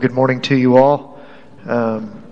good 0.00 0.12
morning 0.12 0.40
to 0.40 0.56
you 0.56 0.78
all. 0.78 1.20
Um, 1.66 2.22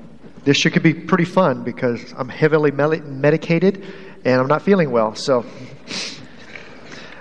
this 0.44 0.56
should 0.56 0.72
could 0.72 0.82
be 0.82 0.94
pretty 0.94 1.26
fun 1.26 1.64
because 1.64 2.14
I'm 2.16 2.30
heavily 2.30 2.70
medicated 2.70 3.84
and 4.24 4.40
I'm 4.40 4.46
not 4.46 4.62
feeling 4.62 4.90
well. 4.90 5.14
So, 5.14 5.44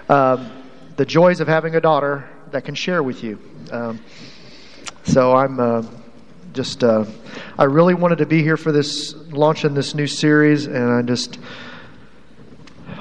um, 0.07 0.49
the 0.95 1.05
joys 1.05 1.41
of 1.41 1.49
having 1.49 1.75
a 1.75 1.81
daughter 1.81 2.29
that 2.51 2.63
can 2.63 2.75
share 2.75 3.03
with 3.03 3.25
you. 3.25 3.37
Um, 3.71 3.99
so 5.03 5.35
I'm 5.35 5.59
uh, 5.59 5.83
just, 6.53 6.81
uh, 6.81 7.03
I 7.57 7.65
really 7.65 7.93
wanted 7.93 8.19
to 8.19 8.25
be 8.25 8.41
here 8.41 8.55
for 8.55 8.71
this 8.71 9.15
launching 9.29 9.73
this 9.73 9.95
new 9.95 10.07
series, 10.07 10.65
and 10.65 10.89
I 10.89 11.01
just 11.01 11.39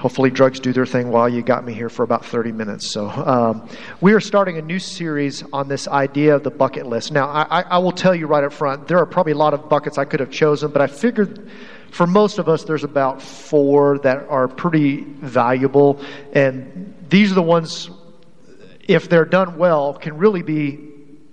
hopefully 0.07 0.31
drugs 0.31 0.61
do 0.61 0.73
their 0.73 0.87
thing 0.87 1.11
while 1.11 1.29
you 1.29 1.43
got 1.43 1.65
me 1.65 1.73
here 1.73 1.89
for 1.89 2.05
about 2.05 2.25
30 2.25 2.53
minutes. 2.53 2.89
So, 2.89 3.09
um, 3.09 3.69
we 4.01 4.13
are 4.13 4.21
starting 4.21 4.57
a 4.57 4.63
new 4.63 4.79
series 4.79 5.43
on 5.53 5.67
this 5.67 5.89
idea 5.89 6.37
of 6.37 6.45
the 6.45 6.51
bucket 6.53 6.87
list. 6.87 7.11
Now, 7.11 7.27
I, 7.27 7.63
I, 7.63 7.79
will 7.79 7.91
tell 7.91 8.15
you 8.15 8.29
right 8.29 8.45
up 8.45 8.53
front, 8.53 8.87
there 8.87 8.99
are 8.99 9.05
probably 9.05 9.33
a 9.33 9.37
lot 9.37 9.53
of 9.53 9.69
buckets 9.69 9.99
I 9.99 10.05
could 10.05 10.21
have 10.21 10.31
chosen, 10.31 10.71
but 10.71 10.81
I 10.81 10.87
figured 10.87 11.51
for 11.91 12.07
most 12.07 12.39
of 12.39 12.49
us, 12.49 12.63
there's 12.63 12.85
about 12.85 13.21
four 13.21 13.99
that 14.05 14.29
are 14.29 14.47
pretty 14.47 15.01
valuable. 15.01 16.01
And 16.33 16.95
these 17.09 17.33
are 17.33 17.35
the 17.35 17.43
ones, 17.43 17.91
if 18.87 19.09
they're 19.09 19.25
done 19.25 19.59
well, 19.59 19.93
can 19.95 20.19
really 20.19 20.43
be 20.43 20.79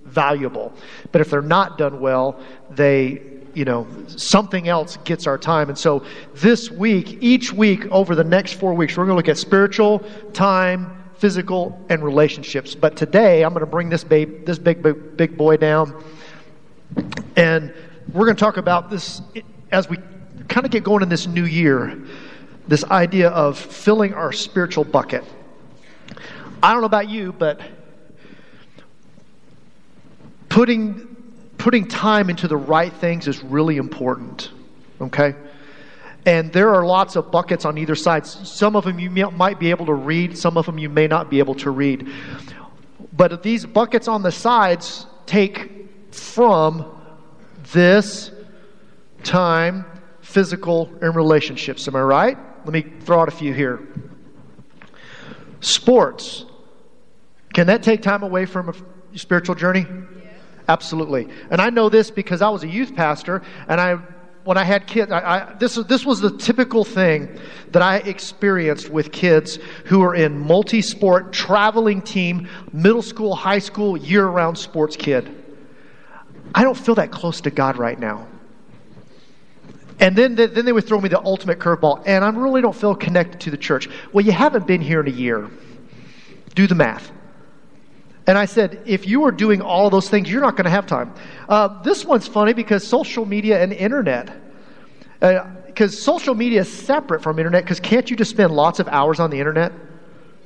valuable. 0.04 0.74
But 1.12 1.22
if 1.22 1.30
they're 1.30 1.44
not 1.44 1.78
done 1.78 2.00
well, 2.00 2.40
they 2.72 3.22
you 3.54 3.66
know, 3.66 3.88
something 4.08 4.68
else 4.68 4.98
gets 4.98 5.28
our 5.28 5.38
time. 5.38 5.70
And 5.70 5.78
so 5.78 6.04
this 6.34 6.72
week, 6.72 7.18
each 7.22 7.54
week 7.54 7.86
over 7.92 8.16
the 8.16 8.24
next 8.24 8.54
four 8.54 8.74
weeks, 8.74 8.98
we're 8.98 9.06
going 9.06 9.14
to 9.14 9.18
look 9.18 9.30
at 9.30 9.38
spiritual, 9.38 10.04
time, 10.34 11.04
physical, 11.18 11.80
and 11.90 12.04
relationships. 12.04 12.76
But 12.76 12.96
today, 12.96 13.44
I'm 13.44 13.54
going 13.54 13.62
to 13.62 13.66
bring 13.66 13.90
this 13.90 14.04
babe, 14.04 14.46
this 14.46 14.58
big, 14.58 14.82
big, 14.82 15.16
big 15.16 15.38
boy 15.38 15.58
down, 15.58 16.04
and 17.36 17.74
we're 18.12 18.26
going 18.26 18.36
to 18.36 18.40
talk 18.40 18.58
about 18.58 18.90
this 18.90 19.22
as 19.72 19.90
we 19.90 19.98
kind 20.48 20.66
of 20.66 20.72
get 20.72 20.84
going 20.84 21.04
in 21.04 21.10
this 21.10 21.28
new 21.28 21.46
year. 21.46 22.02
This 22.68 22.84
idea 22.86 23.30
of 23.30 23.58
filling 23.58 24.14
our 24.14 24.32
spiritual 24.32 24.84
bucket. 24.84 25.24
I 26.62 26.72
don't 26.72 26.82
know 26.82 26.88
about 26.88 27.10
you, 27.10 27.34
but 27.34 27.60
putting 30.48 31.13
putting 31.64 31.88
time 31.88 32.30
into 32.30 32.46
the 32.46 32.58
right 32.58 32.92
things 32.92 33.26
is 33.26 33.42
really 33.42 33.78
important. 33.78 34.52
Okay? 35.00 35.34
And 36.26 36.52
there 36.52 36.76
are 36.76 36.86
lots 36.86 37.16
of 37.16 37.32
buckets 37.32 37.64
on 37.64 37.78
either 37.78 37.96
side. 37.96 38.26
Some 38.26 38.76
of 38.76 38.84
them 38.84 39.00
you 39.00 39.10
might 39.10 39.60
be 39.60 39.70
able 39.70 39.86
to 39.86 39.94
read, 39.94 40.38
some 40.38 40.58
of 40.58 40.66
them 40.66 40.78
you 40.78 40.90
may 40.90 41.08
not 41.08 41.30
be 41.30 41.40
able 41.40 41.56
to 41.56 41.72
read. 41.72 42.12
But 43.14 43.44
these 43.44 43.66
buckets 43.66 44.10
on 44.10 44.24
the 44.24 44.32
sides 44.32 45.06
take 45.26 45.90
from 46.12 46.86
this 47.72 48.30
time, 49.24 49.86
physical, 50.20 50.92
and 51.02 51.16
relationships. 51.16 51.88
Am 51.88 51.96
I 51.96 52.02
right? 52.02 52.38
Let 52.66 52.74
me 52.74 52.82
throw 52.82 53.22
out 53.22 53.30
a 53.30 53.32
few 53.32 53.54
here. 53.54 53.88
Sports. 55.62 56.44
Can 57.54 57.68
that 57.68 57.84
take 57.84 58.02
time 58.02 58.22
away 58.22 58.46
from 58.48 58.68
a 58.68 59.18
spiritual 59.18 59.56
journey? 59.56 59.86
Absolutely. 60.68 61.28
And 61.50 61.62
I 61.62 61.70
know 61.70 61.90
this 61.90 62.10
because 62.10 62.42
I 62.42 62.50
was 62.50 62.64
a 62.64 62.68
youth 62.68 62.96
pastor, 62.96 63.42
and 63.68 63.82
I, 63.82 63.96
when 64.44 64.58
I 64.58 64.64
had 64.64 64.88
kids, 64.88 65.12
I, 65.12 65.20
I, 65.20 65.54
this, 65.56 65.76
this 65.76 66.06
was 66.06 66.22
the 66.22 66.38
typical 66.38 66.84
thing 66.86 67.38
that 67.72 67.82
I 67.82 67.98
experienced 67.98 68.90
with 68.90 69.12
kids 69.12 69.60
who 69.86 70.02
are 70.04 70.16
in 70.16 70.38
multi 70.38 70.82
sport, 70.82 71.34
traveling 71.34 72.02
team, 72.02 72.48
middle 72.72 73.02
school, 73.02 73.36
high 73.36 73.60
school, 73.60 73.98
year 73.98 74.26
round 74.26 74.58
sports 74.58 74.96
kid. 74.96 75.44
I 76.56 76.64
don't 76.64 76.78
feel 76.78 76.96
that 76.96 77.12
close 77.12 77.42
to 77.42 77.52
God 77.52 77.78
right 77.78 78.00
now. 78.00 78.28
And 80.00 80.16
then, 80.16 80.36
then 80.36 80.66
they 80.66 80.72
would 80.72 80.86
throw 80.86 81.00
me 81.00 81.10
the 81.10 81.22
ultimate 81.22 81.60
curveball, 81.60 82.04
and 82.06 82.24
I 82.26 82.30
really 82.30 82.62
don't 82.62 82.76
feel 82.76 82.96
connected 82.96 83.42
to 83.42 83.52
the 83.52 83.58
church. 83.58 83.90
Well, 84.12 84.26
you 84.26 84.32
haven't 84.32 84.68
been 84.68 84.82
here 84.82 85.00
in 85.00 85.08
a 85.08 85.16
year. 85.16 85.50
Do 86.56 86.68
the 86.68 86.76
math. 86.76 87.12
And 88.26 88.38
I 88.38 88.46
said, 88.46 88.82
if 88.86 89.06
you 89.06 89.26
are 89.26 89.32
doing 89.32 89.62
all 89.62 89.90
those 89.90 90.10
things, 90.10 90.32
you're 90.32 90.42
not 90.42 90.56
going 90.56 90.64
to 90.66 90.72
have 90.72 90.86
time. 90.86 91.14
Uh, 91.50 91.82
this 91.84 92.06
one's 92.06 92.28
funny 92.28 92.54
because 92.54 92.86
social 92.88 93.26
media 93.26 93.62
and 93.62 93.74
internet. 93.74 94.34
Because 95.20 95.94
uh, 95.94 96.02
social 96.02 96.34
media 96.34 96.62
is 96.62 96.72
separate 96.72 97.22
from 97.22 97.38
internet. 97.38 97.64
Because 97.64 97.82
can't 97.82 98.10
you 98.10 98.16
just 98.16 98.32
spend 98.32 98.52
lots 98.52 98.80
of 98.80 98.88
hours 98.88 99.20
on 99.20 99.30
the 99.30 99.40
internet, 99.40 99.74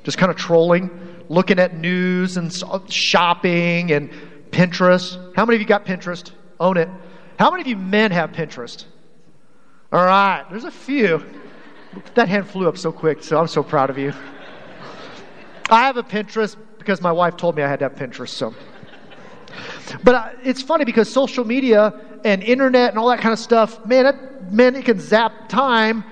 just 0.02 0.18
kind 0.18 0.30
of 0.30 0.36
trolling, 0.36 0.90
looking 1.28 1.60
at 1.60 1.76
news 1.76 2.36
and 2.36 2.52
shopping 2.90 3.92
and 3.92 4.10
Pinterest? 4.50 5.34
How 5.36 5.46
many 5.46 5.56
of 5.56 5.60
you 5.62 5.68
got 5.68 5.84
Pinterest? 5.84 6.32
Own 6.58 6.76
it. 6.78 6.88
How 7.38 7.50
many 7.50 7.60
of 7.60 7.68
you 7.68 7.76
men 7.76 8.10
have 8.10 8.32
Pinterest? 8.32 8.86
All 9.92 10.04
right, 10.04 10.44
there's 10.50 10.64
a 10.64 10.70
few. 10.70 11.24
That 12.14 12.28
hand 12.28 12.48
flew 12.48 12.68
up 12.68 12.76
so 12.76 12.90
quick, 12.90 13.22
so 13.22 13.38
I'm 13.38 13.46
so 13.46 13.62
proud 13.62 13.88
of 13.88 13.98
you. 13.98 14.12
I 15.70 15.86
have 15.86 15.96
a 15.96 16.02
Pinterest 16.02 16.56
because 16.88 17.02
my 17.02 17.12
wife 17.12 17.36
told 17.36 17.54
me 17.54 17.62
I 17.62 17.68
had 17.68 17.80
to 17.80 17.84
have 17.84 17.96
Pinterest. 17.96 18.30
So, 18.30 18.54
but 20.02 20.14
uh, 20.14 20.30
it's 20.42 20.62
funny 20.62 20.86
because 20.86 21.12
social 21.12 21.44
media 21.44 21.92
and 22.24 22.42
internet 22.42 22.88
and 22.88 22.98
all 22.98 23.10
that 23.10 23.20
kind 23.20 23.34
of 23.34 23.38
stuff, 23.38 23.84
man, 23.84 24.06
it, 24.06 24.50
man, 24.50 24.74
it 24.74 24.86
can 24.86 24.98
zap 24.98 25.50
time, 25.50 26.02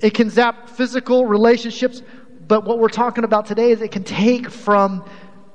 it 0.00 0.14
can 0.14 0.30
zap 0.30 0.70
physical 0.70 1.26
relationships. 1.26 2.00
But 2.48 2.64
what 2.64 2.78
we're 2.78 2.88
talking 2.88 3.24
about 3.24 3.44
today 3.44 3.70
is 3.70 3.82
it 3.82 3.92
can 3.92 4.02
take 4.02 4.48
from 4.48 5.04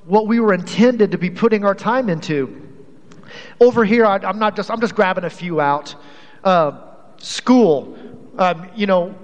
what 0.05 0.27
we 0.27 0.39
were 0.39 0.53
intended 0.53 1.13
to 1.13 1.17
be 1.17 1.31
putting 1.31 1.65
our 1.65 1.73
time 1.73 2.07
into. 2.07 2.61
Over 3.59 3.83
here, 3.83 4.05
I, 4.05 4.19
am 4.21 4.37
not 4.37 4.55
just 4.55 4.69
I'm 4.69 4.81
just 4.81 4.93
grabbing 4.93 5.23
a 5.23 5.31
few 5.31 5.59
out. 5.59 5.95
Uh, 6.43 6.79
school, 7.17 7.97
um, 8.37 8.69
you 8.75 8.85
know, 8.85 9.15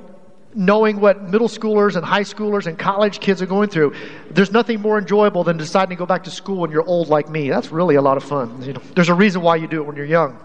knowing 0.55 0.99
what 1.01 1.21
middle 1.23 1.49
schoolers 1.49 1.95
and 1.95 2.05
high 2.05 2.21
schoolers 2.21 2.65
and 2.65 2.79
college 2.79 3.19
kids 3.19 3.41
are 3.41 3.45
going 3.45 3.69
through. 3.69 3.93
There's 4.31 4.51
nothing 4.51 4.81
more 4.81 4.97
enjoyable 4.97 5.43
than 5.43 5.57
deciding 5.57 5.89
to 5.89 5.99
go 5.99 6.05
back 6.05 6.23
to 6.23 6.31
school 6.31 6.57
when 6.57 6.71
you're 6.71 6.85
old 6.85 7.09
like 7.09 7.29
me. 7.29 7.49
That's 7.49 7.71
really 7.71 7.95
a 7.95 8.01
lot 8.01 8.17
of 8.17 8.23
fun. 8.23 8.61
You 8.63 8.73
know, 8.73 8.81
there's 8.95 9.09
a 9.09 9.13
reason 9.13 9.41
why 9.41 9.57
you 9.57 9.67
do 9.67 9.81
it 9.81 9.85
when 9.85 9.95
you're 9.95 10.05
young. 10.05 10.39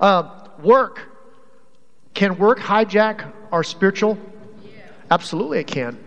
Uh, 0.00 0.48
work. 0.62 1.08
Can 2.14 2.36
work 2.36 2.58
hijack 2.58 3.32
our 3.52 3.62
spiritual? 3.62 4.18
Yeah. 4.64 4.70
Absolutely, 5.10 5.60
it 5.60 5.66
can. 5.66 5.98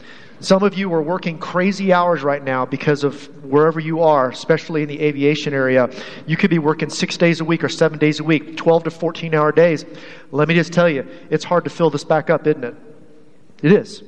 Some 0.42 0.64
of 0.64 0.76
you 0.76 0.94
are 0.94 1.02
working 1.02 1.40
crazy 1.40 1.94
hours 1.94 2.22
right 2.22 2.44
now 2.44 2.66
because 2.66 3.04
of 3.04 3.26
wherever 3.44 3.80
you 3.80 4.02
are, 4.02 4.30
especially 4.30 4.84
in 4.84 4.90
the 4.90 5.00
aviation 5.00 5.54
area. 5.54 5.90
You 6.28 6.36
could 6.36 6.50
be 6.50 6.60
working 6.60 6.90
six 6.90 7.18
days 7.18 7.40
a 7.40 7.46
week 7.46 7.64
or 7.64 7.70
seven 7.70 7.98
days 7.98 8.20
a 8.20 8.24
week, 8.24 8.58
12 8.58 8.84
to 8.84 8.92
14 8.92 9.34
hour 9.34 9.52
days. 9.54 9.86
Let 10.32 10.50
me 10.50 10.54
just 10.54 10.74
tell 10.74 10.90
you, 10.90 11.08
it's 11.30 11.46
hard 11.46 11.64
to 11.64 11.70
fill 11.70 11.90
this 11.90 12.04
back 12.04 12.30
up, 12.30 12.46
isn't 12.46 12.66
it? 12.66 12.76
It 13.66 13.72
is. 13.72 14.04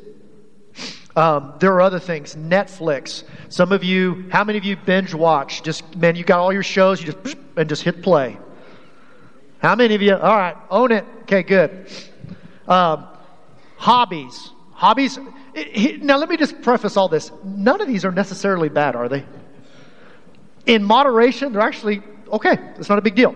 Um, 1.16 1.56
there 1.60 1.74
are 1.74 1.82
other 1.82 1.98
things. 1.98 2.36
Netflix. 2.36 3.24
Some 3.50 3.72
of 3.72 3.84
you, 3.84 4.30
how 4.32 4.44
many 4.44 4.60
of 4.60 4.64
you 4.64 4.78
binge 4.78 5.16
watch? 5.16 5.64
Just, 5.64 5.96
man, 5.96 6.16
you 6.16 6.24
got 6.24 6.38
all 6.38 6.54
your 6.54 6.62
shows, 6.62 7.02
you 7.02 7.12
just, 7.12 7.38
and 7.56 7.68
just 7.68 7.82
hit 7.82 8.04
play. 8.04 8.38
How 9.58 9.74
many 9.74 9.96
of 9.96 10.02
you? 10.04 10.14
All 10.14 10.38
right, 10.38 10.56
own 10.70 10.92
it. 10.92 11.06
Okay, 11.24 11.42
good. 11.42 11.90
Um, 12.68 13.08
hobbies. 13.78 14.52
Hobbies. 14.74 15.18
It, 15.56 15.68
it, 15.76 16.04
now, 16.04 16.18
let 16.18 16.30
me 16.30 16.38
just 16.38 16.62
preface 16.62 16.96
all 16.96 17.08
this. 17.08 17.32
None 17.44 17.82
of 17.82 17.88
these 17.88 18.06
are 18.06 18.12
necessarily 18.12 18.70
bad, 18.70 18.96
are 18.96 19.10
they? 19.10 19.26
In 20.68 20.84
moderation, 20.84 21.52
they're 21.52 21.64
actually 21.64 22.04
okay. 22.32 22.60
It's 22.78 22.90
not 22.90 23.00
a 23.00 23.02
big 23.02 23.16
deal. 23.16 23.36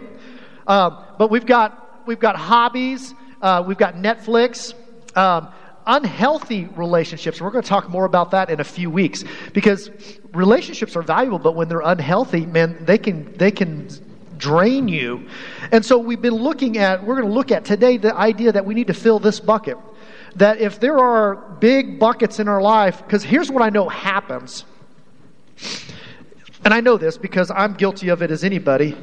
Um, 0.67 1.03
but 1.17 1.31
we've 1.31 1.47
got 1.47 2.05
we've 2.05 2.19
got 2.19 2.35
hobbies. 2.35 3.15
Uh, 3.41 3.63
we've 3.65 3.79
got 3.79 3.95
Netflix. 3.95 4.75
Um, 5.17 5.51
unhealthy 5.91 6.65
relationships. 6.75 7.41
We're 7.41 7.51
going 7.51 7.63
to 7.63 7.69
talk 7.69 7.89
more 7.89 8.05
about 8.05 8.31
that 8.31 8.49
in 8.49 8.61
a 8.61 8.63
few 8.63 8.89
weeks 8.89 9.25
because 9.53 9.91
relationships 10.33 10.95
are 10.95 11.01
valuable, 11.01 11.37
but 11.37 11.53
when 11.53 11.67
they're 11.67 11.81
unhealthy, 11.81 12.45
man, 12.45 12.77
they 12.85 12.97
can 12.97 13.31
they 13.33 13.51
can 13.51 13.89
drain 14.37 14.87
you. 14.87 15.27
And 15.71 15.85
so 15.85 15.97
we've 15.97 16.21
been 16.21 16.35
looking 16.35 16.77
at 16.77 17.03
we're 17.03 17.17
going 17.17 17.27
to 17.27 17.33
look 17.33 17.51
at 17.51 17.65
today 17.65 17.97
the 17.97 18.15
idea 18.15 18.53
that 18.53 18.65
we 18.65 18.73
need 18.73 18.87
to 18.87 18.93
fill 18.93 19.19
this 19.19 19.39
bucket. 19.39 19.77
That 20.37 20.61
if 20.61 20.79
there 20.79 20.97
are 20.97 21.35
big 21.35 21.99
buckets 21.99 22.39
in 22.39 22.47
our 22.47 22.61
life, 22.61 23.03
because 23.03 23.21
here's 23.21 23.51
what 23.51 23.61
I 23.61 23.69
know 23.69 23.89
happens. 23.89 24.63
And 26.63 26.73
I 26.73 26.79
know 26.79 26.97
this 26.97 27.17
because 27.17 27.51
I'm 27.51 27.73
guilty 27.73 28.09
of 28.09 28.21
it 28.21 28.31
as 28.31 28.45
anybody, 28.45 28.95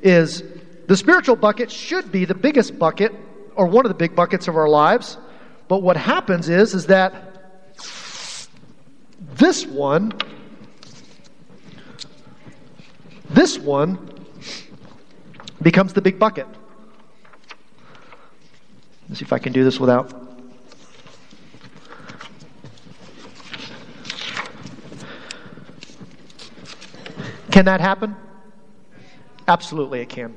is 0.00 0.42
the 0.86 0.96
spiritual 0.96 1.36
bucket 1.36 1.70
should 1.70 2.10
be 2.10 2.24
the 2.24 2.34
biggest 2.34 2.78
bucket 2.78 3.12
or 3.56 3.66
one 3.66 3.84
of 3.84 3.90
the 3.90 3.96
big 3.98 4.16
buckets 4.16 4.48
of 4.48 4.56
our 4.56 4.68
lives. 4.68 5.18
But 5.70 5.82
what 5.82 5.96
happens 5.96 6.48
is, 6.48 6.74
is 6.74 6.86
that 6.86 7.14
this 9.34 9.64
one, 9.64 10.12
this 13.30 13.56
one 13.56 13.96
becomes 15.62 15.92
the 15.92 16.02
big 16.02 16.18
bucket. 16.18 16.48
Let's 19.08 19.20
see 19.20 19.24
if 19.24 19.32
I 19.32 19.38
can 19.38 19.52
do 19.52 19.62
this 19.62 19.78
without. 19.78 20.10
Can 27.52 27.64
that 27.66 27.80
happen? 27.80 28.16
Absolutely, 29.46 30.00
it 30.00 30.08
can. 30.08 30.34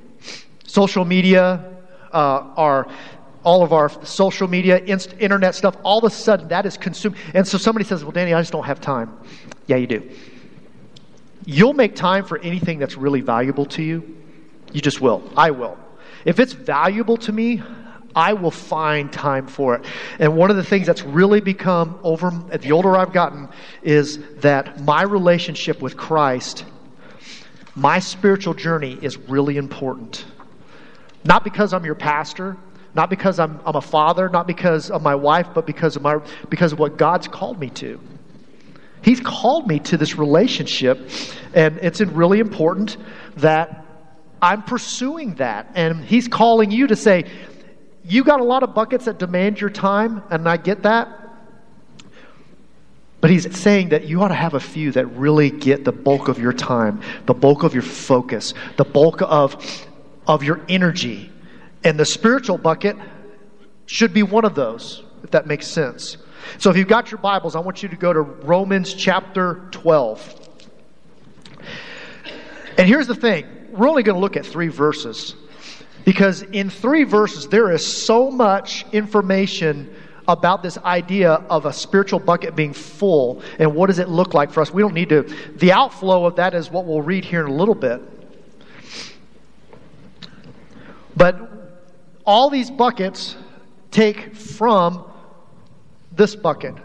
Social 0.67 1.05
media, 1.05 1.73
uh, 2.11 2.53
all 3.43 3.63
of 3.63 3.73
our 3.73 3.89
social 4.05 4.47
media, 4.47 4.77
inst- 4.77 5.13
internet 5.19 5.55
stuff, 5.55 5.75
all 5.83 5.99
of 5.99 6.03
a 6.05 6.09
sudden 6.09 6.47
that 6.49 6.65
is 6.65 6.77
consumed. 6.77 7.15
And 7.33 7.47
so 7.47 7.57
somebody 7.57 7.85
says, 7.85 8.03
Well, 8.03 8.11
Danny, 8.11 8.33
I 8.33 8.41
just 8.41 8.51
don't 8.51 8.65
have 8.65 8.81
time. 8.81 9.17
Yeah, 9.67 9.77
you 9.77 9.87
do. 9.87 10.09
You'll 11.45 11.73
make 11.73 11.95
time 11.95 12.25
for 12.25 12.37
anything 12.39 12.79
that's 12.79 12.95
really 12.95 13.21
valuable 13.21 13.65
to 13.67 13.83
you. 13.83 14.17
You 14.71 14.81
just 14.81 15.01
will. 15.01 15.29
I 15.35 15.51
will. 15.51 15.77
If 16.25 16.39
it's 16.39 16.53
valuable 16.53 17.17
to 17.17 17.31
me, 17.31 17.61
I 18.15 18.33
will 18.33 18.51
find 18.51 19.11
time 19.11 19.47
for 19.47 19.75
it. 19.75 19.85
And 20.19 20.37
one 20.37 20.51
of 20.51 20.55
the 20.55 20.63
things 20.63 20.87
that's 20.87 21.01
really 21.03 21.41
become 21.41 21.99
over 22.03 22.29
the 22.29 22.71
older 22.71 22.95
I've 22.95 23.11
gotten 23.11 23.49
is 23.81 24.19
that 24.37 24.81
my 24.81 25.01
relationship 25.01 25.81
with 25.81 25.97
Christ, 25.97 26.65
my 27.75 27.99
spiritual 27.99 28.53
journey 28.53 28.97
is 29.01 29.17
really 29.17 29.57
important. 29.57 30.25
Not 31.25 31.43
because 31.43 31.73
I'm 31.73 31.85
your 31.85 31.95
pastor, 31.95 32.57
not 32.95 33.09
because 33.09 33.39
I'm, 33.39 33.59
I'm 33.65 33.75
a 33.75 33.81
father, 33.81 34.29
not 34.29 34.47
because 34.47 34.91
of 34.91 35.01
my 35.01 35.15
wife, 35.15 35.47
but 35.53 35.65
because 35.65 35.95
of, 35.95 36.01
my, 36.01 36.19
because 36.49 36.73
of 36.73 36.79
what 36.79 36.97
God's 36.97 37.27
called 37.27 37.59
me 37.59 37.69
to. 37.71 37.99
He's 39.01 39.19
called 39.19 39.67
me 39.67 39.79
to 39.79 39.97
this 39.97 40.17
relationship, 40.17 41.09
and 41.53 41.77
it's 41.79 41.99
really 41.99 42.39
important 42.39 42.97
that 43.37 43.85
I'm 44.41 44.63
pursuing 44.63 45.35
that. 45.35 45.71
And 45.75 46.05
He's 46.05 46.27
calling 46.27 46.71
you 46.71 46.87
to 46.87 46.95
say, 46.95 47.29
You 48.03 48.23
got 48.23 48.39
a 48.39 48.43
lot 48.43 48.63
of 48.63 48.73
buckets 48.73 49.05
that 49.05 49.19
demand 49.19 49.59
your 49.59 49.69
time, 49.69 50.23
and 50.29 50.47
I 50.47 50.57
get 50.57 50.83
that. 50.83 51.19
But 53.23 53.29
he's 53.29 53.57
saying 53.57 53.89
that 53.89 54.03
you 54.03 54.21
ought 54.21 54.27
to 54.27 54.33
have 54.33 54.53
a 54.53 54.59
few 54.59 54.91
that 54.91 55.05
really 55.05 55.49
get 55.49 55.85
the 55.85 55.93
bulk 55.93 56.27
of 56.27 56.39
your 56.39 56.51
time, 56.51 56.99
the 57.25 57.33
bulk 57.33 57.63
of 57.63 57.73
your 57.73 57.81
focus, 57.81 58.53
the 58.75 58.83
bulk 58.83 59.21
of, 59.21 59.87
of 60.27 60.43
your 60.43 60.59
energy. 60.67 61.31
And 61.83 61.99
the 61.99 62.05
spiritual 62.05 62.57
bucket 62.57 62.95
should 63.85 64.13
be 64.13 64.23
one 64.23 64.45
of 64.45 64.55
those, 64.55 65.03
if 65.23 65.31
that 65.31 65.47
makes 65.47 65.67
sense. 65.67 66.17
So 66.57 66.69
if 66.69 66.77
you've 66.77 66.87
got 66.87 67.11
your 67.11 67.19
Bibles, 67.19 67.55
I 67.55 67.59
want 67.59 67.83
you 67.83 67.89
to 67.89 67.95
go 67.95 68.13
to 68.13 68.21
Romans 68.21 68.93
chapter 68.93 69.67
12. 69.71 70.49
And 72.77 72.87
here's 72.87 73.07
the 73.07 73.15
thing 73.15 73.45
we're 73.71 73.87
only 73.87 74.03
going 74.03 74.15
to 74.15 74.21
look 74.21 74.37
at 74.37 74.45
three 74.45 74.67
verses 74.67 75.35
because 76.05 76.41
in 76.41 76.69
three 76.69 77.03
verses, 77.03 77.47
there 77.47 77.71
is 77.71 77.85
so 77.85 78.29
much 78.29 78.85
information 78.91 79.93
about 80.27 80.63
this 80.63 80.77
idea 80.79 81.31
of 81.31 81.65
a 81.65 81.73
spiritual 81.73 82.19
bucket 82.19 82.55
being 82.55 82.73
full 82.73 83.41
and 83.59 83.73
what 83.75 83.87
does 83.87 83.99
it 83.99 84.09
look 84.09 84.33
like 84.33 84.51
for 84.51 84.61
us. 84.61 84.71
We 84.71 84.81
don't 84.81 84.93
need 84.93 85.09
to, 85.09 85.23
the 85.55 85.71
outflow 85.71 86.25
of 86.25 86.37
that 86.37 86.53
is 86.53 86.71
what 86.71 86.85
we'll 86.85 87.01
read 87.01 87.25
here 87.25 87.41
in 87.41 87.51
a 87.51 87.53
little 87.53 87.75
bit. 87.75 88.01
But 91.15 91.52
all 92.25 92.49
these 92.49 92.71
buckets 92.71 93.35
take 93.91 94.35
from 94.35 95.09
this 96.11 96.35
bucket 96.35 96.75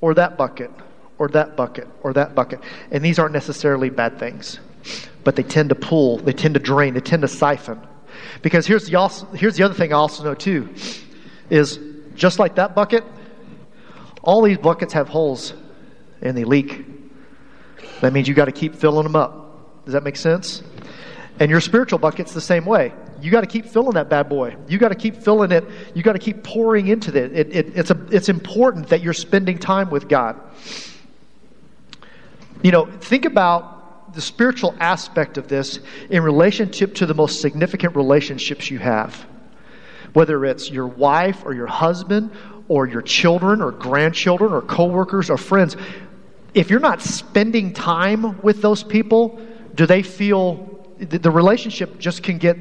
or 0.00 0.14
that 0.14 0.36
bucket 0.36 0.70
or 1.18 1.28
that 1.28 1.56
bucket 1.56 1.88
or 2.02 2.12
that 2.12 2.34
bucket. 2.34 2.60
And 2.90 3.04
these 3.04 3.18
aren't 3.18 3.32
necessarily 3.32 3.90
bad 3.90 4.18
things, 4.18 4.60
but 5.24 5.36
they 5.36 5.42
tend 5.42 5.70
to 5.70 5.74
pull, 5.74 6.18
they 6.18 6.32
tend 6.32 6.54
to 6.54 6.60
drain, 6.60 6.94
they 6.94 7.00
tend 7.00 7.22
to 7.22 7.28
siphon. 7.28 7.80
Because 8.42 8.66
here's 8.66 8.86
the, 8.86 8.96
also, 8.96 9.26
here's 9.28 9.56
the 9.56 9.62
other 9.62 9.74
thing 9.74 9.92
I 9.92 9.96
also 9.96 10.24
know 10.24 10.34
too 10.34 10.74
is 11.50 11.78
just 12.14 12.38
like 12.38 12.56
that 12.56 12.74
bucket, 12.74 13.04
all 14.22 14.42
these 14.42 14.58
buckets 14.58 14.92
have 14.94 15.08
holes 15.08 15.54
and 16.20 16.36
they 16.36 16.44
leak. 16.44 16.84
That 18.00 18.12
means 18.12 18.28
you 18.28 18.34
got 18.34 18.46
to 18.46 18.52
keep 18.52 18.74
filling 18.74 19.04
them 19.04 19.16
up. 19.16 19.84
Does 19.84 19.92
that 19.92 20.02
make 20.02 20.16
sense? 20.16 20.62
And 21.38 21.50
your 21.50 21.60
spiritual 21.60 21.98
bucket's 21.98 22.32
the 22.32 22.40
same 22.40 22.64
way. 22.64 22.92
You 23.20 23.30
got 23.30 23.42
to 23.42 23.46
keep 23.46 23.66
filling 23.66 23.94
that 23.94 24.08
bad 24.08 24.28
boy. 24.28 24.56
You 24.68 24.78
got 24.78 24.88
to 24.88 24.94
keep 24.94 25.16
filling 25.16 25.52
it. 25.52 25.64
You 25.94 26.02
got 26.02 26.14
to 26.14 26.18
keep 26.18 26.42
pouring 26.42 26.88
into 26.88 27.10
it. 27.16 27.32
it, 27.32 27.56
it 27.56 27.76
it's, 27.76 27.90
a, 27.90 28.06
it's 28.10 28.28
important 28.28 28.88
that 28.88 29.02
you're 29.02 29.12
spending 29.12 29.58
time 29.58 29.90
with 29.90 30.08
God. 30.08 30.40
You 32.62 32.70
know, 32.70 32.86
think 32.86 33.24
about 33.24 34.14
the 34.14 34.20
spiritual 34.20 34.74
aspect 34.80 35.36
of 35.36 35.48
this 35.48 35.78
in 36.08 36.22
relationship 36.22 36.94
to 36.96 37.06
the 37.06 37.14
most 37.14 37.40
significant 37.40 37.96
relationships 37.96 38.70
you 38.70 38.78
have. 38.78 39.26
Whether 40.14 40.44
it's 40.46 40.70
your 40.70 40.86
wife 40.86 41.44
or 41.44 41.52
your 41.52 41.66
husband 41.66 42.30
or 42.68 42.86
your 42.86 43.02
children 43.02 43.60
or 43.60 43.72
grandchildren 43.72 44.52
or 44.52 44.62
coworkers 44.62 45.28
or 45.28 45.36
friends, 45.36 45.76
if 46.54 46.70
you're 46.70 46.80
not 46.80 47.02
spending 47.02 47.74
time 47.74 48.40
with 48.40 48.62
those 48.62 48.82
people, 48.82 49.38
do 49.74 49.84
they 49.84 50.02
feel 50.02 50.75
the 50.98 51.30
relationship 51.30 51.98
just 51.98 52.22
can 52.22 52.38
get 52.38 52.56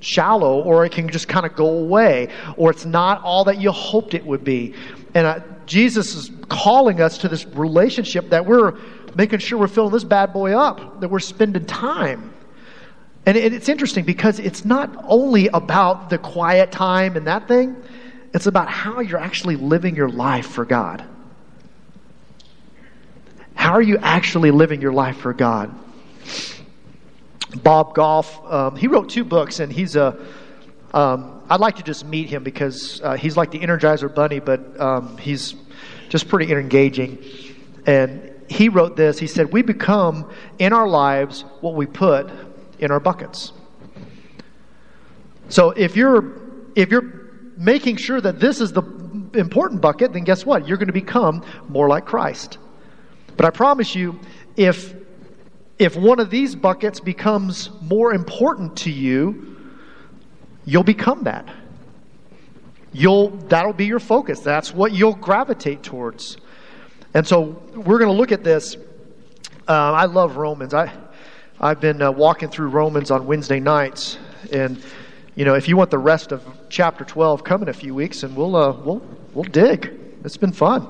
shallow 0.00 0.62
or 0.62 0.84
it 0.84 0.92
can 0.92 1.08
just 1.08 1.28
kind 1.28 1.46
of 1.46 1.54
go 1.54 1.68
away 1.78 2.28
or 2.56 2.70
it's 2.70 2.84
not 2.84 3.22
all 3.22 3.44
that 3.44 3.60
you 3.60 3.70
hoped 3.70 4.14
it 4.14 4.24
would 4.24 4.44
be. 4.44 4.74
And 5.14 5.42
Jesus 5.66 6.14
is 6.14 6.30
calling 6.48 7.00
us 7.00 7.18
to 7.18 7.28
this 7.28 7.46
relationship 7.46 8.30
that 8.30 8.44
we're 8.44 8.78
making 9.14 9.38
sure 9.38 9.58
we're 9.58 9.68
filling 9.68 9.92
this 9.92 10.04
bad 10.04 10.32
boy 10.32 10.52
up, 10.52 11.00
that 11.00 11.08
we're 11.08 11.20
spending 11.20 11.64
time. 11.66 12.32
And 13.26 13.36
it, 13.36 13.52
it's 13.52 13.68
interesting 13.68 14.04
because 14.04 14.38
it's 14.38 14.64
not 14.64 14.90
only 15.06 15.48
about 15.48 16.10
the 16.10 16.18
quiet 16.18 16.72
time 16.72 17.16
and 17.16 17.26
that 17.26 17.46
thing, 17.46 17.76
it's 18.34 18.46
about 18.46 18.68
how 18.68 19.00
you're 19.00 19.20
actually 19.20 19.56
living 19.56 19.94
your 19.94 20.08
life 20.08 20.46
for 20.46 20.64
God. 20.64 21.04
How 23.54 23.72
are 23.72 23.82
you 23.82 23.98
actually 23.98 24.50
living 24.50 24.80
your 24.80 24.92
life 24.92 25.18
for 25.18 25.32
God? 25.32 25.72
Bob 27.54 27.94
Goff. 27.94 28.44
Um, 28.44 28.76
he 28.76 28.86
wrote 28.86 29.08
two 29.08 29.24
books, 29.24 29.60
and 29.60 29.72
he's 29.72 29.96
a. 29.96 30.18
Um, 30.94 31.42
I'd 31.48 31.60
like 31.60 31.76
to 31.76 31.82
just 31.82 32.04
meet 32.04 32.28
him 32.28 32.42
because 32.42 33.00
uh, 33.02 33.16
he's 33.16 33.36
like 33.36 33.50
the 33.50 33.58
Energizer 33.58 34.14
Bunny, 34.14 34.40
but 34.40 34.78
um, 34.80 35.16
he's 35.18 35.54
just 36.08 36.28
pretty 36.28 36.52
engaging. 36.52 37.18
And 37.86 38.32
he 38.48 38.68
wrote 38.68 38.96
this. 38.96 39.18
He 39.18 39.26
said, 39.26 39.52
"We 39.52 39.62
become 39.62 40.30
in 40.58 40.72
our 40.72 40.88
lives 40.88 41.44
what 41.60 41.74
we 41.74 41.86
put 41.86 42.30
in 42.78 42.90
our 42.90 43.00
buckets." 43.00 43.52
So 45.48 45.70
if 45.70 45.96
you're 45.96 46.40
if 46.74 46.90
you're 46.90 47.22
making 47.56 47.96
sure 47.96 48.20
that 48.20 48.40
this 48.40 48.60
is 48.60 48.72
the 48.72 48.82
important 49.34 49.80
bucket, 49.80 50.12
then 50.12 50.24
guess 50.24 50.44
what? 50.44 50.66
You're 50.66 50.78
going 50.78 50.88
to 50.88 50.92
become 50.92 51.44
more 51.68 51.88
like 51.88 52.06
Christ. 52.06 52.58
But 53.36 53.46
I 53.46 53.50
promise 53.50 53.94
you, 53.94 54.18
if 54.56 54.94
if 55.82 55.96
one 55.96 56.20
of 56.20 56.30
these 56.30 56.54
buckets 56.54 57.00
becomes 57.00 57.70
more 57.80 58.14
important 58.14 58.76
to 58.78 58.90
you, 58.90 59.56
you'll 60.64 60.84
become 60.84 61.24
that. 61.24 61.48
You'll 62.92 63.30
that'll 63.48 63.72
be 63.72 63.86
your 63.86 63.98
focus. 63.98 64.40
That's 64.40 64.72
what 64.72 64.92
you'll 64.92 65.14
gravitate 65.14 65.82
towards. 65.82 66.36
And 67.14 67.26
so 67.26 67.60
we're 67.74 67.98
going 67.98 68.10
to 68.10 68.16
look 68.16 68.32
at 68.32 68.44
this. 68.44 68.76
Uh, 69.66 69.72
I 69.92 70.04
love 70.04 70.36
Romans. 70.36 70.72
I 70.72 70.92
I've 71.60 71.80
been 71.80 72.00
uh, 72.00 72.12
walking 72.12 72.48
through 72.48 72.68
Romans 72.68 73.10
on 73.10 73.26
Wednesday 73.26 73.60
nights, 73.60 74.18
and 74.52 74.82
you 75.34 75.44
know 75.44 75.54
if 75.54 75.68
you 75.68 75.76
want 75.76 75.90
the 75.90 75.98
rest 75.98 76.32
of 76.32 76.44
chapter 76.68 77.04
12, 77.04 77.44
come 77.44 77.62
in 77.62 77.68
a 77.68 77.72
few 77.72 77.94
weeks, 77.94 78.22
and 78.22 78.36
we'll 78.36 78.54
uh, 78.54 78.72
we'll 78.72 79.02
we'll 79.32 79.44
dig. 79.44 79.98
It's 80.24 80.36
been 80.36 80.52
fun. 80.52 80.86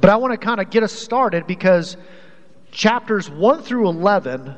But 0.00 0.08
I 0.08 0.16
want 0.16 0.32
to 0.32 0.38
kind 0.38 0.60
of 0.60 0.70
get 0.70 0.82
us 0.82 0.92
started 0.92 1.46
because 1.46 1.96
chapters 2.70 3.28
1 3.28 3.62
through 3.62 3.88
11, 3.88 4.54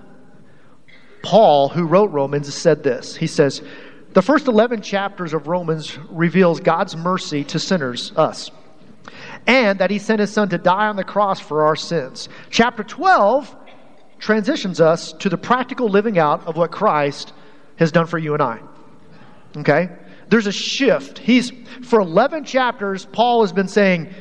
Paul, 1.23 1.69
who 1.69 1.87
wrote 1.87 2.11
Romans, 2.11 2.53
said 2.53 2.83
this. 2.83 3.17
He 3.17 3.27
says, 3.27 3.63
The 4.13 4.23
first 4.23 4.49
11 4.49 4.83
chapters 4.83 5.35
of 5.35 5.47
Romans 5.47 5.99
reveals 6.11 6.61
God's 6.61 6.97
mercy 6.97 7.45
to 7.45 7.59
sinners, 7.59 8.13
us, 8.17 8.51
and 9.47 9.79
that 9.79 9.91
he 9.91 9.99
sent 9.99 10.21
his 10.21 10.33
son 10.33 10.49
to 10.51 10.59
die 10.59 10.89
on 10.89 10.97
the 10.97 11.05
cross 11.05 11.41
for 11.41 11.65
our 11.65 11.77
sins. 11.77 12.29
Chapter 12.51 12.83
12 12.83 13.57
transitions 14.19 14.81
us 14.81 15.13
to 15.15 15.29
the 15.29 15.39
practical 15.39 15.89
living 15.89 16.19
out 16.19 16.47
of 16.47 16.57
what 16.57 16.71
Christ 16.71 17.33
has 17.77 17.91
done 17.91 18.07
for 18.07 18.19
you 18.19 18.35
and 18.35 18.43
I. 18.43 18.61
Okay? 19.57 19.89
There's 20.29 20.47
a 20.47 20.53
shift. 20.53 21.19
He's 21.19 21.53
for 21.83 22.01
11 22.01 22.45
chapters 22.45 23.05
Paul 23.05 23.43
has 23.43 23.53
been 23.53 23.69
saying 23.69 24.15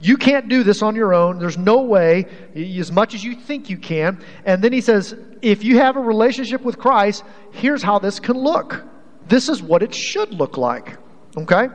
you 0.00 0.16
can't 0.16 0.48
do 0.48 0.62
this 0.62 0.82
on 0.82 0.94
your 0.94 1.12
own. 1.12 1.38
There's 1.38 1.58
no 1.58 1.82
way, 1.82 2.26
as 2.54 2.92
much 2.92 3.14
as 3.14 3.24
you 3.24 3.34
think 3.34 3.68
you 3.68 3.78
can. 3.78 4.24
And 4.44 4.62
then 4.62 4.72
he 4.72 4.80
says, 4.80 5.16
if 5.42 5.64
you 5.64 5.78
have 5.78 5.96
a 5.96 6.00
relationship 6.00 6.62
with 6.62 6.78
Christ, 6.78 7.24
here's 7.52 7.82
how 7.82 7.98
this 7.98 8.20
can 8.20 8.36
look. 8.36 8.84
This 9.26 9.48
is 9.48 9.62
what 9.62 9.82
it 9.82 9.94
should 9.94 10.32
look 10.32 10.56
like. 10.56 10.96
Okay? 11.36 11.68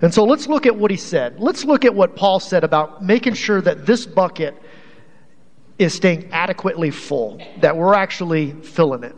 And 0.00 0.14
so 0.14 0.24
let's 0.24 0.46
look 0.46 0.64
at 0.66 0.76
what 0.76 0.92
he 0.92 0.96
said. 0.96 1.40
Let's 1.40 1.64
look 1.64 1.84
at 1.84 1.92
what 1.92 2.14
Paul 2.14 2.38
said 2.38 2.62
about 2.62 3.02
making 3.02 3.34
sure 3.34 3.60
that 3.60 3.84
this 3.84 4.06
bucket 4.06 4.54
is 5.76 5.92
staying 5.94 6.30
adequately 6.32 6.90
full, 6.90 7.40
that 7.60 7.76
we're 7.76 7.94
actually 7.94 8.52
filling 8.62 9.02
it. 9.02 9.16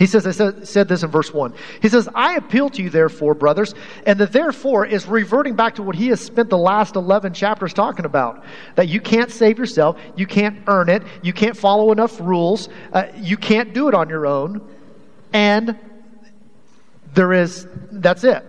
He 0.00 0.06
says, 0.06 0.26
I 0.26 0.30
said, 0.30 0.88
this 0.88 1.02
in 1.02 1.10
verse 1.10 1.30
1. 1.30 1.52
He 1.82 1.90
says, 1.90 2.08
I 2.14 2.36
appeal 2.36 2.70
to 2.70 2.82
you, 2.82 2.88
therefore, 2.88 3.34
brothers, 3.34 3.74
and 4.06 4.18
the 4.18 4.24
therefore 4.24 4.86
is 4.86 5.04
reverting 5.04 5.56
back 5.56 5.74
to 5.74 5.82
what 5.82 5.94
he 5.94 6.08
has 6.08 6.22
spent 6.22 6.48
the 6.48 6.56
last 6.56 6.96
11 6.96 7.34
chapters 7.34 7.74
talking 7.74 8.06
about. 8.06 8.42
That 8.76 8.88
you 8.88 8.98
can't 8.98 9.30
save 9.30 9.58
yourself, 9.58 10.00
you 10.16 10.26
can't 10.26 10.62
earn 10.68 10.88
it, 10.88 11.02
you 11.22 11.34
can't 11.34 11.54
follow 11.54 11.92
enough 11.92 12.18
rules, 12.18 12.70
uh, 12.94 13.08
you 13.14 13.36
can't 13.36 13.74
do 13.74 13.88
it 13.88 13.94
on 13.94 14.08
your 14.08 14.26
own, 14.26 14.66
and 15.34 15.78
there 17.12 17.34
is, 17.34 17.68
that's 17.92 18.24
it. 18.24 18.42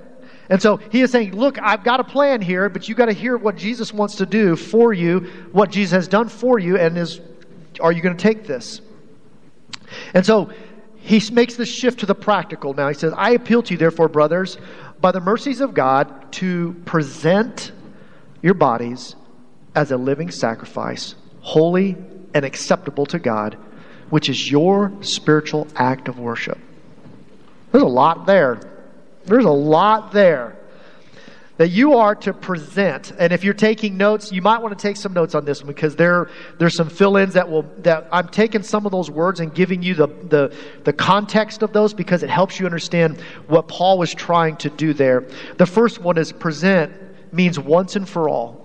And 0.49 0.61
so 0.61 0.77
he 0.77 1.01
is 1.01 1.11
saying, 1.11 1.35
Look, 1.35 1.61
I've 1.61 1.83
got 1.83 1.99
a 1.99 2.05
plan 2.05 2.39
here, 2.39 2.69
but 2.69 2.87
you 2.87 2.95
got 2.95 3.07
to 3.07 3.13
hear 3.13 3.35
what 3.35 3.57
Jesus 3.57 3.93
wants 3.93 4.15
to 4.15 4.25
do 4.25 4.55
for 4.55 4.93
you, 4.93 5.29
what 5.51 5.69
Jesus 5.69 5.91
has 5.91 6.07
done 6.07 6.29
for 6.29 6.59
you, 6.59 6.77
and 6.77 6.97
is, 6.97 7.19
are 7.81 7.91
you 7.91 8.01
going 8.01 8.15
to 8.15 8.23
take 8.23 8.47
this? 8.47 8.79
And 10.13 10.25
so, 10.25 10.49
he 11.01 11.21
makes 11.31 11.55
the 11.55 11.65
shift 11.65 11.99
to 12.01 12.05
the 12.05 12.15
practical 12.15 12.73
now. 12.73 12.87
He 12.87 12.93
says, 12.93 13.13
I 13.17 13.31
appeal 13.31 13.63
to 13.63 13.73
you, 13.73 13.77
therefore, 13.77 14.07
brothers, 14.07 14.57
by 14.99 15.11
the 15.11 15.19
mercies 15.19 15.59
of 15.59 15.73
God, 15.73 16.31
to 16.33 16.73
present 16.85 17.71
your 18.41 18.53
bodies 18.53 19.15
as 19.75 19.91
a 19.91 19.97
living 19.97 20.29
sacrifice, 20.31 21.15
holy 21.41 21.97
and 22.33 22.45
acceptable 22.45 23.05
to 23.07 23.19
God, 23.19 23.57
which 24.09 24.29
is 24.29 24.51
your 24.51 24.91
spiritual 25.01 25.67
act 25.75 26.07
of 26.07 26.19
worship. 26.19 26.59
There's 27.71 27.83
a 27.83 27.87
lot 27.87 28.25
there. 28.25 28.61
There's 29.25 29.45
a 29.45 29.49
lot 29.49 30.11
there 30.11 30.55
that 31.61 31.69
you 31.69 31.93
are 31.93 32.15
to 32.15 32.33
present. 32.33 33.13
And 33.19 33.31
if 33.31 33.43
you're 33.43 33.53
taking 33.53 33.95
notes, 33.95 34.31
you 34.31 34.41
might 34.41 34.63
want 34.63 34.75
to 34.75 34.81
take 34.81 34.97
some 34.97 35.13
notes 35.13 35.35
on 35.35 35.45
this 35.45 35.61
one 35.61 35.67
because 35.67 35.95
there 35.95 36.27
there's 36.57 36.73
some 36.73 36.89
fill-ins 36.89 37.35
that 37.35 37.47
will 37.47 37.61
that 37.83 38.07
I'm 38.11 38.29
taking 38.29 38.63
some 38.63 38.87
of 38.87 38.91
those 38.91 39.11
words 39.11 39.39
and 39.39 39.53
giving 39.53 39.83
you 39.83 39.93
the 39.93 40.07
the 40.07 40.55
the 40.85 40.91
context 40.91 41.61
of 41.61 41.71
those 41.71 41.93
because 41.93 42.23
it 42.23 42.31
helps 42.31 42.59
you 42.59 42.65
understand 42.65 43.21
what 43.45 43.67
Paul 43.67 43.99
was 43.99 44.11
trying 44.11 44.57
to 44.57 44.71
do 44.71 44.91
there. 44.95 45.23
The 45.57 45.67
first 45.67 45.99
one 45.99 46.17
is 46.17 46.31
present 46.31 46.91
means 47.31 47.59
once 47.59 47.95
and 47.95 48.09
for 48.09 48.27
all. 48.27 48.60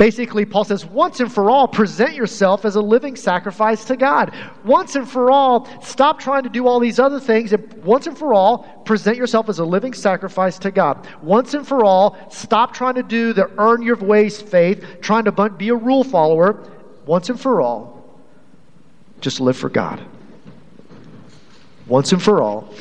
Basically, 0.00 0.46
Paul 0.46 0.64
says, 0.64 0.86
once 0.86 1.20
and 1.20 1.30
for 1.30 1.50
all, 1.50 1.68
present 1.68 2.14
yourself 2.14 2.64
as 2.64 2.74
a 2.74 2.80
living 2.80 3.16
sacrifice 3.16 3.84
to 3.84 3.98
God. 3.98 4.34
Once 4.64 4.96
and 4.96 5.06
for 5.06 5.30
all, 5.30 5.68
stop 5.82 6.18
trying 6.18 6.42
to 6.44 6.48
do 6.48 6.66
all 6.66 6.80
these 6.80 6.98
other 6.98 7.20
things. 7.20 7.52
And 7.52 7.70
once 7.84 8.06
and 8.06 8.16
for 8.16 8.32
all, 8.32 8.60
present 8.86 9.18
yourself 9.18 9.50
as 9.50 9.58
a 9.58 9.64
living 9.66 9.92
sacrifice 9.92 10.58
to 10.60 10.70
God. 10.70 11.06
Once 11.20 11.52
and 11.52 11.68
for 11.68 11.84
all, 11.84 12.16
stop 12.30 12.72
trying 12.72 12.94
to 12.94 13.02
do 13.02 13.34
the 13.34 13.50
earn 13.58 13.82
your 13.82 13.96
ways 13.96 14.40
faith, 14.40 14.82
trying 15.02 15.24
to 15.24 15.50
be 15.50 15.68
a 15.68 15.76
rule 15.76 16.02
follower. 16.02 16.66
Once 17.04 17.28
and 17.28 17.38
for 17.38 17.60
all, 17.60 18.02
just 19.20 19.38
live 19.38 19.58
for 19.58 19.68
God. 19.68 20.02
Once 21.86 22.10
and 22.12 22.22
for 22.22 22.40
all, 22.40 22.72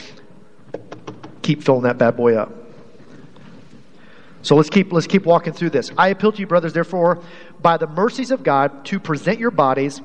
keep 1.42 1.64
filling 1.64 1.84
that 1.84 1.98
bad 1.98 2.16
boy 2.16 2.36
up. 2.36 2.59
So 4.41 4.55
let's 4.55 4.69
keep, 4.69 4.91
let's 4.93 5.08
keep 5.08 5.25
walking 5.25 5.53
through 5.53 5.72
this. 5.72 5.91
I 5.98 6.10
appeal 6.10 6.31
to 6.31 6.39
you, 6.39 6.48
brothers, 6.48 6.74
therefore, 6.74 7.22
by 7.62 7.77
the 7.77 7.88
mercies 7.88 8.31
of 8.31 8.43
God, 8.43 8.86
to 8.86 9.00
present 9.00 9.39
your 9.39 9.51
bodies 9.51 10.01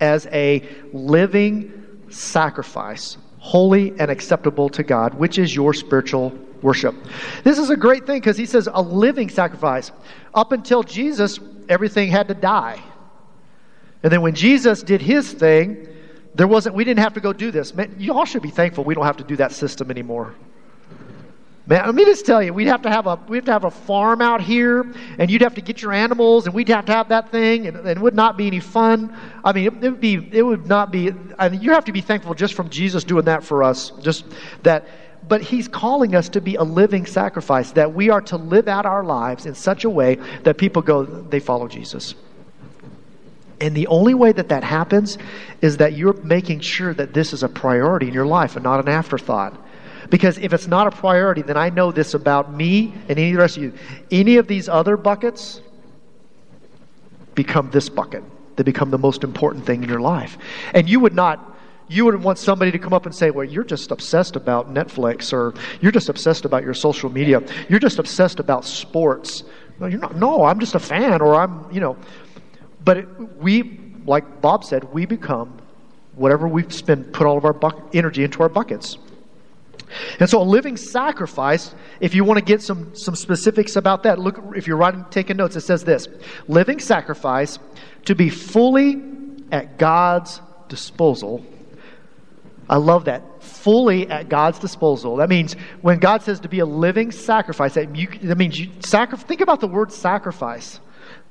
as 0.00 0.26
a 0.26 0.68
living 0.92 1.72
sacrifice, 2.10 3.16
holy 3.38 3.98
and 3.98 4.10
acceptable 4.10 4.68
to 4.70 4.82
God, 4.82 5.14
which 5.14 5.38
is 5.38 5.54
your 5.54 5.72
spiritual 5.72 6.30
worship. 6.62 6.94
This 7.44 7.58
is 7.58 7.70
a 7.70 7.76
great 7.76 8.06
thing 8.06 8.20
because 8.20 8.36
he 8.36 8.46
says 8.46 8.68
a 8.72 8.82
living 8.82 9.28
sacrifice. 9.28 9.90
Up 10.34 10.52
until 10.52 10.82
Jesus, 10.82 11.38
everything 11.68 12.10
had 12.10 12.28
to 12.28 12.34
die. 12.34 12.82
And 14.02 14.12
then 14.12 14.22
when 14.22 14.34
Jesus 14.34 14.82
did 14.82 15.00
his 15.00 15.32
thing, 15.32 15.88
there 16.34 16.46
wasn't, 16.46 16.74
we 16.74 16.84
didn't 16.84 17.00
have 17.00 17.14
to 17.14 17.20
go 17.20 17.32
do 17.32 17.50
this. 17.50 17.74
Man, 17.74 17.96
you 17.98 18.12
all 18.14 18.24
should 18.24 18.42
be 18.42 18.50
thankful 18.50 18.84
we 18.84 18.94
don't 18.94 19.06
have 19.06 19.16
to 19.16 19.24
do 19.24 19.36
that 19.36 19.52
system 19.52 19.90
anymore. 19.90 20.34
Man, 21.68 21.84
let 21.84 21.94
me 21.94 22.06
just 22.06 22.24
tell 22.24 22.42
you, 22.42 22.54
we'd 22.54 22.66
have 22.66 22.80
to 22.82 22.88
have 22.88 23.06
a 23.06 23.20
we'd 23.28 23.36
have 23.36 23.44
to 23.44 23.52
have 23.52 23.64
a 23.64 23.70
farm 23.70 24.22
out 24.22 24.40
here, 24.40 24.90
and 25.18 25.30
you'd 25.30 25.42
have 25.42 25.54
to 25.56 25.60
get 25.60 25.82
your 25.82 25.92
animals, 25.92 26.46
and 26.46 26.54
we'd 26.54 26.70
have 26.70 26.86
to 26.86 26.92
have 26.92 27.10
that 27.10 27.30
thing, 27.30 27.66
and, 27.66 27.76
and 27.76 27.86
it 27.86 27.98
would 27.98 28.14
not 28.14 28.38
be 28.38 28.46
any 28.46 28.58
fun. 28.58 29.14
I 29.44 29.52
mean, 29.52 29.66
it, 29.66 29.84
it 29.84 29.90
would 29.90 30.00
be 30.00 30.14
it 30.32 30.42
would 30.42 30.66
not 30.66 30.90
be. 30.90 31.12
I 31.38 31.50
mean, 31.50 31.60
you 31.60 31.72
have 31.72 31.84
to 31.84 31.92
be 31.92 32.00
thankful 32.00 32.32
just 32.32 32.54
from 32.54 32.70
Jesus 32.70 33.04
doing 33.04 33.26
that 33.26 33.44
for 33.44 33.62
us, 33.62 33.90
just 34.00 34.24
that. 34.62 34.88
But 35.28 35.42
He's 35.42 35.68
calling 35.68 36.14
us 36.14 36.30
to 36.30 36.40
be 36.40 36.54
a 36.54 36.62
living 36.62 37.04
sacrifice, 37.04 37.72
that 37.72 37.92
we 37.92 38.08
are 38.08 38.22
to 38.22 38.38
live 38.38 38.66
out 38.66 38.86
our 38.86 39.04
lives 39.04 39.44
in 39.44 39.54
such 39.54 39.84
a 39.84 39.90
way 39.90 40.14
that 40.44 40.56
people 40.56 40.80
go, 40.80 41.04
they 41.04 41.40
follow 41.40 41.68
Jesus. 41.68 42.14
And 43.60 43.74
the 43.74 43.88
only 43.88 44.14
way 44.14 44.32
that 44.32 44.48
that 44.48 44.64
happens 44.64 45.18
is 45.60 45.76
that 45.78 45.92
you're 45.92 46.14
making 46.22 46.60
sure 46.60 46.94
that 46.94 47.12
this 47.12 47.34
is 47.34 47.42
a 47.42 47.48
priority 47.48 48.08
in 48.08 48.14
your 48.14 48.24
life 48.24 48.56
and 48.56 48.62
not 48.62 48.80
an 48.80 48.88
afterthought. 48.88 49.67
Because 50.10 50.38
if 50.38 50.52
it's 50.52 50.66
not 50.66 50.86
a 50.86 50.90
priority, 50.90 51.42
then 51.42 51.56
I 51.56 51.70
know 51.70 51.92
this 51.92 52.14
about 52.14 52.52
me 52.52 52.94
and 53.08 53.18
any 53.18 53.30
of 53.30 53.34
the 53.34 53.40
rest 53.40 53.56
of 53.58 53.62
you. 53.62 53.72
Any 54.10 54.36
of 54.36 54.46
these 54.46 54.68
other 54.68 54.96
buckets 54.96 55.60
become 57.34 57.70
this 57.70 57.88
bucket. 57.88 58.24
They 58.56 58.62
become 58.62 58.90
the 58.90 58.98
most 58.98 59.22
important 59.22 59.66
thing 59.66 59.82
in 59.82 59.88
your 59.88 60.00
life. 60.00 60.38
And 60.74 60.88
you 60.88 61.00
would 61.00 61.14
not 61.14 61.56
you 61.90 62.04
wouldn't 62.04 62.22
want 62.22 62.38
somebody 62.38 62.70
to 62.70 62.78
come 62.78 62.92
up 62.92 63.06
and 63.06 63.14
say, 63.14 63.30
Well, 63.30 63.44
you're 63.44 63.64
just 63.64 63.90
obsessed 63.90 64.36
about 64.36 64.72
Netflix, 64.72 65.32
or 65.32 65.54
you're 65.80 65.92
just 65.92 66.08
obsessed 66.08 66.44
about 66.44 66.62
your 66.62 66.74
social 66.74 67.10
media, 67.10 67.42
you're 67.68 67.78
just 67.78 67.98
obsessed 67.98 68.38
about 68.40 68.64
sports. 68.64 69.44
No, 69.80 69.86
you're 69.86 70.00
not. 70.00 70.16
No, 70.16 70.44
I'm 70.44 70.60
just 70.60 70.74
a 70.74 70.78
fan, 70.78 71.22
or 71.22 71.34
I'm, 71.34 71.66
you 71.72 71.80
know. 71.80 71.96
But 72.84 72.98
it, 72.98 73.38
we, 73.38 73.80
like 74.04 74.40
Bob 74.40 74.64
said, 74.64 74.84
we 74.92 75.06
become 75.06 75.60
whatever 76.14 76.48
we 76.48 76.68
spend, 76.68 77.12
put 77.12 77.26
all 77.26 77.38
of 77.38 77.44
our 77.44 77.56
energy 77.92 78.24
into 78.24 78.42
our 78.42 78.48
buckets. 78.48 78.98
And 80.20 80.28
so 80.28 80.40
a 80.40 80.44
living 80.44 80.76
sacrifice, 80.76 81.74
if 82.00 82.14
you 82.14 82.24
want 82.24 82.38
to 82.38 82.44
get 82.44 82.62
some, 82.62 82.94
some 82.94 83.16
specifics 83.16 83.76
about 83.76 84.02
that, 84.04 84.18
look 84.18 84.38
if 84.56 84.66
you're 84.66 84.76
writing 84.76 85.04
taking 85.10 85.36
notes, 85.36 85.56
it 85.56 85.62
says 85.62 85.84
this 85.84 86.08
living 86.46 86.78
sacrifice 86.78 87.58
to 88.04 88.14
be 88.14 88.30
fully 88.30 89.02
at 89.50 89.78
God's 89.78 90.40
disposal. 90.68 91.44
I 92.68 92.76
love 92.76 93.06
that. 93.06 93.42
Fully 93.42 94.08
at 94.10 94.28
God's 94.28 94.58
disposal. 94.58 95.16
That 95.16 95.28
means 95.28 95.54
when 95.80 95.98
God 95.98 96.22
says 96.22 96.40
to 96.40 96.48
be 96.48 96.58
a 96.58 96.66
living 96.66 97.10
sacrifice, 97.12 97.74
that, 97.74 97.96
you, 97.96 98.08
that 98.24 98.36
means 98.36 98.58
you 98.58 98.70
sacrifice. 98.80 99.26
think 99.26 99.40
about 99.40 99.60
the 99.60 99.68
word 99.68 99.92
sacrifice. 99.92 100.80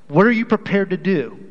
What 0.08 0.26
are 0.26 0.32
you 0.32 0.46
prepared 0.46 0.90
to 0.92 0.98
do? 0.98 1.47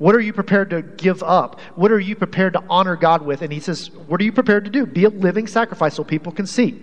What 0.00 0.14
are 0.14 0.20
you 0.20 0.32
prepared 0.32 0.70
to 0.70 0.80
give 0.80 1.22
up? 1.22 1.60
What 1.74 1.92
are 1.92 2.00
you 2.00 2.16
prepared 2.16 2.54
to 2.54 2.64
honor 2.70 2.96
God 2.96 3.20
with? 3.20 3.42
And 3.42 3.52
he 3.52 3.60
says, 3.60 3.90
What 3.90 4.18
are 4.18 4.24
you 4.24 4.32
prepared 4.32 4.64
to 4.64 4.70
do? 4.70 4.86
Be 4.86 5.04
a 5.04 5.10
living 5.10 5.46
sacrifice 5.46 5.94
so 5.94 6.04
people 6.04 6.32
can 6.32 6.46
see. 6.46 6.82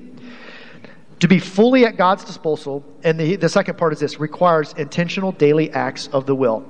To 1.21 1.27
be 1.27 1.39
fully 1.39 1.83
at 1.88 1.97
God's 1.97 2.24
disposal, 2.24 2.86
and 3.03 3.19
the, 3.19 3.36
the 3.36 3.50
second 3.50 3.75
part 3.75 3.91
is 3.91 4.01
this 4.01 4.19
requires 4.19 4.74
intentional 4.74 5.31
daily 5.31 5.71
acts 5.71 6.05
of 6.09 6.27
the 6.27 6.36
will. 6.36 6.63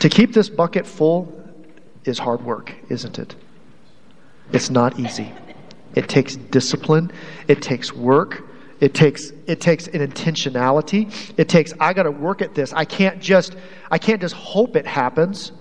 To 0.00 0.08
keep 0.08 0.32
this 0.32 0.48
bucket 0.48 0.84
full 0.84 1.32
is 2.04 2.18
hard 2.18 2.44
work, 2.44 2.74
isn't 2.88 3.20
it? 3.20 3.36
It's 4.52 4.68
not 4.68 4.98
easy. 4.98 5.32
It 5.94 6.08
takes 6.08 6.34
discipline, 6.34 7.12
it 7.46 7.62
takes 7.62 7.92
work, 7.92 8.49
it 8.80 8.94
takes 8.94 9.30
it 9.46 9.60
takes 9.60 9.86
an 9.88 10.06
intentionality. 10.06 11.12
It 11.36 11.48
takes 11.48 11.72
I 11.78 11.92
got 11.92 12.04
to 12.04 12.10
work 12.10 12.42
at 12.42 12.54
this. 12.54 12.72
I 12.72 12.84
can't 12.84 13.20
just 13.20 13.56
I 13.90 13.98
can't 13.98 14.20
just 14.20 14.34
hope 14.34 14.74
it 14.76 14.86
happens. 14.86 15.52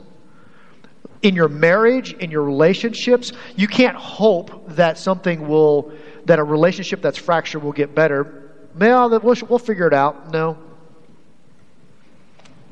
In 1.21 1.35
your 1.35 1.49
marriage, 1.49 2.13
in 2.13 2.31
your 2.31 2.43
relationships, 2.43 3.33
you 3.57 3.67
can't 3.67 3.97
hope 3.97 4.69
that 4.75 4.97
something 4.97 5.49
will 5.49 5.91
that 6.25 6.39
a 6.39 6.43
relationship 6.43 7.01
that's 7.01 7.17
fractured 7.17 7.61
will 7.61 7.73
get 7.73 7.93
better. 7.93 8.53
Well, 8.75 9.09
we'll, 9.19 9.35
we'll 9.49 9.59
figure 9.59 9.87
it 9.87 9.93
out. 9.93 10.31
No, 10.31 10.57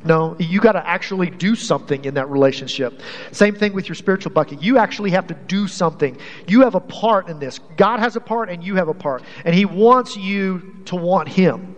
no, 0.08 0.36
you 0.40 0.60
got 0.60 0.72
to 0.72 0.88
actually 0.88 1.30
do 1.30 1.56
something 1.56 2.06
in 2.06 2.14
that 2.16 2.30
relationship. 2.30 3.02
Same 3.32 3.56
thing 3.56 3.74
with 3.74 3.88
your 3.88 3.96
spiritual 3.96 4.32
bucket. 4.32 4.62
You 4.64 4.78
actually 4.78 5.12
have 5.12 5.28
to 5.28 5.34
do 5.34 5.68
something. 5.68 6.18
You 6.48 6.62
have 6.62 6.76
a 6.76 6.80
part 6.80 7.28
in 7.28 7.40
this. 7.40 7.60
God 7.76 8.00
has 8.00 8.16
a 8.16 8.22
part 8.22 8.50
and 8.50 8.64
you 8.64 8.76
have 8.76 8.88
a 8.88 8.94
part. 8.94 9.24
And 9.46 9.54
He 9.54 9.66
wants 9.66 10.16
you 10.16 10.82
to 10.86 10.96
want 10.96 11.28
Him. 11.28 11.76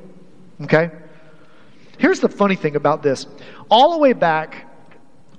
Okay? 0.62 0.92
Here's 1.98 2.20
the 2.20 2.30
funny 2.30 2.56
thing 2.56 2.76
about 2.76 3.04
this. 3.04 3.26
All 3.70 3.92
the 3.92 3.98
way 3.98 4.14
back, 4.14 4.68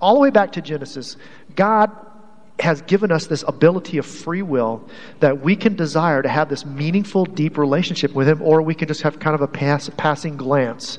all 0.00 0.14
the 0.14 0.20
way 0.20 0.30
back 0.30 0.52
to 0.52 0.60
Genesis, 0.60 1.16
God 1.54 1.90
has 2.58 2.82
given 2.82 3.10
us 3.10 3.26
this 3.26 3.44
ability 3.46 3.96
of 3.98 4.04
free 4.04 4.42
will 4.42 4.86
that 5.20 5.40
we 5.40 5.56
can 5.56 5.76
desire 5.76 6.20
to 6.22 6.28
have 6.28 6.48
this 6.48 6.66
meaningful, 6.66 7.24
deep 7.24 7.56
relationship 7.56 8.12
with 8.12 8.28
Him, 8.28 8.42
or 8.42 8.60
we 8.60 8.74
can 8.74 8.88
just 8.88 9.02
have 9.02 9.18
kind 9.18 9.34
of 9.34 9.40
a 9.40 9.48
pass, 9.48 9.88
passing 9.96 10.36
glance 10.36 10.98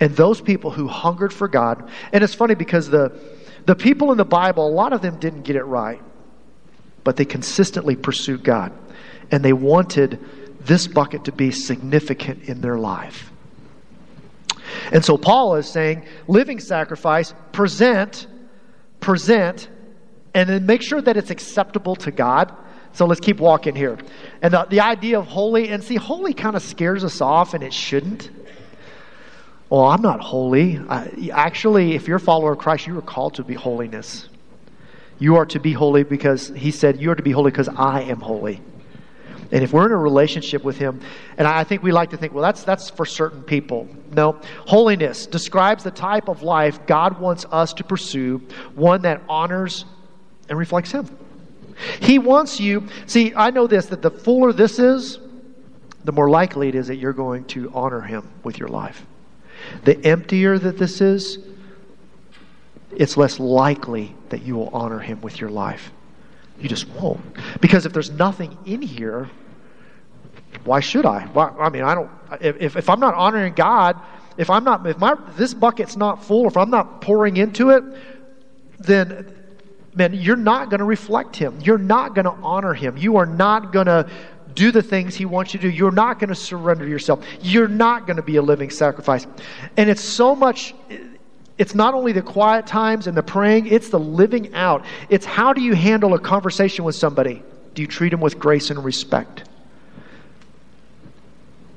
and 0.00 0.14
those 0.16 0.40
people 0.40 0.70
who 0.70 0.88
hungered 0.88 1.32
for 1.32 1.48
God, 1.48 1.88
and 2.12 2.22
it's 2.22 2.34
funny 2.34 2.54
because 2.54 2.88
the, 2.88 3.12
the 3.66 3.74
people 3.74 4.12
in 4.12 4.18
the 4.18 4.24
Bible, 4.24 4.66
a 4.66 4.70
lot 4.70 4.92
of 4.92 5.02
them 5.02 5.18
didn't 5.18 5.42
get 5.42 5.56
it 5.56 5.64
right, 5.64 6.00
but 7.04 7.16
they 7.16 7.24
consistently 7.24 7.96
pursued 7.96 8.42
God. 8.42 8.72
And 9.30 9.44
they 9.44 9.52
wanted 9.52 10.18
this 10.60 10.86
bucket 10.86 11.24
to 11.24 11.32
be 11.32 11.50
significant 11.50 12.44
in 12.44 12.60
their 12.60 12.78
life. 12.78 13.30
And 14.92 15.04
so 15.04 15.16
Paul 15.16 15.56
is 15.56 15.68
saying, 15.68 16.06
living 16.28 16.60
sacrifice, 16.60 17.34
present, 17.52 18.26
present 19.00 19.68
and 20.34 20.48
then 20.48 20.66
make 20.66 20.82
sure 20.82 21.00
that 21.00 21.16
it's 21.16 21.30
acceptable 21.30 21.96
to 21.96 22.10
God. 22.10 22.54
So 22.94 23.06
let's 23.06 23.20
keep 23.20 23.38
walking 23.38 23.74
here. 23.74 23.98
And 24.42 24.52
the, 24.52 24.66
the 24.68 24.80
idea 24.80 25.18
of 25.18 25.26
holy, 25.26 25.68
and 25.68 25.82
see, 25.82 25.96
holy 25.96 26.34
kind 26.34 26.56
of 26.56 26.62
scares 26.62 27.04
us 27.04 27.20
off, 27.20 27.54
and 27.54 27.62
it 27.62 27.72
shouldn't. 27.72 28.30
Well, 29.72 29.86
I'm 29.86 30.02
not 30.02 30.20
holy. 30.20 30.78
Actually, 31.32 31.94
if 31.94 32.06
you're 32.06 32.18
a 32.18 32.20
follower 32.20 32.52
of 32.52 32.58
Christ, 32.58 32.86
you 32.86 32.98
are 32.98 33.00
called 33.00 33.36
to 33.36 33.42
be 33.42 33.54
holiness. 33.54 34.28
You 35.18 35.36
are 35.36 35.46
to 35.46 35.58
be 35.58 35.72
holy 35.72 36.02
because 36.02 36.48
He 36.48 36.70
said, 36.70 37.00
You 37.00 37.10
are 37.10 37.14
to 37.14 37.22
be 37.22 37.30
holy 37.30 37.52
because 37.52 37.70
I 37.70 38.02
am 38.02 38.20
holy. 38.20 38.60
And 39.50 39.64
if 39.64 39.72
we're 39.72 39.86
in 39.86 39.92
a 39.92 39.96
relationship 39.96 40.62
with 40.62 40.76
Him, 40.76 41.00
and 41.38 41.48
I 41.48 41.64
think 41.64 41.82
we 41.82 41.90
like 41.90 42.10
to 42.10 42.18
think, 42.18 42.34
well, 42.34 42.42
that's, 42.42 42.64
that's 42.64 42.90
for 42.90 43.06
certain 43.06 43.42
people. 43.42 43.88
No. 44.10 44.38
Holiness 44.66 45.24
describes 45.24 45.84
the 45.84 45.90
type 45.90 46.28
of 46.28 46.42
life 46.42 46.86
God 46.86 47.18
wants 47.18 47.46
us 47.50 47.72
to 47.72 47.82
pursue, 47.82 48.42
one 48.74 49.00
that 49.02 49.22
honors 49.26 49.86
and 50.50 50.58
reflects 50.58 50.92
Him. 50.92 51.08
He 52.00 52.18
wants 52.18 52.60
you, 52.60 52.88
see, 53.06 53.32
I 53.34 53.48
know 53.48 53.66
this, 53.66 53.86
that 53.86 54.02
the 54.02 54.10
fuller 54.10 54.52
this 54.52 54.78
is, 54.78 55.18
the 56.04 56.12
more 56.12 56.28
likely 56.28 56.68
it 56.68 56.74
is 56.74 56.88
that 56.88 56.96
you're 56.96 57.14
going 57.14 57.46
to 57.46 57.72
honor 57.72 58.02
Him 58.02 58.28
with 58.44 58.58
your 58.58 58.68
life. 58.68 59.06
The 59.84 60.04
emptier 60.04 60.58
that 60.58 60.78
this 60.78 61.00
is, 61.00 61.38
it's 62.96 63.16
less 63.16 63.40
likely 63.40 64.14
that 64.28 64.42
you 64.42 64.56
will 64.56 64.68
honor 64.68 64.98
Him 64.98 65.20
with 65.20 65.40
your 65.40 65.50
life. 65.50 65.90
You 66.60 66.68
just 66.68 66.88
won't. 66.90 67.20
Because 67.60 67.86
if 67.86 67.92
there's 67.92 68.10
nothing 68.10 68.56
in 68.66 68.82
here, 68.82 69.28
why 70.64 70.80
should 70.80 71.06
I? 71.06 71.26
Why, 71.26 71.48
I 71.48 71.70
mean, 71.70 71.82
I 71.82 71.94
don't. 71.94 72.10
If, 72.40 72.76
if 72.76 72.88
I'm 72.88 73.00
not 73.00 73.14
honoring 73.14 73.54
God, 73.54 74.00
if 74.36 74.48
I'm 74.50 74.64
not, 74.64 74.86
if 74.86 74.98
my 74.98 75.16
this 75.36 75.54
bucket's 75.54 75.96
not 75.96 76.24
full, 76.24 76.46
if 76.46 76.56
I'm 76.56 76.70
not 76.70 77.00
pouring 77.00 77.36
into 77.36 77.70
it, 77.70 77.82
then 78.78 79.34
man, 79.94 80.14
you're 80.14 80.36
not 80.36 80.70
going 80.70 80.78
to 80.78 80.84
reflect 80.84 81.36
Him. 81.36 81.58
You're 81.62 81.78
not 81.78 82.14
going 82.14 82.24
to 82.24 82.36
honor 82.42 82.74
Him. 82.74 82.96
You 82.96 83.16
are 83.16 83.26
not 83.26 83.72
going 83.72 83.86
to 83.86 84.08
do 84.54 84.70
the 84.70 84.82
things 84.82 85.14
He 85.14 85.24
wants 85.24 85.54
you 85.54 85.60
to 85.60 85.70
do. 85.70 85.74
You're 85.74 85.90
not 85.90 86.18
going 86.18 86.28
to 86.28 86.34
surrender 86.34 86.86
yourself. 86.86 87.24
You're 87.40 87.68
not 87.68 88.06
going 88.06 88.16
to 88.16 88.22
be 88.22 88.36
a 88.36 88.42
living 88.42 88.70
sacrifice. 88.70 89.26
And 89.76 89.88
it's 89.90 90.02
so 90.02 90.34
much. 90.34 90.74
It's 91.58 91.74
not 91.74 91.94
only 91.94 92.12
the 92.12 92.22
quiet 92.22 92.66
times 92.66 93.06
and 93.06 93.16
the 93.16 93.22
praying, 93.22 93.66
it's 93.66 93.90
the 93.90 94.00
living 94.00 94.54
out. 94.54 94.84
It's 95.08 95.26
how 95.26 95.52
do 95.52 95.60
you 95.60 95.74
handle 95.74 96.14
a 96.14 96.18
conversation 96.18 96.84
with 96.84 96.94
somebody? 96.94 97.42
Do 97.74 97.82
you 97.82 97.88
treat 97.88 98.10
them 98.10 98.20
with 98.20 98.38
grace 98.38 98.70
and 98.70 98.84
respect? 98.84 99.44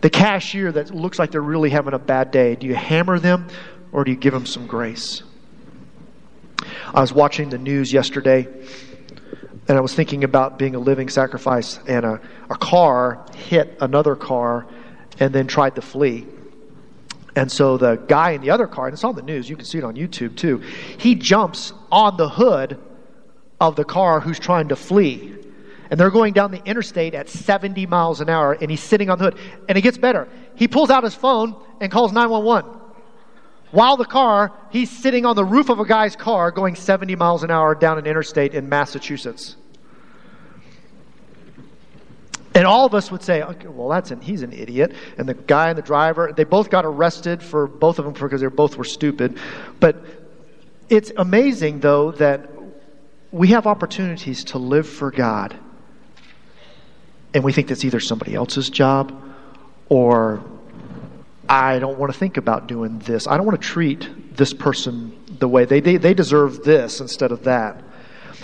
The 0.01 0.09
cashier 0.09 0.71
that 0.71 0.93
looks 0.93 1.17
like 1.17 1.31
they're 1.31 1.41
really 1.41 1.69
having 1.69 1.93
a 1.93 1.99
bad 1.99 2.31
day, 2.31 2.55
do 2.55 2.67
you 2.67 2.75
hammer 2.75 3.19
them 3.19 3.47
or 3.91 4.03
do 4.03 4.11
you 4.11 4.17
give 4.17 4.33
them 4.33 4.45
some 4.45 4.67
grace? 4.67 5.23
I 6.93 7.01
was 7.01 7.11
watching 7.11 7.49
the 7.49 7.57
news 7.57 7.91
yesterday 7.91 8.47
and 9.67 9.77
I 9.77 9.81
was 9.81 9.93
thinking 9.93 10.23
about 10.23 10.59
being 10.59 10.75
a 10.75 10.79
living 10.79 11.09
sacrifice, 11.09 11.79
and 11.87 12.05
a, 12.05 12.21
a 12.49 12.55
car 12.55 13.25
hit 13.35 13.77
another 13.81 14.15
car 14.15 14.67
and 15.19 15.33
then 15.33 15.47
tried 15.47 15.75
to 15.75 15.81
flee. 15.81 16.27
And 17.35 17.51
so 17.51 17.77
the 17.77 17.95
guy 17.95 18.31
in 18.31 18.41
the 18.41 18.51
other 18.51 18.67
car, 18.67 18.87
and 18.87 18.93
it's 18.93 19.03
on 19.03 19.15
the 19.15 19.21
news, 19.21 19.49
you 19.49 19.55
can 19.55 19.65
see 19.65 19.77
it 19.77 19.83
on 19.83 19.95
YouTube 19.95 20.35
too, 20.35 20.59
he 20.97 21.15
jumps 21.15 21.73
on 21.91 22.15
the 22.17 22.29
hood 22.29 22.79
of 23.59 23.75
the 23.75 23.83
car 23.83 24.19
who's 24.19 24.39
trying 24.39 24.69
to 24.69 24.75
flee. 24.75 25.35
And 25.89 25.99
they're 25.99 26.11
going 26.11 26.33
down 26.33 26.51
the 26.51 26.63
interstate 26.63 27.13
at 27.13 27.29
70 27.29 27.85
miles 27.87 28.21
an 28.21 28.29
hour, 28.29 28.53
and 28.53 28.71
he's 28.71 28.81
sitting 28.81 29.09
on 29.09 29.17
the 29.17 29.25
hood. 29.25 29.37
And 29.67 29.77
it 29.77 29.81
gets 29.81 29.97
better. 29.97 30.27
He 30.55 30.67
pulls 30.67 30.89
out 30.89 31.03
his 31.03 31.13
phone 31.13 31.55
and 31.79 31.91
calls 31.91 32.11
911. 32.11 32.84
While 33.75 33.97
the 33.97 34.05
car, 34.05 34.53
he's 34.69 34.89
sitting 34.89 35.25
on 35.25 35.35
the 35.35 35.43
roof 35.43 35.67
of 35.67 35.81
a 35.81 35.85
guy's 35.85 36.15
car 36.15 36.49
going 36.49 36.75
70 36.75 37.17
miles 37.17 37.43
an 37.43 37.51
hour 37.51 37.75
down 37.75 37.97
an 37.97 38.05
interstate 38.05 38.53
in 38.53 38.69
Massachusetts. 38.69 39.57
And 42.53 42.65
all 42.65 42.85
of 42.85 42.93
us 42.95 43.11
would 43.11 43.21
say, 43.21 43.41
okay, 43.41 43.67
well, 43.67 43.89
that's 43.89 44.11
an, 44.11 44.21
he's 44.21 44.43
an 44.43 44.53
idiot. 44.53 44.93
And 45.17 45.27
the 45.27 45.33
guy 45.33 45.67
and 45.67 45.77
the 45.77 45.81
driver, 45.81 46.31
they 46.33 46.45
both 46.45 46.69
got 46.69 46.85
arrested 46.85 47.43
for 47.43 47.67
both 47.67 47.99
of 47.99 48.05
them 48.05 48.13
because 48.13 48.39
they 48.39 48.47
both 48.47 48.77
were 48.77 48.85
stupid. 48.85 49.37
But 49.81 49.97
it's 50.87 51.11
amazing, 51.17 51.81
though, 51.81 52.11
that 52.13 52.49
we 53.33 53.49
have 53.49 53.67
opportunities 53.67 54.45
to 54.45 54.57
live 54.57 54.87
for 54.87 55.11
God. 55.11 55.53
And 57.33 57.43
we 57.43 57.51
think 57.51 57.67
that's 57.67 57.83
either 57.83 57.99
somebody 57.99 58.35
else's 58.35 58.69
job 58.69 59.21
or 59.89 60.41
I 61.47 61.79
don't 61.79 61.97
want 61.97 62.11
to 62.11 62.17
think 62.17 62.37
about 62.37 62.67
doing 62.67 62.99
this. 62.99 63.27
I 63.27 63.37
don't 63.37 63.45
want 63.45 63.61
to 63.61 63.67
treat 63.67 64.35
this 64.35 64.53
person 64.53 65.17
the 65.39 65.47
way 65.47 65.65
they, 65.65 65.79
they, 65.79 65.97
they 65.97 66.13
deserve 66.13 66.63
this 66.63 67.01
instead 67.01 67.31
of 67.31 67.43
that. 67.43 67.83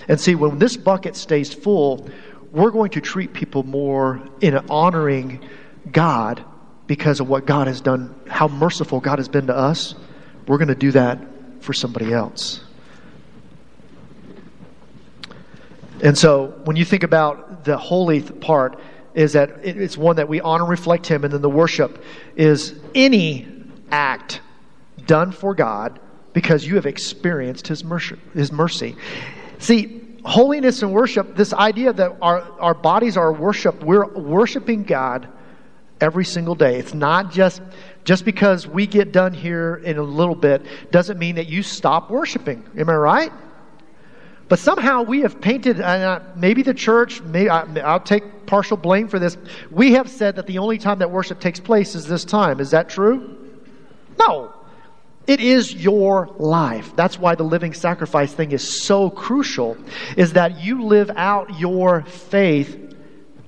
And 0.08 0.20
see, 0.20 0.36
when 0.36 0.60
this 0.60 0.78
bucket 0.78 1.16
stays 1.16 1.54
full, 1.54 2.10
we're 2.52 2.72
going 2.72 2.92
to 2.92 3.02
treat 3.02 3.34
people 3.34 3.64
more 3.64 4.22
in 4.42 4.58
honoring 4.70 5.48
God 5.92 6.44
because 6.88 7.20
of 7.20 7.30
what 7.30 7.46
God 7.46 7.68
has 7.68 7.82
done, 7.82 8.14
how 8.28 8.48
merciful 8.48 9.00
God 9.00 9.20
has 9.20 9.30
been 9.30 9.48
to 9.48 9.56
us. 9.56 9.96
We're 10.48 10.58
going 10.58 10.68
to 10.68 10.76
do 10.76 10.92
that 10.92 11.20
for 11.62 11.74
somebody 11.74 12.12
else. 12.12 12.64
And 16.04 16.18
so 16.18 16.48
when 16.66 16.76
you 16.76 16.84
think 16.84 17.04
about 17.04 17.64
the 17.64 17.78
holy 17.78 18.22
part, 18.22 18.80
is 19.14 19.34
that 19.34 19.50
it's 19.64 19.98
one 19.98 20.16
that 20.18 20.28
we 20.28 20.42
honor 20.42 20.64
and 20.64 20.70
reflect 20.70 21.08
Him, 21.08 21.24
and 21.24 21.34
then 21.34 21.42
the 21.42 21.50
worship 21.50 22.04
is 22.36 22.74
any 22.96 23.48
act 23.92 24.42
done 25.06 25.32
for 25.32 25.54
God 25.54 26.00
because 26.34 26.66
you 26.66 26.76
have 26.76 26.86
experienced 26.86 27.68
His 27.68 27.84
mercy. 27.84 28.16
His 28.34 28.52
mercy. 28.52 28.96
See, 29.60 30.02
holiness 30.24 30.82
and 30.82 30.94
worship, 30.94 31.36
this 31.36 31.54
idea 31.54 31.94
that 31.94 32.18
our, 32.22 32.42
our 32.60 32.74
bodies 32.74 33.18
are 33.18 33.34
worship, 33.34 33.84
we're 33.84 34.08
worshiping 34.08 34.84
God 34.84 35.28
every 36.00 36.26
single 36.26 36.56
day. 36.56 36.78
It's 36.78 36.94
not 36.94 37.32
just 37.32 37.62
just 38.04 38.26
because 38.26 38.68
we 38.68 38.88
get 38.88 39.12
done 39.12 39.34
here 39.34 39.76
in 39.76 39.98
a 39.98 40.04
little 40.04 40.34
bit 40.34 40.64
doesn't 40.90 41.20
mean 41.20 41.36
that 41.36 41.48
you 41.48 41.62
stop 41.62 42.10
worshiping. 42.10 42.68
Am 42.76 42.90
I 42.90 42.96
right? 42.96 43.32
But 44.52 44.60
somehow 44.60 45.04
we 45.04 45.22
have 45.22 45.40
painted, 45.40 45.80
uh, 45.80 46.20
maybe 46.36 46.62
the 46.62 46.74
church, 46.74 47.22
maybe 47.22 47.50
I, 47.50 47.62
I'll 47.86 48.02
take 48.02 48.46
partial 48.46 48.76
blame 48.76 49.08
for 49.08 49.18
this. 49.18 49.38
We 49.72 49.94
have 49.94 50.10
said 50.10 50.36
that 50.36 50.46
the 50.46 50.58
only 50.58 50.78
time 50.78 51.00
that 51.00 51.10
worship 51.10 51.40
takes 51.40 51.62
place 51.62 51.96
is 51.96 52.06
this 52.06 52.26
time. 52.26 52.60
Is 52.60 52.72
that 52.72 52.90
true? 52.90 53.38
No. 54.20 54.52
It 55.26 55.40
is 55.40 55.74
your 55.74 56.36
life. 56.38 56.94
That's 56.98 57.18
why 57.18 57.36
the 57.36 57.44
living 57.44 57.74
sacrifice 57.74 58.34
thing 58.34 58.52
is 58.52 58.84
so 58.84 59.10
crucial, 59.10 59.78
is 60.18 60.34
that 60.34 60.60
you 60.60 60.84
live 60.84 61.12
out 61.16 61.58
your 61.58 62.02
faith 62.02 62.78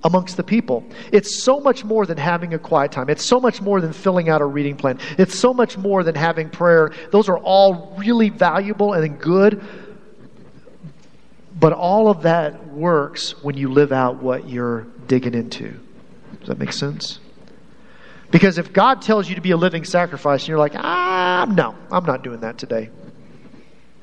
amongst 0.05 0.37
the 0.37 0.43
people. 0.43 0.85
It's 1.11 1.43
so 1.43 1.59
much 1.59 1.83
more 1.83 2.05
than 2.05 2.17
having 2.17 2.53
a 2.53 2.59
quiet 2.59 2.93
time. 2.93 3.09
It's 3.09 3.25
so 3.25 3.41
much 3.41 3.61
more 3.61 3.81
than 3.81 3.91
filling 3.91 4.29
out 4.29 4.41
a 4.41 4.45
reading 4.45 4.77
plan. 4.77 4.99
It's 5.17 5.37
so 5.37 5.53
much 5.53 5.77
more 5.77 6.03
than 6.03 6.15
having 6.15 6.49
prayer. 6.49 6.93
Those 7.11 7.27
are 7.27 7.39
all 7.39 7.93
really 7.97 8.29
valuable 8.29 8.93
and 8.93 9.19
good. 9.19 9.61
But 11.63 11.71
all 11.71 12.09
of 12.09 12.23
that 12.23 12.67
works 12.67 13.41
when 13.41 13.55
you 13.55 13.71
live 13.71 13.93
out 13.93 14.21
what 14.21 14.49
you're 14.49 14.81
digging 15.07 15.33
into. 15.33 15.79
Does 16.41 16.49
that 16.49 16.59
make 16.59 16.73
sense? 16.73 17.21
Because 18.31 18.57
if 18.57 18.73
God 18.73 19.01
tells 19.01 19.29
you 19.29 19.35
to 19.35 19.41
be 19.41 19.51
a 19.51 19.55
living 19.55 19.85
sacrifice 19.85 20.41
and 20.41 20.49
you're 20.49 20.57
like, 20.57 20.75
ah, 20.75 21.45
no, 21.49 21.73
I'm 21.89 22.03
not 22.03 22.21
doing 22.21 22.41
that 22.41 22.57
today. 22.57 22.89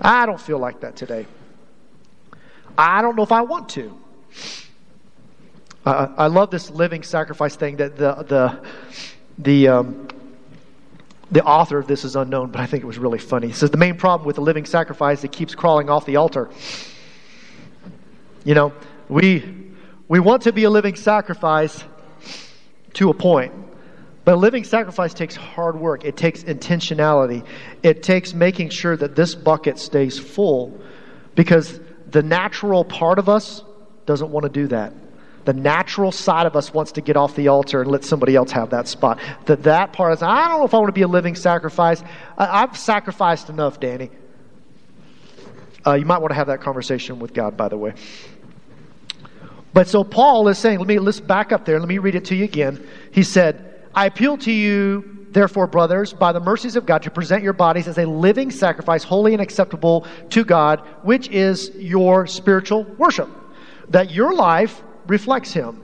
I 0.01 0.25
don't 0.25 0.41
feel 0.41 0.59
like 0.59 0.81
that 0.81 0.97
today. 0.97 1.27
I 2.79 3.03
don't 3.03 3.15
know 3.15 3.25
if 3.25 3.33
I 3.33 3.43
want 3.43 3.69
to. 3.71 3.95
Uh, 5.85 6.15
I 6.17 6.29
love 6.29 6.51
this 6.51 6.71
living 6.71 7.03
sacrifice 7.03 7.57
thing 7.57 7.77
that 7.77 7.95
the 7.95 8.15
the 8.23 8.61
the 9.37 9.69
um, 9.69 10.09
the 11.31 11.45
author 11.45 11.77
of 11.77 11.87
this 11.87 12.07
is 12.07 12.17
unknown, 12.17 12.53
but 12.53 12.63
I 12.63 12.65
think 12.65 12.83
it 12.83 12.87
was 12.87 12.97
really 12.97 13.19
funny. 13.19 13.49
He 13.49 13.53
says 13.53 13.71
the 13.71 13.77
main 13.77 13.99
problem 13.99 14.27
with 14.27 14.37
the 14.37 14.43
living 14.43 14.65
sacrifice 14.65 15.23
it 15.25 15.33
keeps 15.33 15.55
crawling 15.55 15.91
off 15.91 16.07
the 16.07 16.17
altar. 16.17 16.49
You 18.45 18.55
know, 18.55 18.73
we 19.09 19.71
we 20.09 20.21
want 20.21 20.43
to 20.43 20.53
be 20.53 20.65
a 20.65 20.71
living 20.71 20.97
sacrifice 20.97 21.85
to 22.95 23.11
a 23.11 23.15
point. 23.15 23.53
But 24.25 24.35
a 24.35 24.37
living 24.37 24.65
sacrifice 24.65 25.15
takes 25.15 25.35
hard 25.35 25.79
work. 25.79 26.05
It 26.05 26.17
takes 26.17 26.45
intentionality. 26.45 27.45
It 27.83 28.03
takes 28.03 28.35
making 28.35 28.71
sure 28.71 28.97
that 28.97 29.17
this 29.17 29.35
bucket 29.35 29.79
stays 29.79 30.19
full 30.19 30.79
because 31.35 31.81
the 32.11 32.23
natural 32.23 32.85
part 32.85 33.19
of 33.19 33.29
us 33.29 33.63
doesn't 34.07 34.31
want 34.31 34.45
to 34.45 34.51
do 34.51 34.67
that. 34.69 34.93
The 35.47 35.55
natural 35.55 36.13
side 36.13 36.47
of 36.47 36.55
us 36.55 36.73
wants 36.73 36.93
to 36.93 37.01
get 37.01 37.17
off 37.17 37.35
the 37.35 37.49
altar 37.49 37.81
and 37.81 37.91
let 37.91 38.05
somebody 38.05 38.37
else 38.37 38.51
have 38.53 38.71
that 38.71 38.89
spot. 38.89 39.19
That 39.47 39.63
that 39.63 39.93
part 39.93 40.13
is, 40.13 40.23
I 40.23 40.49
don't 40.49 40.59
know 40.59 40.65
if 40.65 40.75
I 40.75 40.79
want 40.79 40.89
to 40.89 40.93
be 40.93 41.03
a 41.03 41.09
living 41.09 41.35
sacrifice. 41.35 42.03
I, 42.37 42.61
have 42.61 42.77
sacrificed 42.77 43.49
enough, 43.49 43.81
Danny. 43.81 44.11
Uh, 45.87 45.95
you 45.95 46.05
might 46.05 46.19
want 46.19 46.31
to 46.31 46.35
have 46.35 46.49
that 46.49 46.61
conversation 46.61 47.19
with 47.19 47.33
God, 47.33 47.57
by 47.57 47.69
the 47.69 47.77
way. 47.77 47.95
But 49.73 49.89
so 49.89 50.05
Paul 50.05 50.49
is 50.49 50.59
saying, 50.59 50.79
let 50.79 50.89
me 50.89 50.99
let's 50.99 51.21
back 51.21 51.53
up 51.53 51.65
there. 51.65 51.79
Let 51.79 51.89
me 51.89 51.99
read 51.99 52.15
it 52.15 52.25
to 52.27 52.35
you 52.35 52.45
again. 52.45 52.87
He 53.13 53.23
said, 53.23 53.85
I 53.95 54.07
appeal 54.07 54.37
to 54.39 54.53
you 54.53 55.27
therefore, 55.31 55.67
brothers, 55.67 56.13
by 56.13 56.33
the 56.33 56.41
mercies 56.41 56.77
of 56.77 56.87
God, 56.87 57.03
to 57.03 57.11
present 57.11 57.43
your 57.43 57.53
bodies 57.53 57.87
as 57.89 57.99
a 57.99 58.05
living 58.05 58.51
sacrifice, 58.51 59.05
holy 59.05 59.33
and 59.33 59.41
acceptable 59.41 60.07
to 60.31 60.45
God, 60.45 60.81
which 61.03 61.29
is 61.29 61.71
your 61.77 62.27
spiritual 62.27 62.85
worship. 62.99 63.29
That 63.89 64.11
your 64.11 64.35
life 64.35 64.83
reflects 65.07 65.53
Him. 65.53 65.83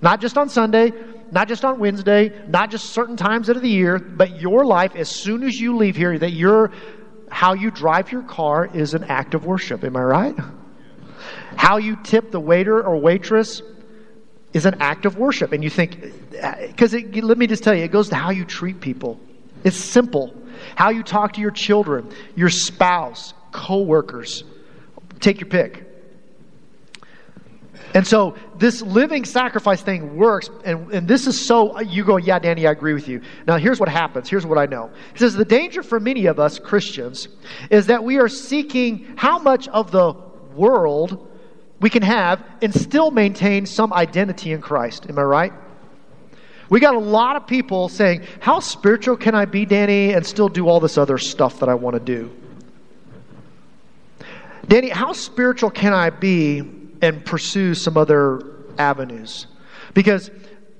Not 0.00 0.20
just 0.20 0.38
on 0.38 0.48
Sunday, 0.48 0.92
not 1.32 1.48
just 1.48 1.64
on 1.64 1.78
Wednesday, 1.78 2.32
not 2.48 2.70
just 2.70 2.90
certain 2.90 3.16
times 3.16 3.48
of 3.48 3.60
the 3.60 3.68
year, 3.68 3.98
but 3.98 4.40
your 4.40 4.64
life 4.64 4.94
as 4.94 5.08
soon 5.08 5.42
as 5.42 5.60
you 5.60 5.76
leave 5.76 5.96
here, 5.96 6.18
that 6.18 6.32
your 6.32 6.70
how 7.30 7.54
you 7.54 7.70
drive 7.70 8.12
your 8.12 8.22
car 8.22 8.66
is 8.66 8.94
an 8.94 9.04
act 9.04 9.34
of 9.34 9.44
worship. 9.44 9.84
Am 9.84 9.96
I 9.96 10.02
right? 10.02 10.36
How 11.56 11.76
you 11.76 11.96
tip 11.96 12.30
the 12.30 12.40
waiter 12.40 12.82
or 12.82 12.96
waitress 12.98 13.62
is 14.52 14.66
an 14.66 14.76
act 14.80 15.06
of 15.06 15.16
worship. 15.16 15.52
And 15.52 15.62
you 15.62 15.70
think, 15.70 16.12
uh, 16.42 16.66
because 16.66 16.92
let 16.92 17.38
me 17.38 17.46
just 17.46 17.62
tell 17.62 17.74
you, 17.74 17.84
it 17.84 17.92
goes 17.92 18.08
to 18.10 18.14
how 18.14 18.30
you 18.30 18.44
treat 18.44 18.80
people. 18.80 19.20
It's 19.64 19.76
simple. 19.76 20.34
How 20.74 20.90
you 20.90 21.02
talk 21.02 21.34
to 21.34 21.40
your 21.40 21.50
children, 21.50 22.10
your 22.34 22.50
spouse, 22.50 23.34
coworkers. 23.52 24.44
Take 25.20 25.40
your 25.40 25.48
pick. 25.48 25.87
And 27.94 28.06
so 28.06 28.34
this 28.56 28.82
living 28.82 29.24
sacrifice 29.24 29.80
thing 29.80 30.16
works, 30.16 30.50
and, 30.64 30.92
and 30.92 31.08
this 31.08 31.26
is 31.26 31.40
so, 31.40 31.80
you 31.80 32.04
go, 32.04 32.16
yeah, 32.16 32.38
Danny, 32.38 32.66
I 32.66 32.72
agree 32.72 32.92
with 32.92 33.08
you. 33.08 33.22
Now, 33.46 33.56
here's 33.56 33.80
what 33.80 33.88
happens. 33.88 34.28
Here's 34.28 34.44
what 34.44 34.58
I 34.58 34.66
know. 34.66 34.90
He 35.12 35.18
says, 35.18 35.34
the 35.34 35.44
danger 35.44 35.82
for 35.82 35.98
many 35.98 36.26
of 36.26 36.38
us 36.38 36.58
Christians 36.58 37.28
is 37.70 37.86
that 37.86 38.04
we 38.04 38.18
are 38.18 38.28
seeking 38.28 39.14
how 39.16 39.38
much 39.38 39.68
of 39.68 39.90
the 39.90 40.14
world 40.54 41.26
we 41.80 41.88
can 41.88 42.02
have 42.02 42.44
and 42.60 42.74
still 42.74 43.10
maintain 43.10 43.64
some 43.64 43.92
identity 43.92 44.52
in 44.52 44.60
Christ. 44.60 45.06
Am 45.08 45.18
I 45.18 45.22
right? 45.22 45.52
We 46.68 46.80
got 46.80 46.94
a 46.94 46.98
lot 46.98 47.36
of 47.36 47.46
people 47.46 47.88
saying, 47.88 48.26
How 48.40 48.60
spiritual 48.60 49.16
can 49.16 49.34
I 49.34 49.46
be, 49.46 49.64
Danny, 49.64 50.12
and 50.12 50.26
still 50.26 50.48
do 50.48 50.68
all 50.68 50.80
this 50.80 50.98
other 50.98 51.16
stuff 51.16 51.60
that 51.60 51.68
I 51.70 51.74
want 51.74 51.94
to 51.94 52.00
do? 52.00 52.30
Danny, 54.66 54.90
how 54.90 55.14
spiritual 55.14 55.70
can 55.70 55.94
I 55.94 56.10
be 56.10 56.60
and 57.02 57.24
pursue 57.24 57.74
some 57.74 57.96
other 57.96 58.42
avenues. 58.78 59.46
Because 59.94 60.30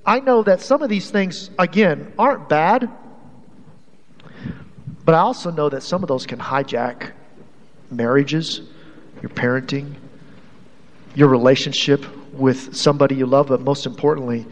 I 0.05 0.21
know 0.21 0.43
that 0.43 0.61
some 0.61 0.83
of 0.83 0.89
these 0.89 1.11
things, 1.11 1.51
again, 1.59 2.13
aren't 2.19 2.49
bad, 2.49 2.91
but 5.05 5.15
I 5.15 5.19
also 5.19 5.51
know 5.51 5.69
that 5.69 5.83
some 5.83 6.03
of 6.03 6.09
those 6.09 6.27
can 6.27 6.39
hijack 6.39 7.13
marriages, 7.91 8.61
your 9.23 9.31
parenting, 9.31 9.95
your 11.15 11.29
relationship 11.29 12.05
with 12.33 12.77
somebody 12.77 13.17
you 13.17 13.27
love, 13.27 13.49
but 13.49 13.61
most 13.61 13.87
importantly, 13.87 14.47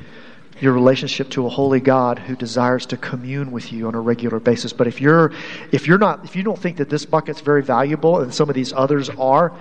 your 0.60 0.72
relationship 0.72 1.28
to 1.30 1.46
a 1.46 1.48
holy 1.48 1.80
God 1.80 2.18
who 2.18 2.34
desires 2.34 2.86
to 2.86 2.96
commune 2.96 3.52
with 3.52 3.72
you 3.72 3.86
on 3.86 3.94
a 3.94 4.00
regular 4.00 4.40
basis. 4.40 4.72
But 4.72 4.86
if 4.86 5.00
you're 5.00 5.32
if 5.70 5.86
you're 5.86 5.98
not 5.98 6.24
if 6.24 6.34
you 6.34 6.42
don't 6.42 6.58
think 6.58 6.78
that 6.78 6.88
this 6.88 7.04
bucket's 7.04 7.40
very 7.40 7.62
valuable 7.62 8.20
and 8.20 8.32
some 8.32 8.48
of 8.48 8.54
these 8.54 8.72
others 8.72 9.10
are, 9.10 9.52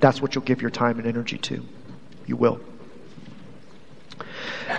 that's 0.00 0.20
what 0.20 0.34
you'll 0.34 0.44
give 0.44 0.60
your 0.60 0.70
time 0.70 0.98
and 0.98 1.06
energy 1.06 1.38
to. 1.38 1.64
You 2.26 2.36
will. 2.36 2.60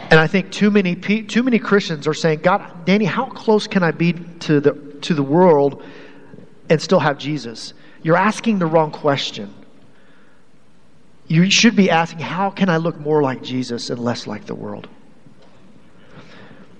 And 0.09 0.19
I 0.19 0.27
think 0.27 0.51
too 0.51 0.71
many 0.71 0.95
too 0.95 1.43
many 1.43 1.59
Christians 1.59 2.07
are 2.07 2.13
saying, 2.13 2.39
"God, 2.43 2.85
Danny, 2.85 3.05
how 3.05 3.25
close 3.25 3.67
can 3.67 3.83
I 3.83 3.91
be 3.91 4.13
to 4.41 4.59
the 4.59 4.71
to 5.01 5.13
the 5.13 5.23
world 5.23 5.83
and 6.69 6.81
still 6.81 6.99
have 6.99 7.17
Jesus?" 7.17 7.73
You're 8.03 8.17
asking 8.17 8.59
the 8.59 8.65
wrong 8.65 8.91
question. 8.91 9.53
You 11.27 11.49
should 11.49 11.75
be 11.75 11.89
asking, 11.89 12.19
"How 12.19 12.49
can 12.49 12.69
I 12.69 12.77
look 12.77 12.99
more 12.99 13.21
like 13.21 13.43
Jesus 13.43 13.89
and 13.89 13.99
less 13.99 14.27
like 14.27 14.45
the 14.45 14.55
world?" 14.55 14.87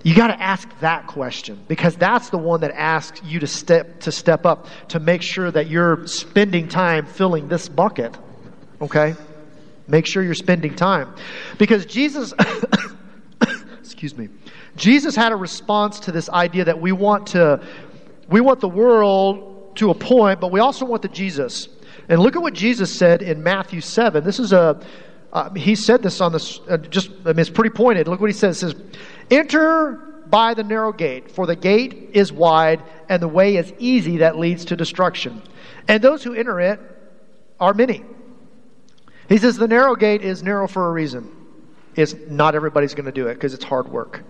You 0.02 0.16
got 0.16 0.28
to 0.28 0.42
ask 0.42 0.68
that 0.80 1.06
question 1.06 1.60
because 1.68 1.94
that's 1.94 2.30
the 2.30 2.38
one 2.38 2.62
that 2.62 2.72
asks 2.72 3.22
you 3.24 3.38
to 3.40 3.46
step 3.46 4.00
to 4.00 4.10
step 4.10 4.44
up 4.44 4.66
to 4.88 4.98
make 4.98 5.22
sure 5.22 5.50
that 5.50 5.68
you're 5.68 6.06
spending 6.06 6.66
time 6.68 7.06
filling 7.06 7.48
this 7.48 7.68
bucket. 7.68 8.16
Okay? 8.82 9.14
Make 9.86 10.06
sure 10.06 10.22
you're 10.22 10.34
spending 10.34 10.74
time. 10.74 11.14
Because 11.56 11.86
Jesus, 11.86 12.34
excuse 13.80 14.16
me, 14.16 14.28
Jesus 14.76 15.14
had 15.14 15.32
a 15.32 15.36
response 15.36 16.00
to 16.00 16.12
this 16.12 16.28
idea 16.28 16.64
that 16.64 16.80
we 16.80 16.92
want 16.92 17.28
to, 17.28 17.64
we 18.28 18.40
want 18.40 18.60
the 18.60 18.68
world 18.68 19.76
to 19.76 19.90
a 19.90 19.94
point, 19.94 20.40
but 20.40 20.50
we 20.50 20.60
also 20.60 20.84
want 20.84 21.02
the 21.02 21.08
Jesus. 21.08 21.68
And 22.08 22.20
look 22.20 22.36
at 22.36 22.42
what 22.42 22.54
Jesus 22.54 22.92
said 22.92 23.22
in 23.22 23.42
Matthew 23.42 23.80
7. 23.80 24.24
This 24.24 24.38
is 24.38 24.52
a, 24.52 24.80
uh, 25.32 25.50
he 25.54 25.74
said 25.74 26.02
this 26.02 26.20
on 26.20 26.32
this, 26.32 26.60
uh, 26.68 26.76
just, 26.76 27.10
I 27.24 27.28
mean, 27.28 27.38
it's 27.38 27.50
pretty 27.50 27.70
pointed. 27.70 28.08
Look 28.08 28.20
what 28.20 28.30
he 28.30 28.34
says. 28.34 28.62
It 28.62 28.72
says, 28.72 28.82
Enter 29.30 29.94
by 30.26 30.54
the 30.54 30.64
narrow 30.64 30.92
gate, 30.92 31.30
for 31.30 31.46
the 31.46 31.56
gate 31.56 32.10
is 32.12 32.32
wide 32.32 32.82
and 33.08 33.22
the 33.22 33.28
way 33.28 33.56
is 33.56 33.72
easy 33.78 34.18
that 34.18 34.38
leads 34.38 34.64
to 34.66 34.76
destruction. 34.76 35.42
And 35.88 36.02
those 36.02 36.22
who 36.22 36.34
enter 36.34 36.60
it 36.60 36.80
are 37.60 37.74
many. 37.74 38.02
He 39.28 39.38
says 39.38 39.56
the 39.56 39.68
narrow 39.68 39.94
gate 39.94 40.22
is 40.22 40.42
narrow 40.42 40.66
for 40.66 40.88
a 40.88 40.92
reason. 40.92 41.30
It's 41.94 42.14
not 42.28 42.54
everybody's 42.54 42.94
going 42.94 43.06
to 43.06 43.12
do 43.12 43.28
it 43.28 43.34
because 43.34 43.54
it's 43.54 43.64
hard 43.64 43.88
work. 43.88 44.22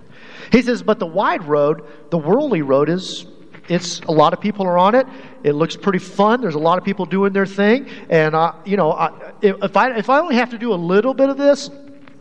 He 0.51 0.63
says, 0.63 0.83
but 0.83 0.99
the 0.99 1.07
wide 1.07 1.45
road, 1.45 1.85
the 2.11 2.19
worldly 2.19 2.63
road, 2.63 2.89
is 2.89 3.27
it's 3.69 4.01
a 4.01 4.11
lot 4.11 4.33
of 4.33 4.41
people 4.41 4.67
are 4.67 4.77
on 4.77 4.95
it. 4.95 5.07
It 5.45 5.53
looks 5.53 5.77
pretty 5.77 6.01
fun. 6.01 6.41
There's 6.41 6.57
a 6.57 6.61
lot 6.61 6.79
of 6.79 6.85
people 6.85 7.07
doing 7.07 7.33
their 7.33 7.47
thing, 7.47 7.89
and 8.11 8.35
uh, 8.35 8.55
you 8.65 8.77
know, 8.77 8.93
I, 8.93 9.33
if 9.41 9.77
I 9.77 9.97
if 9.97 10.11
I 10.11 10.19
only 10.19 10.35
have 10.35 10.51
to 10.51 10.59
do 10.59 10.73
a 10.73 10.75
little 10.75 11.15
bit 11.15 11.31
of 11.31 11.37
this, 11.37 11.71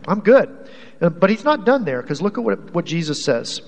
I'm 0.06 0.20
good. 0.20 0.70
Uh, 1.00 1.08
but 1.08 1.30
he's 1.30 1.44
not 1.44 1.66
done 1.66 1.84
there 1.84 2.00
because 2.00 2.22
look 2.22 2.38
at 2.38 2.44
what 2.44 2.72
what 2.72 2.84
Jesus 2.84 3.24
says. 3.24 3.60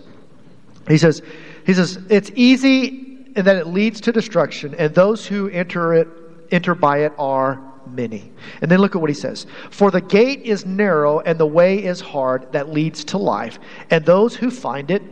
He 0.87 0.99
says, 0.99 1.21
he 1.67 1.75
says 1.75 1.99
it's 2.09 2.31
easy 2.35 3.33
and 3.35 3.47
that 3.47 3.57
it 3.57 3.67
leads 3.67 4.01
to 4.03 4.13
destruction, 4.13 4.75
and 4.77 4.95
those 4.95 5.27
who 5.27 5.49
enter 5.49 5.95
it 5.95 6.09
enter 6.53 6.77
by 6.77 6.99
it 6.99 7.13
are 7.19 7.61
many. 7.89 8.33
And 8.61 8.71
then 8.71 8.81
look 8.81 8.95
at 8.95 9.01
what 9.01 9.11
he 9.11 9.15
says 9.15 9.47
For 9.71 9.91
the 9.91 10.01
gate 10.01 10.43
is 10.43 10.65
narrow 10.65 11.21
and 11.21 11.39
the 11.39 11.47
way 11.47 11.85
is 11.85 12.01
hard 12.01 12.53
that 12.53 12.71
leads 12.71 13.05
to 13.07 13.19
life, 13.19 13.59
and 13.91 14.05
those 14.05 14.37
who 14.37 14.51
find 14.51 14.91
it 14.91 15.03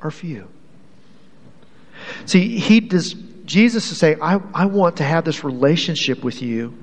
are 0.00 0.10
few. 0.10 0.48
See, 2.26 2.58
he 2.58 2.80
does, 2.80 3.14
Jesus 3.44 3.90
is 3.90 3.98
saying, 3.98 4.18
I, 4.20 4.40
I 4.52 4.66
want 4.66 4.98
to 4.98 5.04
have 5.04 5.24
this 5.24 5.42
relationship 5.44 6.22
with 6.22 6.42
you 6.42 6.76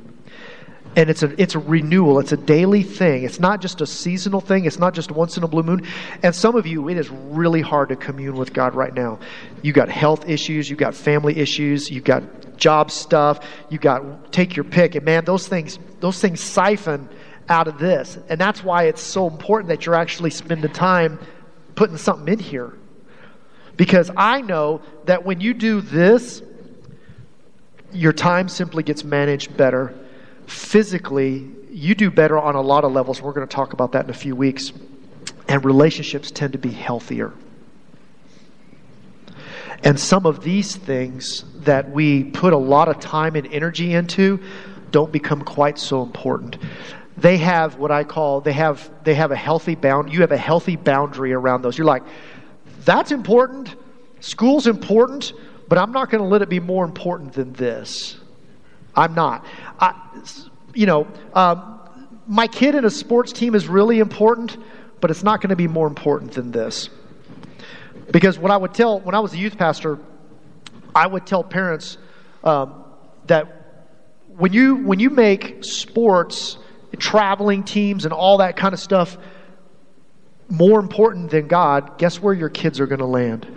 and 0.96 1.10
it's 1.10 1.24
a 1.24 1.42
it's 1.42 1.56
a 1.56 1.60
renewal. 1.60 2.20
It's 2.20 2.34
a 2.34 2.38
daily 2.38 2.84
thing. 2.84 3.24
It's 3.24 3.40
not 3.40 3.62
just 3.62 3.80
a 3.82 3.88
seasonal 3.88 4.42
thing. 4.42 4.66
It's 4.66 4.80
not 4.80 4.94
just 4.94 5.12
once 5.12 5.38
in 5.38 5.44
a 5.44 5.48
blue 5.48 5.64
moon. 5.64 5.88
And 6.22 6.36
some 6.36 6.56
of 6.56 6.68
you 6.68 6.90
it 6.90 6.98
is 6.98 7.10
really 7.10 7.62
hard 7.62 7.90
to 7.90 7.96
commune 7.96 8.36
with 8.36 8.54
god 8.54 8.76
right 8.76 8.94
now. 8.94 9.20
You 9.62 9.72
got 9.72 9.90
health 9.90 10.28
issues. 10.28 10.70
You 10.70 10.76
got 10.76 10.94
family 10.94 11.38
issues. 11.38 11.90
You 11.90 12.02
got 12.02 12.58
job 12.58 12.92
stuff. 12.92 13.46
You 13.70 13.80
got 13.80 14.34
take 14.34 14.56
your 14.56 14.66
pick. 14.66 14.96
And 14.96 15.06
man 15.06 15.24
those 15.24 15.48
things 15.48 15.80
those 16.02 16.20
things 16.20 16.42
siphon 16.42 17.08
out 17.48 17.68
of 17.68 17.80
this. 17.80 18.18
And 18.28 18.40
that's 18.40 18.64
why 18.64 18.84
it's 18.84 19.02
so 19.02 19.28
important 19.28 19.70
that 19.70 19.86
you're 19.86 19.96
actually 19.96 20.32
spending 20.32 20.72
time 20.72 21.20
putting 21.76 21.98
something 21.98 22.32
in 22.32 22.40
here. 22.40 22.74
Because 23.78 24.12
i 24.18 24.42
know 24.42 24.82
that 25.06 25.24
when 25.24 25.40
you 25.40 25.54
do 25.54 25.80
this 25.80 26.44
your 27.94 28.14
time 28.14 28.48
simply 28.50 28.84
gets 28.84 29.04
managed 29.04 29.56
better 29.56 29.96
physically, 30.52 31.50
you 31.72 31.96
do 31.96 32.12
better 32.12 32.38
on 32.38 32.56
a 32.56 32.62
lot 32.62 32.84
of 32.84 32.92
levels. 32.92 33.22
We're 33.22 33.32
going 33.32 33.48
to 33.48 33.56
talk 33.56 33.74
about 33.74 33.94
that 33.94 34.04
in 34.06 34.12
a 34.12 34.14
few 34.14 34.36
weeks. 34.36 34.74
And 35.48 35.64
relationships 35.64 36.30
tend 36.30 36.54
to 36.54 36.60
be 36.60 36.70
healthier. 36.70 37.34
And 39.84 40.00
some 40.00 40.26
of 40.26 40.44
these 40.44 40.76
things 40.76 41.46
that 41.64 41.90
we 41.90 42.26
put 42.26 42.54
a 42.54 42.58
lot 42.58 42.88
of 42.88 43.00
time 43.00 43.36
and 43.36 43.48
energy 43.48 43.94
into 43.94 44.40
don't 44.92 45.12
become 45.12 45.42
quite 45.42 45.80
so 45.80 46.04
important. 46.04 46.58
They 47.18 47.38
have 47.38 47.78
what 47.78 47.92
I 47.92 48.04
call 48.04 48.42
they 48.42 48.54
have 48.54 48.90
they 49.04 49.16
have 49.16 49.32
a 49.32 49.36
healthy 49.36 49.76
bound 49.76 50.14
you 50.14 50.22
have 50.22 50.32
a 50.32 50.38
healthy 50.38 50.76
boundary 50.76 51.34
around 51.34 51.62
those. 51.62 51.78
You're 51.78 51.86
like, 51.86 52.04
that's 52.84 53.12
important. 53.12 53.76
School's 54.20 54.68
important, 54.68 55.34
but 55.68 55.78
I'm 55.78 55.92
not 55.92 56.10
going 56.12 56.24
to 56.24 56.30
let 56.30 56.42
it 56.42 56.50
be 56.50 56.60
more 56.60 56.86
important 56.86 57.34
than 57.34 57.54
this. 57.54 58.21
I'm 58.96 59.14
not. 59.16 59.46
I, 59.80 59.96
you 60.74 60.86
know, 60.86 61.08
um, 61.34 61.80
my 62.28 62.48
kid 62.48 62.76
in 62.76 62.86
a 62.86 62.90
sports 62.90 63.32
team 63.32 63.56
is 63.56 63.68
really 63.68 64.00
important, 64.00 64.58
but 65.00 65.12
it's 65.12 65.24
not 65.24 65.42
going 65.42 65.50
to 65.50 65.56
be 65.56 65.68
more 65.68 65.88
important 65.88 66.34
than 66.34 66.52
this. 66.52 66.90
Because 68.12 68.38
what 68.38 68.52
I 68.52 68.58
would 68.58 68.74
tell, 68.74 69.00
when 69.00 69.16
I 69.16 69.20
was 69.20 69.34
a 69.34 69.38
youth 69.38 69.58
pastor, 69.58 70.00
I 70.94 71.08
would 71.08 71.26
tell 71.26 71.44
parents 71.44 71.98
um, 72.44 72.84
that 73.28 73.58
when 74.38 74.54
you, 74.54 74.76
when 74.76 75.00
you 75.00 75.10
make 75.10 75.64
sports, 75.64 76.58
traveling 76.98 77.64
teams, 77.64 78.06
and 78.06 78.14
all 78.14 78.38
that 78.38 78.58
kind 78.58 78.74
of 78.74 78.80
stuff 78.80 79.18
more 80.50 80.80
important 80.80 81.32
than 81.32 81.48
God, 81.48 81.98
guess 81.98 82.22
where 82.22 82.34
your 82.34 82.50
kids 82.50 82.80
are 82.80 82.88
going 82.88 83.00
to 83.00 83.06
land? 83.06 83.48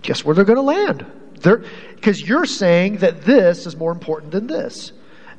Guess 0.00 0.24
where 0.24 0.34
they're 0.34 0.44
going 0.44 0.56
to 0.56 0.62
land? 0.62 1.04
Because 1.42 2.20
you're 2.20 2.46
saying 2.46 2.98
that 2.98 3.22
this 3.22 3.66
is 3.66 3.76
more 3.76 3.92
important 3.92 4.32
than 4.32 4.46
this. 4.46 4.92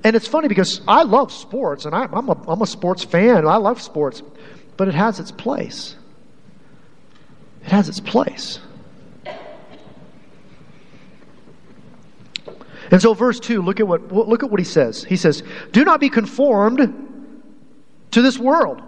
And 0.04 0.16
it's 0.16 0.28
funny 0.28 0.48
because 0.48 0.82
I 0.88 1.04
love 1.04 1.32
sports 1.32 1.86
and 1.86 1.96
I, 1.96 2.04
I'm, 2.12 2.28
a, 2.28 2.50
I'm 2.50 2.62
a 2.62 2.68
sports 2.68 3.04
fan. 3.04 3.48
I 3.48 3.56
love 3.56 3.82
sports, 3.82 4.22
but 4.76 4.88
it 4.88 4.94
has 4.94 5.20
its 5.20 5.32
place. 5.32 5.96
It 7.64 7.70
has 7.70 7.88
its 7.88 8.02
place. 8.02 8.60
And 12.92 13.02
so, 13.02 13.14
verse 13.14 13.40
2, 13.40 13.62
look 13.62 13.80
at 13.80 13.88
what, 13.88 14.12
look 14.12 14.44
at 14.44 14.52
what 14.52 14.60
he 14.60 14.66
says. 14.66 15.04
He 15.04 15.16
says, 15.16 15.42
Do 15.72 15.84
not 15.84 16.00
be 16.00 16.10
conformed 16.10 16.80
to 18.12 18.22
this 18.22 18.38
world, 18.38 18.84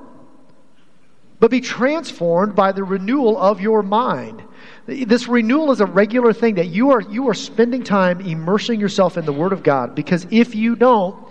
but 1.40 1.50
be 1.50 1.62
transformed 1.62 2.56
by 2.56 2.72
the 2.72 2.84
renewal 2.84 3.38
of 3.38 3.62
your 3.62 3.82
mind. 3.82 4.44
This 4.86 5.28
renewal 5.28 5.72
is 5.72 5.82
a 5.82 5.86
regular 5.86 6.32
thing 6.32 6.56
that 6.56 6.68
you 6.68 6.92
are, 6.92 7.02
you 7.02 7.30
are 7.30 7.34
spending 7.34 7.84
time 7.84 8.22
immersing 8.22 8.80
yourself 8.80 9.18
in 9.18 9.26
the 9.26 9.34
Word 9.34 9.52
of 9.52 9.64
God 9.64 9.96
because 9.96 10.28
if 10.30 10.54
you 10.54 10.76
don't, 10.76 11.28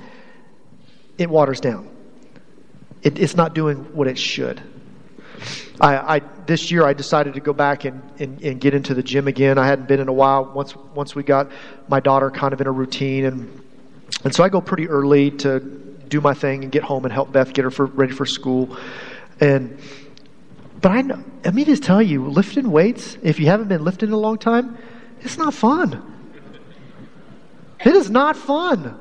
it 1.19 1.31
waters 1.31 1.61
down. 1.61 1.89
It, 3.03 3.19
it's 3.19 3.37
not 3.37 3.55
doing 3.55 3.77
what 3.95 4.09
it 4.09 4.19
should. 4.19 4.61
I, 5.81 6.17
I, 6.17 6.19
this 6.47 6.71
year 6.71 6.85
I 6.85 6.95
decided 6.95 7.35
to 7.35 7.41
go 7.41 7.53
back 7.53 7.85
and, 7.85 8.03
and, 8.19 8.41
and, 8.43 8.61
get 8.61 8.75
into 8.75 8.95
the 8.95 9.03
gym 9.03 9.29
again. 9.29 9.59
I 9.59 9.67
hadn't 9.67 9.89
been 9.89 10.01
in 10.01 10.09
a 10.09 10.13
while. 10.13 10.45
Once 10.45 10.75
once 10.95 11.15
we 11.15 11.25
got 11.25 11.51
my 11.89 11.99
daughter 11.99 12.31
kind 12.31 12.53
of 12.53 12.61
in 12.61 12.69
a 12.69 12.73
routine, 12.73 13.25
and 13.25 13.61
and 14.25 14.35
so 14.35 14.45
I 14.45 14.49
go 14.49 14.61
pretty 14.61 14.89
early 14.89 15.33
to 15.33 15.59
do 16.09 16.21
my 16.21 16.33
thing 16.33 16.63
and 16.63 16.71
get 16.71 16.85
home 16.85 17.05
and 17.05 17.13
help 17.13 17.33
Beth 17.33 17.53
get 17.53 17.65
her 17.65 17.71
for, 17.71 17.87
ready 17.87 18.13
for 18.13 18.25
school. 18.25 18.77
And 19.41 19.79
but 20.85 20.93
I 20.93 21.01
know, 21.01 21.25
I 21.47 21.51
mean 21.51 21.65
to 21.65 21.79
tell 21.79 22.03
you, 22.03 22.29
lifting 22.29 22.71
weights 22.71 23.17
if 23.23 23.41
you 23.41 23.47
haven't 23.47 23.69
been 23.69 23.83
lifting 23.83 24.11
in 24.11 24.13
a 24.13 24.19
long 24.19 24.37
time, 24.37 24.77
it's 25.23 25.39
not 25.39 25.55
fun. 25.55 26.03
It 27.83 27.95
is 27.95 28.11
not 28.11 28.37
fun. 28.37 28.95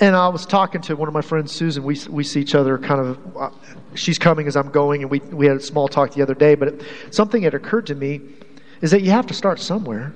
And 0.00 0.16
I 0.16 0.28
was 0.28 0.46
talking 0.46 0.80
to 0.80 0.96
one 0.96 1.06
of 1.06 1.12
my 1.12 1.20
friends, 1.20 1.52
Susan. 1.52 1.82
We, 1.82 2.00
we 2.08 2.24
see 2.24 2.40
each 2.40 2.54
other 2.54 2.78
kind 2.78 2.98
of, 2.98 3.36
uh, 3.36 3.50
she's 3.94 4.18
coming 4.18 4.46
as 4.46 4.56
I'm 4.56 4.70
going, 4.70 5.02
and 5.02 5.10
we, 5.10 5.18
we 5.18 5.44
had 5.44 5.58
a 5.58 5.60
small 5.60 5.86
talk 5.86 6.14
the 6.14 6.22
other 6.22 6.34
day. 6.34 6.54
But 6.54 6.80
something 7.10 7.42
that 7.42 7.52
occurred 7.52 7.86
to 7.88 7.94
me 7.94 8.22
is 8.80 8.90
that 8.90 9.02
you 9.02 9.10
have 9.10 9.26
to 9.26 9.34
start 9.34 9.60
somewhere. 9.60 10.14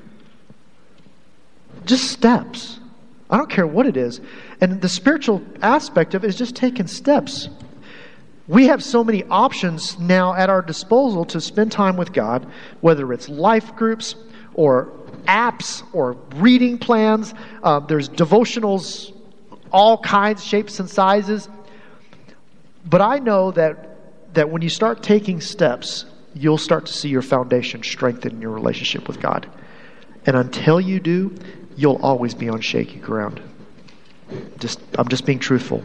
Just 1.84 2.10
steps. 2.10 2.80
I 3.28 3.36
don't 3.36 3.50
care 3.50 3.66
what 3.66 3.84
it 3.84 3.98
is. 3.98 4.22
And 4.62 4.80
the 4.80 4.88
spiritual 4.88 5.42
aspect 5.60 6.14
of 6.14 6.24
it 6.24 6.28
is 6.28 6.36
just 6.36 6.56
taking 6.56 6.86
steps. 6.86 7.50
We 8.48 8.66
have 8.68 8.82
so 8.82 9.04
many 9.04 9.24
options 9.24 9.98
now 9.98 10.34
at 10.34 10.48
our 10.48 10.62
disposal 10.62 11.26
to 11.26 11.40
spend 11.40 11.70
time 11.70 11.96
with 11.96 12.12
God, 12.12 12.50
whether 12.80 13.12
it's 13.12 13.28
life 13.28 13.76
groups 13.76 14.14
or 14.54 14.90
apps 15.26 15.82
or 15.92 16.16
reading 16.36 16.78
plans. 16.78 17.34
Uh, 17.62 17.80
there's 17.80 18.08
devotionals 18.08 19.12
all 19.72 19.98
kinds, 19.98 20.44
shapes, 20.44 20.80
and 20.80 20.88
sizes. 20.88 21.48
But 22.84 23.00
I 23.00 23.18
know 23.18 23.50
that, 23.52 24.34
that 24.34 24.50
when 24.50 24.62
you 24.62 24.68
start 24.68 25.02
taking 25.02 25.40
steps, 25.40 26.06
you'll 26.34 26.58
start 26.58 26.86
to 26.86 26.92
see 26.92 27.08
your 27.08 27.22
foundation 27.22 27.82
strengthen 27.82 28.40
your 28.40 28.52
relationship 28.52 29.08
with 29.08 29.20
God. 29.20 29.48
And 30.26 30.36
until 30.36 30.80
you 30.80 31.00
do, 31.00 31.34
you'll 31.76 32.00
always 32.02 32.34
be 32.34 32.48
on 32.48 32.60
shaky 32.60 32.98
ground. 32.98 33.40
Just, 34.58 34.80
I'm 34.98 35.08
just 35.08 35.24
being 35.24 35.38
truthful. 35.38 35.82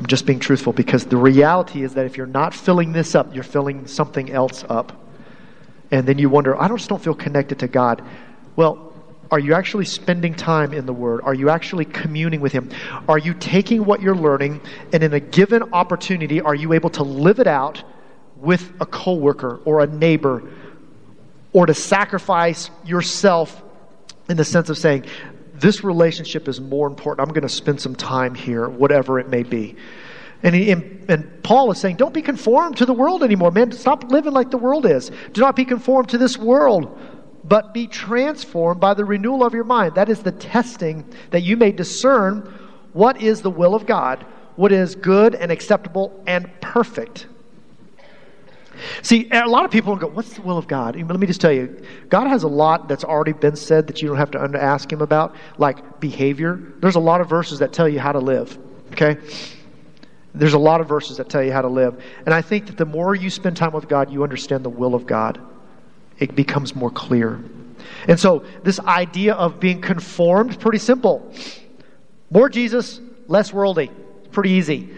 I'm 0.00 0.06
just 0.06 0.24
being 0.24 0.38
truthful 0.38 0.72
because 0.72 1.04
the 1.04 1.18
reality 1.18 1.82
is 1.82 1.92
that 1.92 2.06
if 2.06 2.16
you're 2.16 2.26
not 2.26 2.54
filling 2.54 2.92
this 2.92 3.14
up, 3.14 3.34
you're 3.34 3.44
filling 3.44 3.86
something 3.86 4.30
else 4.32 4.64
up. 4.66 4.98
And 5.90 6.06
then 6.08 6.16
you 6.16 6.30
wonder, 6.30 6.58
I 6.58 6.68
just 6.68 6.88
don't 6.88 7.02
feel 7.02 7.12
connected 7.12 7.58
to 7.58 7.68
God. 7.68 8.02
Well, 8.56 8.94
are 9.30 9.38
you 9.38 9.52
actually 9.52 9.84
spending 9.84 10.34
time 10.34 10.72
in 10.72 10.86
the 10.86 10.92
Word? 10.94 11.20
Are 11.22 11.34
you 11.34 11.50
actually 11.50 11.84
communing 11.84 12.40
with 12.40 12.50
Him? 12.50 12.70
Are 13.10 13.18
you 13.18 13.34
taking 13.34 13.84
what 13.84 14.00
you're 14.00 14.16
learning 14.16 14.62
and 14.90 15.02
in 15.04 15.12
a 15.12 15.20
given 15.20 15.74
opportunity, 15.74 16.40
are 16.40 16.54
you 16.54 16.72
able 16.72 16.88
to 16.90 17.02
live 17.02 17.38
it 17.38 17.46
out 17.46 17.84
with 18.36 18.72
a 18.80 18.86
coworker 18.86 19.60
or 19.66 19.80
a 19.80 19.86
neighbor 19.86 20.50
or 21.52 21.66
to 21.66 21.74
sacrifice 21.74 22.70
yourself 22.86 23.62
in 24.30 24.38
the 24.38 24.46
sense 24.46 24.70
of 24.70 24.78
saying, 24.78 25.04
this 25.60 25.84
relationship 25.84 26.48
is 26.48 26.60
more 26.60 26.86
important. 26.86 27.26
I'm 27.26 27.34
going 27.34 27.46
to 27.46 27.48
spend 27.48 27.80
some 27.80 27.94
time 27.94 28.34
here, 28.34 28.68
whatever 28.68 29.18
it 29.18 29.28
may 29.28 29.42
be. 29.42 29.76
And, 30.42 30.54
he, 30.54 30.70
and, 30.70 31.04
and, 31.08 31.42
Paul 31.42 31.70
is 31.70 31.78
saying, 31.78 31.96
don't 31.96 32.14
be 32.14 32.22
conformed 32.22 32.78
to 32.78 32.86
the 32.86 32.94
world 32.94 33.22
anymore, 33.22 33.50
man. 33.50 33.72
Stop 33.72 34.10
living 34.10 34.32
like 34.32 34.50
the 34.50 34.58
world 34.58 34.86
is. 34.86 35.10
Do 35.32 35.40
not 35.42 35.54
be 35.54 35.66
conformed 35.66 36.08
to 36.10 36.18
this 36.18 36.38
world, 36.38 36.98
but 37.44 37.74
be 37.74 37.86
transformed 37.86 38.80
by 38.80 38.94
the 38.94 39.04
renewal 39.04 39.44
of 39.44 39.52
your 39.52 39.64
mind. 39.64 39.96
That 39.96 40.08
is 40.08 40.22
the 40.22 40.32
testing 40.32 41.04
that 41.30 41.42
you 41.42 41.58
may 41.58 41.72
discern 41.72 42.40
what 42.94 43.20
is 43.20 43.42
the 43.42 43.50
will 43.50 43.74
of 43.74 43.84
God, 43.84 44.24
what 44.56 44.72
is 44.72 44.94
good 44.94 45.34
and 45.34 45.52
acceptable 45.52 46.22
and 46.26 46.50
perfect. 46.62 47.26
See, 49.02 49.28
a 49.30 49.46
lot 49.46 49.64
of 49.64 49.70
people 49.70 49.96
go, 49.96 50.06
What's 50.08 50.34
the 50.34 50.42
will 50.42 50.58
of 50.58 50.66
God? 50.66 50.96
Let 50.96 51.20
me 51.20 51.26
just 51.26 51.40
tell 51.40 51.52
you, 51.52 51.82
God 52.08 52.26
has 52.26 52.42
a 52.42 52.48
lot 52.48 52.88
that's 52.88 53.04
already 53.04 53.32
been 53.32 53.56
said 53.56 53.86
that 53.86 54.02
you 54.02 54.08
don't 54.08 54.16
have 54.16 54.30
to 54.32 54.62
ask 54.62 54.92
Him 54.92 55.02
about, 55.02 55.34
like 55.58 56.00
behavior. 56.00 56.60
There's 56.80 56.96
a 56.96 57.00
lot 57.00 57.20
of 57.20 57.28
verses 57.28 57.58
that 57.60 57.72
tell 57.72 57.88
you 57.88 58.00
how 58.00 58.12
to 58.12 58.20
live, 58.20 58.58
okay? 58.92 59.18
There's 60.34 60.54
a 60.54 60.58
lot 60.58 60.80
of 60.80 60.88
verses 60.88 61.16
that 61.16 61.28
tell 61.28 61.42
you 61.42 61.52
how 61.52 61.62
to 61.62 61.68
live. 61.68 62.02
And 62.24 62.32
I 62.32 62.42
think 62.42 62.66
that 62.66 62.76
the 62.76 62.84
more 62.84 63.14
you 63.14 63.30
spend 63.30 63.56
time 63.56 63.72
with 63.72 63.88
God, 63.88 64.12
you 64.12 64.22
understand 64.22 64.64
the 64.64 64.70
will 64.70 64.94
of 64.94 65.06
God 65.06 65.40
it 66.20 66.36
becomes 66.36 66.76
more 66.76 66.90
clear. 66.90 67.42
And 68.06 68.20
so, 68.20 68.44
this 68.62 68.78
idea 68.78 69.34
of 69.34 69.58
being 69.58 69.80
conformed, 69.80 70.60
pretty 70.60 70.78
simple. 70.78 71.32
More 72.30 72.48
Jesus, 72.48 73.00
less 73.26 73.52
worldly. 73.52 73.90
Pretty 74.30 74.50
easy. 74.50 74.90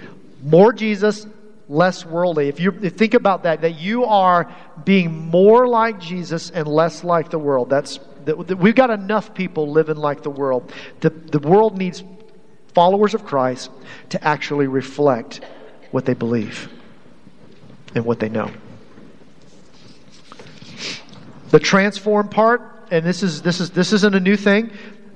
More 0.43 0.73
Jesus, 0.73 1.27
less 1.73 2.05
worldly. 2.05 2.49
If 2.49 2.61
you 2.61 2.71
think 2.71 3.15
about 3.15 3.45
that, 3.45 3.63
that 3.63 3.81
you 3.81 4.05
are 4.05 4.55
being 4.85 5.31
more 5.31 5.67
like 5.67 5.99
Jesus 5.99 6.51
and 6.51 6.69
less 6.69 7.03
like 7.03 7.31
the 7.31 7.39
world. 7.39 7.71
That's 7.71 7.99
that 8.27 8.59
we've 8.59 8.75
got 8.75 8.91
enough 8.91 9.35
people 9.35 9.73
living 9.73 9.97
like 9.97 10.23
the 10.23 10.31
world. 10.31 10.73
The, 11.01 11.11
the 11.11 11.41
world 11.41 11.77
needs 11.77 12.05
followers 12.75 13.15
of 13.15 13.25
Christ 13.25 13.71
to 14.11 14.23
actually 14.23 14.67
reflect 14.67 15.41
what 15.91 16.05
they 16.05 16.15
believe 16.15 16.69
and 17.95 18.05
what 18.05 18.21
they 18.21 18.29
know. 18.29 18.51
The 21.51 21.59
transform 21.59 22.29
part, 22.29 22.89
and 22.91 23.05
this 23.05 23.23
is 23.23 23.43
this 23.43 23.61
is 23.61 23.71
this 23.71 23.93
isn't 23.93 24.15
a 24.15 24.21
new 24.21 24.37
thing. 24.37 24.71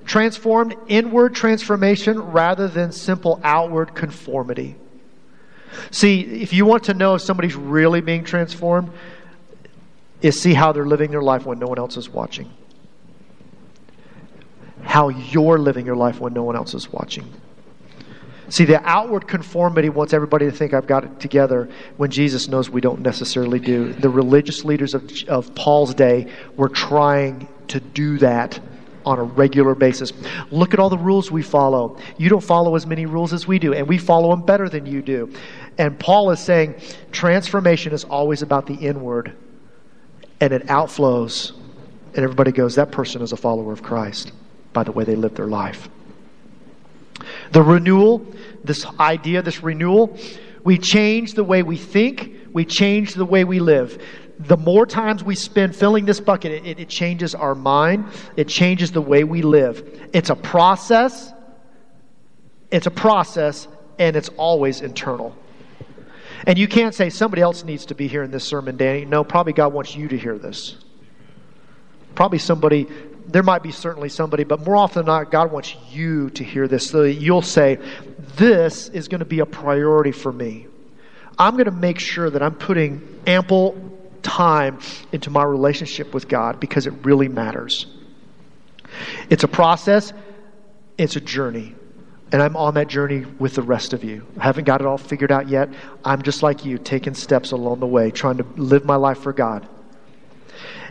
Transformed 0.07 0.75
inward 0.89 1.35
transformation 1.35 2.19
rather 2.19 2.69
than 2.69 2.93
simple 2.93 3.41
outward 3.45 3.95
conformity. 3.95 4.77
See, 5.91 6.21
if 6.21 6.53
you 6.53 6.65
want 6.65 6.85
to 6.85 6.95
know 6.95 7.15
if 7.15 7.23
somebody's 7.23 7.55
really 7.55 8.01
being 8.01 8.25
transformed, 8.25 8.91
is 10.23 10.41
see 10.41 10.55
how 10.55 10.73
they're 10.73 10.87
living 10.87 11.11
their 11.11 11.23
life 11.23 11.45
when 11.45 11.59
no 11.59 11.67
one 11.67 11.79
else 11.79 11.97
is 11.97 12.09
watching. 12.09 12.51
How 14.83 15.09
you're 15.09 15.59
living 15.59 15.85
your 15.85 15.97
life 15.97 16.21
when 16.21 16.33
no 16.33 16.43
one 16.43 16.57
else 16.57 16.75
is 16.75 16.93
watching. 16.93 17.33
See, 18.49 18.65
the 18.65 18.81
outward 18.89 19.27
conformity 19.27 19.89
wants 19.89 20.13
everybody 20.13 20.47
to 20.47 20.53
think 20.53 20.73
I've 20.73 20.87
got 20.87 21.05
it 21.05 21.19
together 21.19 21.69
when 21.97 22.11
Jesus 22.11 22.47
knows 22.47 22.71
we 22.71 22.81
don't 22.81 23.01
necessarily 23.01 23.59
do. 23.59 23.93
The 23.93 24.09
religious 24.09 24.65
leaders 24.65 24.95
of, 24.95 25.11
of 25.29 25.53
Paul's 25.57 25.95
day 25.95 26.33
were 26.57 26.69
trying 26.69 27.49
to 27.69 27.81
do 27.81 28.19
that 28.19 28.61
on 29.07 29.21
a 29.21 29.23
regular 29.23 29.75
basis. 29.75 30.13
Look 30.51 30.75
at 30.75 30.81
all 30.81 30.91
the 30.91 30.99
rules 30.99 31.31
we 31.31 31.43
follow. 31.43 31.97
You 32.19 32.29
don't 32.29 32.43
follow 32.43 32.75
as 32.75 32.87
many 32.87 33.07
rules 33.07 33.33
as 33.33 33.47
we 33.47 33.59
do, 33.61 33.73
and 33.73 33.89
we 33.89 33.97
follow 33.97 34.31
them 34.31 34.45
better 34.45 34.69
than 34.69 34.85
you 34.85 35.01
do. 35.01 35.33
And 35.79 35.99
Paul 35.99 36.31
is 36.33 36.41
saying 36.41 36.75
transformation 37.13 37.93
is 37.93 38.05
always 38.05 38.43
about 38.43 38.67
the 38.67 38.75
inward, 38.75 39.35
and 40.41 40.53
it 40.53 40.67
outflows, 40.67 41.53
and 42.15 42.19
everybody 42.19 42.51
goes, 42.51 42.75
that 42.75 42.91
person 42.91 43.23
is 43.23 43.33
a 43.33 43.37
follower 43.37 43.73
of 43.73 43.83
Christ 43.83 44.33
by 44.73 44.83
the 44.83 44.93
way 44.93 45.05
they 45.05 45.17
live 45.17 45.35
their 45.37 45.47
life. 45.47 45.89
The 47.53 47.63
renewal, 47.63 48.27
this 48.65 48.85
idea, 48.99 49.41
this 49.41 49.63
renewal, 49.63 50.19
we 50.65 50.79
change 50.79 51.35
the 51.35 51.45
way 51.45 51.63
we 51.63 51.77
think, 51.77 52.35
we 52.53 52.65
change 52.65 53.15
the 53.15 53.25
way 53.25 53.45
we 53.45 53.61
live. 53.61 54.03
The 54.39 54.57
more 54.57 54.87
times 54.87 55.25
we 55.25 55.35
spend 55.35 55.75
filling 55.75 56.05
this 56.05 56.21
bucket, 56.21 56.67
it, 56.67 56.79
it 56.79 56.89
changes 56.89 57.35
our 57.35 57.55
mind, 57.55 58.07
it 58.37 58.49
changes 58.49 58.93
the 58.93 59.01
way 59.01 59.25
we 59.25 59.43
live. 59.43 60.09
It's 60.13 60.31
a 60.31 60.37
process, 60.37 61.33
it's 62.71 62.87
a 62.87 62.91
process, 62.91 63.67
and 63.99 64.15
it's 64.15 64.29
always 64.37 64.83
internal. 64.83 65.35
And 66.47 66.59
you 66.59 66.69
can't 66.69 66.95
say 66.95 67.09
somebody 67.09 67.43
else 67.43 67.65
needs 67.65 67.87
to 67.87 67.95
be 67.95 68.09
hearing 68.09 68.31
this 68.31 68.45
sermon, 68.45 68.77
Danny. 68.77 69.05
No, 69.05 69.25
probably 69.25 69.55
God 69.55 69.73
wants 69.73 69.97
you 69.97 70.09
to 70.09 70.19
hear 70.19 70.39
this. 70.39 70.77
Probably 72.15 72.39
somebody 72.39 72.87
there 73.29 73.43
might 73.43 73.63
be 73.63 73.73
certainly 73.73 74.09
somebody, 74.09 74.45
but 74.45 74.65
more 74.65 74.77
often 74.77 75.01
than 75.01 75.07
not, 75.07 75.31
God 75.31 75.51
wants 75.51 75.75
you 75.91 76.31
to 76.31 76.45
hear 76.45 76.69
this 76.69 76.89
so 76.89 77.03
that 77.03 77.15
you'll 77.15 77.43
say, 77.43 77.79
This 78.37 78.89
is 78.89 79.09
going 79.09 79.19
to 79.19 79.25
be 79.25 79.41
a 79.41 79.47
priority 79.47 80.13
for 80.13 80.33
me. 80.33 80.67
I'm 81.39 81.55
going 81.55 81.67
to 81.67 81.71
make 81.71 81.99
sure 81.99 82.31
that 82.31 82.43
I'm 82.43 82.55
putting 82.55 83.21
ample 83.27 83.73
time 84.27 84.81
into 85.13 85.31
my 85.31 85.45
relationship 85.45 86.13
with 86.13 86.29
God 86.29 86.59
because 86.59 86.87
it 86.87 86.95
really 87.05 87.29
matters. 87.29 87.87
It's 89.31 89.45
a 89.45 89.49
process, 89.49 90.13
it's 90.99 91.17
a 91.17 91.21
journey. 91.21 91.75
And 92.33 92.43
I'm 92.43 92.57
on 92.57 92.75
that 92.75 92.89
journey 92.89 93.25
with 93.39 93.55
the 93.55 93.63
rest 93.63 93.93
of 93.93 94.03
you. 94.03 94.27
I 94.39 94.43
haven't 94.43 94.65
got 94.65 94.81
it 94.81 94.87
all 94.87 94.99
figured 94.99 95.31
out 95.31 95.49
yet. 95.49 95.69
I'm 96.05 96.23
just 96.23 96.43
like 96.43 96.65
you, 96.65 96.77
taking 96.77 97.15
steps 97.15 97.53
along 97.53 97.79
the 97.79 97.87
way, 97.87 98.11
trying 98.11 98.39
to 98.39 98.47
live 98.57 98.85
my 98.85 98.97
life 98.97 99.19
for 99.19 99.33
God. 99.33 99.69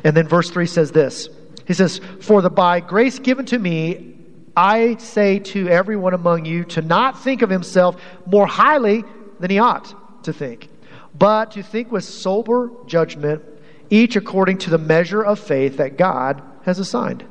And 0.06 0.16
then 0.16 0.28
verse 0.28 0.50
3 0.50 0.66
says 0.66 0.92
this 0.92 1.28
He 1.68 1.74
says, 1.74 2.00
For 2.22 2.42
the 2.42 2.50
by 2.50 2.80
grace 2.80 3.20
given 3.20 3.46
to 3.48 3.60
me, 3.60 4.16
I 4.56 4.96
say 4.96 5.40
to 5.40 5.68
everyone 5.68 6.14
among 6.14 6.46
you 6.46 6.64
to 6.66 6.82
not 6.82 7.22
think 7.22 7.42
of 7.42 7.50
himself 7.50 8.02
more 8.26 8.48
highly 8.48 9.04
than 9.40 9.52
he 9.52 9.60
ought 9.60 10.24
to 10.24 10.32
think, 10.32 10.70
but 11.18 11.52
to 11.52 11.64
think 11.64 11.92
with 11.92 12.04
sober 12.04 12.72
judgment, 12.86 13.44
each 13.90 14.16
according 14.16 14.58
to 14.60 14.70
the 14.70 14.78
measure 14.78 15.24
of 15.24 15.40
faith 15.40 15.78
that 15.78 15.98
God 15.98 16.42
has 16.64 16.80
assigned. 16.80 17.24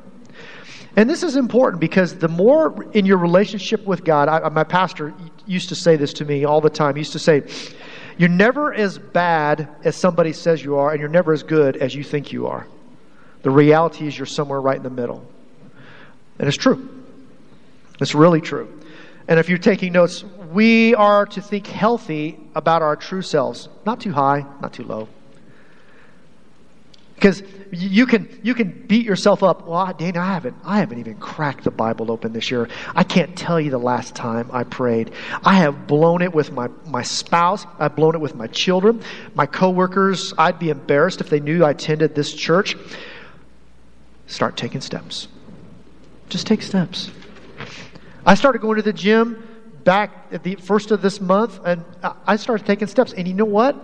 And 0.95 1.09
this 1.09 1.23
is 1.23 1.35
important 1.35 1.81
because 1.81 2.15
the 2.15 2.29
more 2.29 2.85
in 2.93 3.05
your 3.05 3.17
relationship 3.17 3.85
with 3.85 4.05
God, 4.05 4.29
I, 4.29 4.47
my 4.49 4.63
pastor 4.63 5.13
used 5.45 5.69
to 5.69 5.75
say 5.75 5.97
this 5.97 6.13
to 6.13 6.25
me 6.25 6.45
all 6.45 6.61
the 6.61 6.69
time. 6.69 6.95
He 6.95 7.01
used 7.01 7.11
to 7.13 7.19
say, 7.19 7.43
You're 8.17 8.29
never 8.29 8.73
as 8.73 8.97
bad 8.97 9.67
as 9.83 9.97
somebody 9.97 10.31
says 10.31 10.63
you 10.63 10.77
are, 10.77 10.91
and 10.91 10.99
you're 10.99 11.09
never 11.09 11.33
as 11.33 11.43
good 11.43 11.75
as 11.77 11.93
you 11.93 12.03
think 12.03 12.31
you 12.31 12.47
are. 12.47 12.65
The 13.41 13.49
reality 13.51 14.07
is 14.07 14.17
you're 14.17 14.25
somewhere 14.25 14.61
right 14.61 14.77
in 14.77 14.83
the 14.83 14.89
middle. 14.89 15.27
And 16.39 16.47
it's 16.47 16.57
true. 16.57 16.89
It's 17.99 18.15
really 18.15 18.41
true. 18.41 18.81
And 19.27 19.39
if 19.39 19.49
you're 19.49 19.57
taking 19.57 19.93
notes, 19.93 20.23
we 20.55 20.95
are 20.95 21.25
to 21.25 21.41
think 21.41 21.67
healthy 21.67 22.39
about 22.55 22.81
our 22.81 22.95
true 22.95 23.21
selves. 23.21 23.67
Not 23.85 23.99
too 23.99 24.13
high, 24.13 24.45
not 24.61 24.71
too 24.71 24.85
low. 24.85 25.09
Because 27.15 27.43
you 27.71 28.05
can 28.05 28.39
you 28.41 28.53
can 28.53 28.85
beat 28.87 29.05
yourself 29.05 29.43
up. 29.43 29.67
Well, 29.67 29.93
Dana, 29.93 30.21
I 30.21 30.33
haven't 30.33 30.55
I 30.63 30.79
haven't 30.79 30.99
even 30.99 31.15
cracked 31.15 31.65
the 31.65 31.71
Bible 31.71 32.09
open 32.09 32.31
this 32.31 32.49
year. 32.51 32.69
I 32.93 33.03
can't 33.03 33.35
tell 33.37 33.59
you 33.59 33.69
the 33.69 33.77
last 33.77 34.15
time 34.15 34.49
I 34.53 34.63
prayed. 34.63 35.11
I 35.43 35.55
have 35.55 35.87
blown 35.87 36.21
it 36.21 36.33
with 36.33 36.53
my, 36.53 36.69
my 36.87 37.03
spouse. 37.03 37.65
I've 37.77 37.95
blown 37.95 38.15
it 38.15 38.21
with 38.21 38.35
my 38.35 38.47
children, 38.47 39.01
my 39.33 39.45
coworkers. 39.45 40.33
I'd 40.37 40.59
be 40.59 40.69
embarrassed 40.69 41.19
if 41.19 41.29
they 41.29 41.41
knew 41.41 41.65
I 41.65 41.71
attended 41.71 42.15
this 42.15 42.33
church. 42.33 42.77
Start 44.27 44.55
taking 44.55 44.79
steps. 44.79 45.27
Just 46.29 46.47
take 46.47 46.61
steps. 46.61 47.11
I 48.25 48.35
started 48.35 48.61
going 48.61 48.77
to 48.77 48.81
the 48.81 48.93
gym 48.93 49.44
back 49.85 50.27
at 50.31 50.43
the 50.43 50.55
first 50.55 50.91
of 50.91 51.01
this 51.01 51.21
month, 51.21 51.61
and 51.63 51.85
I 52.27 52.35
started 52.35 52.65
taking 52.65 52.87
steps. 52.87 53.13
And 53.13 53.27
you 53.27 53.33
know 53.33 53.45
what? 53.45 53.77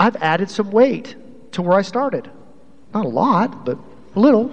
I've 0.00 0.16
added 0.16 0.50
some 0.50 0.70
weight 0.70 1.14
to 1.52 1.62
where 1.62 1.76
I 1.76 1.82
started. 1.82 2.30
Not 2.94 3.04
a 3.04 3.08
lot, 3.08 3.66
but 3.66 3.78
a 4.14 4.20
little. 4.20 4.44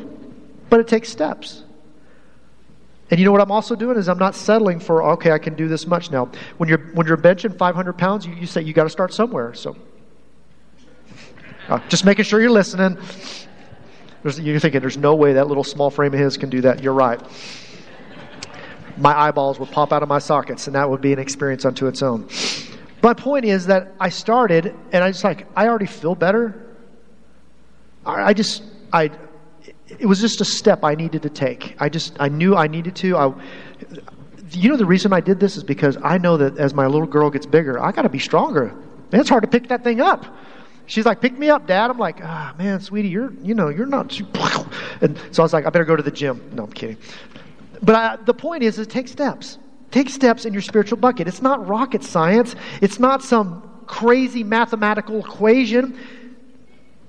But 0.69 0.81
it 0.81 0.87
takes 0.87 1.07
steps. 1.07 1.63
And 3.11 3.19
you 3.19 3.25
know 3.25 3.31
what 3.31 3.41
I'm 3.41 3.51
also 3.51 3.75
doing 3.75 3.97
is 3.97 4.09
I'm 4.09 4.17
not 4.17 4.33
settling 4.33 4.79
for 4.79 5.03
okay, 5.13 5.31
I 5.31 5.37
can 5.37 5.53
do 5.53 5.67
this 5.67 5.85
much 5.85 6.09
now. 6.09 6.31
When 6.57 6.67
you're 6.67 6.79
when 6.93 7.05
you're 7.05 7.17
benching 7.17 7.55
500 7.55 7.93
pounds, 7.93 8.25
you, 8.25 8.33
you 8.33 8.47
say 8.47 8.61
you 8.61 8.73
got 8.73 8.85
to 8.85 8.89
start 8.89 9.13
somewhere. 9.13 9.53
So, 9.53 9.77
uh, 11.69 11.79
just 11.89 12.05
making 12.05 12.25
sure 12.25 12.41
you're 12.41 12.49
listening. 12.49 12.97
There's, 14.23 14.39
you're 14.39 14.59
thinking 14.59 14.81
there's 14.81 14.97
no 14.97 15.15
way 15.15 15.33
that 15.33 15.47
little 15.47 15.65
small 15.65 15.91
frame 15.91 16.13
of 16.13 16.19
his 16.19 16.37
can 16.37 16.49
do 16.49 16.61
that. 16.61 16.81
You're 16.81 16.93
right. 16.93 17.21
My 18.97 19.17
eyeballs 19.17 19.59
would 19.59 19.71
pop 19.71 19.91
out 19.91 20.03
of 20.03 20.09
my 20.09 20.19
sockets, 20.19 20.67
and 20.67 20.75
that 20.75 20.89
would 20.89 21.01
be 21.01 21.13
an 21.13 21.19
experience 21.19 21.65
unto 21.65 21.87
its 21.87 22.01
own. 22.01 22.27
My 23.01 23.13
point 23.13 23.45
is 23.45 23.65
that 23.67 23.93
I 23.99 24.09
started, 24.09 24.75
and 24.91 25.03
I 25.03 25.11
just 25.11 25.23
like 25.23 25.47
I 25.55 25.67
already 25.67 25.87
feel 25.87 26.15
better. 26.15 26.63
I 28.05 28.33
just, 28.33 28.63
I, 28.91 29.11
it 29.87 30.05
was 30.05 30.19
just 30.19 30.41
a 30.41 30.45
step 30.45 30.83
I 30.83 30.95
needed 30.95 31.21
to 31.23 31.29
take. 31.29 31.75
I 31.79 31.89
just, 31.89 32.15
I 32.19 32.27
knew 32.27 32.55
I 32.55 32.67
needed 32.67 32.95
to. 32.97 33.15
I, 33.17 33.33
you 34.51 34.69
know, 34.69 34.77
the 34.77 34.85
reason 34.85 35.13
I 35.13 35.21
did 35.21 35.39
this 35.39 35.55
is 35.55 35.63
because 35.63 35.97
I 36.03 36.17
know 36.17 36.37
that 36.37 36.57
as 36.57 36.73
my 36.73 36.85
little 36.85 37.07
girl 37.07 37.29
gets 37.29 37.45
bigger, 37.45 37.81
I 37.81 37.91
got 37.91 38.01
to 38.01 38.09
be 38.09 38.19
stronger. 38.19 38.73
Man, 39.11 39.21
it's 39.21 39.29
hard 39.29 39.43
to 39.43 39.49
pick 39.49 39.69
that 39.69 39.83
thing 39.83 40.01
up. 40.01 40.25
She's 40.85 41.05
like, 41.05 41.21
"Pick 41.21 41.37
me 41.37 41.49
up, 41.49 41.65
Dad." 41.65 41.89
I'm 41.89 41.97
like, 41.97 42.19
"Ah, 42.21 42.53
man, 42.57 42.81
sweetie, 42.81 43.07
you're, 43.07 43.33
you 43.41 43.53
know, 43.53 43.69
you're 43.69 43.85
not." 43.85 44.19
And 45.01 45.17
so 45.31 45.43
I 45.43 45.45
was 45.45 45.53
like, 45.53 45.65
"I 45.65 45.69
better 45.69 45.85
go 45.85 45.95
to 45.95 46.03
the 46.03 46.11
gym." 46.11 46.41
No, 46.53 46.63
I'm 46.63 46.71
kidding. 46.71 46.97
But 47.83 47.95
I, 47.95 48.15
the 48.15 48.33
point 48.33 48.63
is, 48.63 48.79
is 48.79 48.87
take 48.87 49.07
steps. 49.07 49.59
Take 49.91 50.09
steps 50.09 50.45
in 50.45 50.53
your 50.53 50.61
spiritual 50.63 50.97
bucket. 50.97 51.27
It's 51.27 51.41
not 51.41 51.67
rocket 51.67 52.03
science. 52.03 52.55
It's 52.81 52.99
not 52.99 53.21
some 53.21 53.69
crazy 53.85 54.43
mathematical 54.43 55.19
equation 55.19 55.99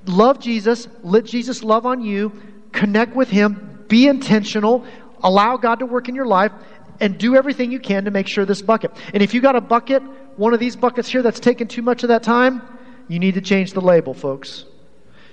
love 0.06 0.38
Jesus, 0.38 0.88
let 1.02 1.24
Jesus 1.24 1.62
love 1.62 1.86
on 1.86 2.02
you, 2.02 2.32
connect 2.72 3.14
with 3.14 3.30
Him, 3.30 3.84
be 3.88 4.08
intentional, 4.08 4.84
allow 5.22 5.56
God 5.56 5.78
to 5.78 5.86
work 5.86 6.08
in 6.08 6.14
your 6.14 6.26
life, 6.26 6.52
and 7.00 7.18
do 7.18 7.34
everything 7.36 7.72
you 7.72 7.80
can 7.80 8.04
to 8.04 8.10
make 8.10 8.28
sure 8.28 8.44
this 8.44 8.62
bucket. 8.62 8.92
And 9.12 9.22
if 9.22 9.34
you 9.34 9.40
got 9.40 9.56
a 9.56 9.60
bucket, 9.60 10.02
one 10.36 10.54
of 10.54 10.60
these 10.60 10.76
buckets 10.76 11.08
here 11.08 11.22
that's 11.22 11.40
taking 11.40 11.68
too 11.68 11.82
much 11.82 12.02
of 12.02 12.08
that 12.08 12.22
time, 12.22 12.62
you 13.08 13.18
need 13.18 13.34
to 13.34 13.40
change 13.40 13.72
the 13.72 13.80
label, 13.80 14.14
folks. 14.14 14.64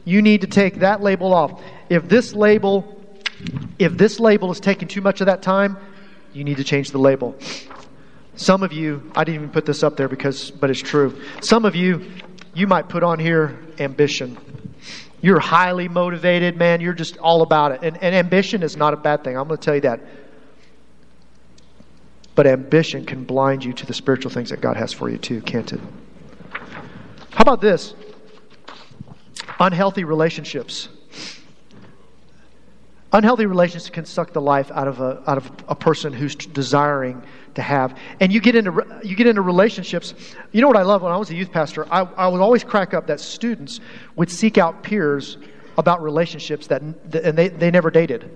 You 0.04 0.22
need 0.22 0.42
to 0.42 0.48
take 0.48 0.80
that 0.80 1.02
label 1.02 1.34
off. 1.34 1.62
If 1.90 2.10
this 2.10 2.34
label 2.34 3.01
if 3.80 3.98
this 3.98 4.20
label 4.20 4.52
is 4.52 4.60
taking 4.60 4.88
too 4.88 5.02
much 5.02 5.22
of 5.22 5.28
that 5.28 5.42
time, 5.42 5.78
you 6.34 6.44
need 6.44 6.58
to 6.58 6.64
change 6.64 6.92
the 6.92 7.00
label. 7.00 7.36
Some 8.36 8.64
of 8.64 8.72
you, 8.74 9.12
I 9.16 9.24
didn't 9.24 9.42
even 9.42 9.50
put 9.50 9.66
this 9.66 9.84
up 9.84 9.98
there 9.98 10.08
because 10.08 10.52
but 10.52 10.70
it's 10.70 10.80
true. 10.80 11.22
Some 11.42 11.66
of 11.66 11.76
you 11.76 12.12
you 12.54 12.68
might 12.68 12.90
put 12.90 13.04
on 13.04 13.20
here 13.20 13.60
ambition. 13.80 14.38
You're 15.22 15.40
highly 15.40 15.88
motivated, 15.88 16.58
man. 16.58 16.82
You're 16.82 16.94
just 16.94 17.18
all 17.18 17.44
about 17.44 17.72
it. 17.74 17.80
And, 17.84 17.98
and 17.98 18.16
ambition 18.16 18.64
is 18.64 18.76
not 18.76 18.94
a 18.94 18.98
bad 18.98 19.24
thing. 19.24 19.38
I'm 19.38 19.48
going 19.48 19.60
to 19.60 19.64
tell 19.64 19.76
you 19.76 19.82
that. 19.82 20.02
But 22.34 22.48
ambition 22.48 23.06
can 23.06 23.24
blind 23.24 23.64
you 23.64 23.74
to 23.74 23.86
the 23.86 23.94
spiritual 23.94 24.32
things 24.32 24.50
that 24.50 24.62
God 24.62 24.78
has 24.78 24.92
for 24.92 25.10
you, 25.10 25.18
too, 25.18 25.42
can't 25.42 25.72
it? 25.72 25.80
How 27.32 27.42
about 27.42 27.62
this? 27.62 27.94
Unhealthy 29.60 30.04
relationships. 30.04 30.90
Unhealthy 33.14 33.46
relationships 33.46 33.90
can 33.90 34.06
suck 34.06 34.32
the 34.32 34.42
life 34.42 34.72
out 34.72 34.88
of 34.88 35.02
a, 35.02 35.22
out 35.30 35.38
of 35.38 35.52
a 35.68 35.76
person 35.76 36.14
who's 36.14 36.36
desiring 36.36 37.22
to 37.56 37.62
have. 37.62 37.98
And 38.22 38.32
you 38.32 38.40
get 38.40 38.56
into 38.56 38.86
you 39.04 39.16
get 39.16 39.28
into 39.28 39.42
relationships. 39.42 40.14
You 40.54 40.62
know 40.62 40.68
what 40.68 40.78
I 40.78 40.84
love 40.84 41.02
when 41.02 41.12
I 41.12 41.18
was 41.18 41.30
a 41.30 41.36
youth 41.36 41.52
pastor? 41.52 41.86
I, 41.92 42.02
I 42.02 42.28
would 42.28 42.40
always 42.40 42.64
crack 42.64 42.94
up 42.94 43.08
that 43.08 43.20
students 43.20 43.82
would 44.16 44.30
seek 44.30 44.58
out 44.58 44.84
peers 44.84 45.38
about 45.78 46.02
relationships 46.02 46.68
that 46.68 46.82
and 46.82 46.96
they, 47.38 47.50
they 47.50 47.70
never 47.70 47.92
dated. 47.92 48.32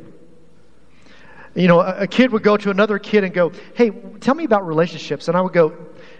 You 1.54 1.70
know, 1.70 1.80
a, 1.80 2.02
a 2.02 2.08
kid 2.08 2.34
would 2.34 2.44
go 2.44 2.58
to 2.58 2.70
another 2.70 3.00
kid 3.00 3.24
and 3.24 3.34
go, 3.34 3.54
"Hey, 3.76 3.92
tell 4.20 4.36
me 4.36 4.44
about 4.44 4.68
relationships." 4.68 5.30
And 5.30 5.38
I 5.38 5.42
would 5.42 5.54
go, 5.54 5.74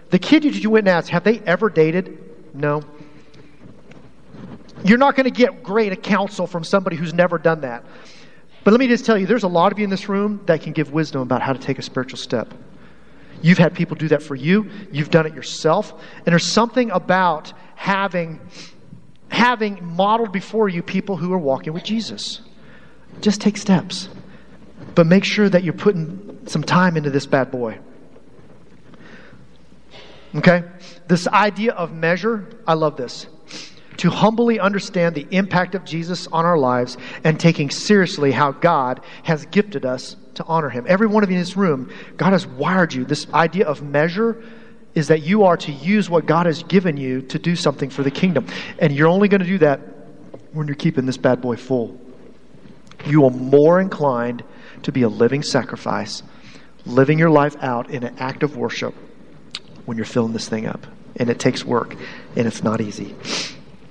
"The 0.08 0.18
kid 0.18 0.44
you, 0.44 0.50
you 0.50 0.70
went 0.70 0.88
and 0.88 0.96
asked, 0.96 1.10
have 1.10 1.24
they 1.24 1.40
ever 1.40 1.68
dated?" 1.68 2.18
No. 2.54 2.82
You're 4.82 4.98
not 4.98 5.16
going 5.16 5.24
to 5.24 5.30
get 5.30 5.62
great 5.62 6.02
counsel 6.02 6.46
from 6.46 6.64
somebody 6.64 6.96
who's 6.96 7.12
never 7.12 7.38
done 7.38 7.62
that. 7.62 7.84
But 8.66 8.72
let 8.72 8.80
me 8.80 8.88
just 8.88 9.04
tell 9.04 9.16
you, 9.16 9.26
there's 9.26 9.44
a 9.44 9.48
lot 9.48 9.70
of 9.70 9.78
you 9.78 9.84
in 9.84 9.90
this 9.90 10.08
room 10.08 10.40
that 10.46 10.60
can 10.60 10.72
give 10.72 10.92
wisdom 10.92 11.20
about 11.20 11.40
how 11.40 11.52
to 11.52 11.58
take 11.60 11.78
a 11.78 11.82
spiritual 11.82 12.18
step. 12.18 12.52
You've 13.40 13.58
had 13.58 13.74
people 13.74 13.96
do 13.96 14.08
that 14.08 14.24
for 14.24 14.34
you. 14.34 14.68
You've 14.90 15.08
done 15.08 15.24
it 15.24 15.36
yourself. 15.36 15.92
And 15.92 16.26
there's 16.26 16.44
something 16.44 16.90
about 16.90 17.52
having 17.76 18.40
having 19.28 19.94
modeled 19.94 20.32
before 20.32 20.68
you 20.68 20.82
people 20.82 21.16
who 21.16 21.32
are 21.32 21.38
walking 21.38 21.74
with 21.74 21.84
Jesus. 21.84 22.40
Just 23.20 23.40
take 23.40 23.56
steps. 23.56 24.08
But 24.96 25.06
make 25.06 25.22
sure 25.22 25.48
that 25.48 25.62
you're 25.62 25.72
putting 25.72 26.48
some 26.48 26.64
time 26.64 26.96
into 26.96 27.10
this 27.10 27.24
bad 27.24 27.52
boy. 27.52 27.78
Okay? 30.34 30.64
This 31.06 31.28
idea 31.28 31.70
of 31.70 31.92
measure, 31.92 32.48
I 32.66 32.74
love 32.74 32.96
this. 32.96 33.28
To 33.98 34.10
humbly 34.10 34.60
understand 34.60 35.14
the 35.14 35.26
impact 35.30 35.74
of 35.74 35.84
Jesus 35.84 36.26
on 36.28 36.44
our 36.44 36.58
lives 36.58 36.98
and 37.24 37.40
taking 37.40 37.70
seriously 37.70 38.30
how 38.30 38.52
God 38.52 39.00
has 39.22 39.46
gifted 39.46 39.86
us 39.86 40.16
to 40.34 40.44
honor 40.44 40.68
him. 40.68 40.84
Every 40.86 41.06
one 41.06 41.22
of 41.22 41.30
you 41.30 41.36
in 41.36 41.40
this 41.40 41.56
room, 41.56 41.92
God 42.16 42.32
has 42.32 42.46
wired 42.46 42.92
you. 42.92 43.04
This 43.04 43.26
idea 43.32 43.66
of 43.66 43.82
measure 43.82 44.42
is 44.94 45.08
that 45.08 45.22
you 45.22 45.44
are 45.44 45.56
to 45.58 45.72
use 45.72 46.08
what 46.08 46.26
God 46.26 46.46
has 46.46 46.62
given 46.62 46.96
you 46.96 47.22
to 47.22 47.38
do 47.38 47.56
something 47.56 47.90
for 47.90 48.02
the 48.02 48.10
kingdom. 48.10 48.46
And 48.78 48.92
you're 48.94 49.08
only 49.08 49.28
going 49.28 49.42
to 49.42 49.46
do 49.46 49.58
that 49.58 49.80
when 50.52 50.66
you're 50.66 50.76
keeping 50.76 51.04
this 51.06 51.18
bad 51.18 51.40
boy 51.40 51.56
full. 51.56 52.00
You 53.06 53.24
are 53.24 53.30
more 53.30 53.80
inclined 53.80 54.42
to 54.84 54.92
be 54.92 55.02
a 55.02 55.08
living 55.08 55.42
sacrifice, 55.42 56.22
living 56.86 57.18
your 57.18 57.30
life 57.30 57.56
out 57.60 57.90
in 57.90 58.04
an 58.04 58.16
act 58.18 58.42
of 58.42 58.56
worship 58.56 58.94
when 59.84 59.96
you're 59.96 60.06
filling 60.06 60.32
this 60.32 60.48
thing 60.48 60.66
up. 60.66 60.86
And 61.16 61.30
it 61.30 61.38
takes 61.38 61.64
work, 61.64 61.94
and 62.34 62.46
it's 62.46 62.62
not 62.62 62.80
easy. 62.80 63.14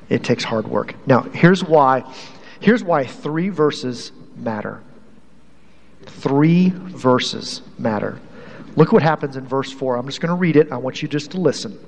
It 0.09 0.23
takes 0.23 0.43
hard 0.43 0.67
work. 0.67 0.95
Now, 1.07 1.21
here's 1.21 1.63
why. 1.63 2.03
Here's 2.59 2.83
why 2.83 3.05
three 3.05 3.49
verses 3.49 4.11
matter. 4.35 4.81
Three 6.03 6.69
verses 6.69 7.61
matter. 7.77 8.19
Look 8.75 8.91
what 8.91 9.03
happens 9.03 9.37
in 9.37 9.47
verse 9.47 9.71
4. 9.71 9.97
I'm 9.97 10.05
just 10.05 10.21
going 10.21 10.29
to 10.29 10.35
read 10.35 10.55
it. 10.55 10.71
I 10.71 10.77
want 10.77 11.01
you 11.01 11.07
just 11.07 11.31
to 11.31 11.39
listen. 11.39 11.79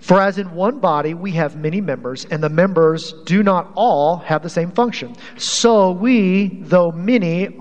For 0.00 0.20
as 0.20 0.38
in 0.38 0.54
one 0.54 0.80
body 0.80 1.14
we 1.14 1.32
have 1.32 1.56
many 1.56 1.80
members, 1.80 2.26
and 2.26 2.42
the 2.42 2.48
members 2.48 3.14
do 3.24 3.42
not 3.42 3.72
all 3.74 4.18
have 4.18 4.42
the 4.42 4.50
same 4.50 4.70
function. 4.70 5.16
So 5.38 5.92
we, 5.92 6.48
though 6.60 6.90
many, 6.90 7.56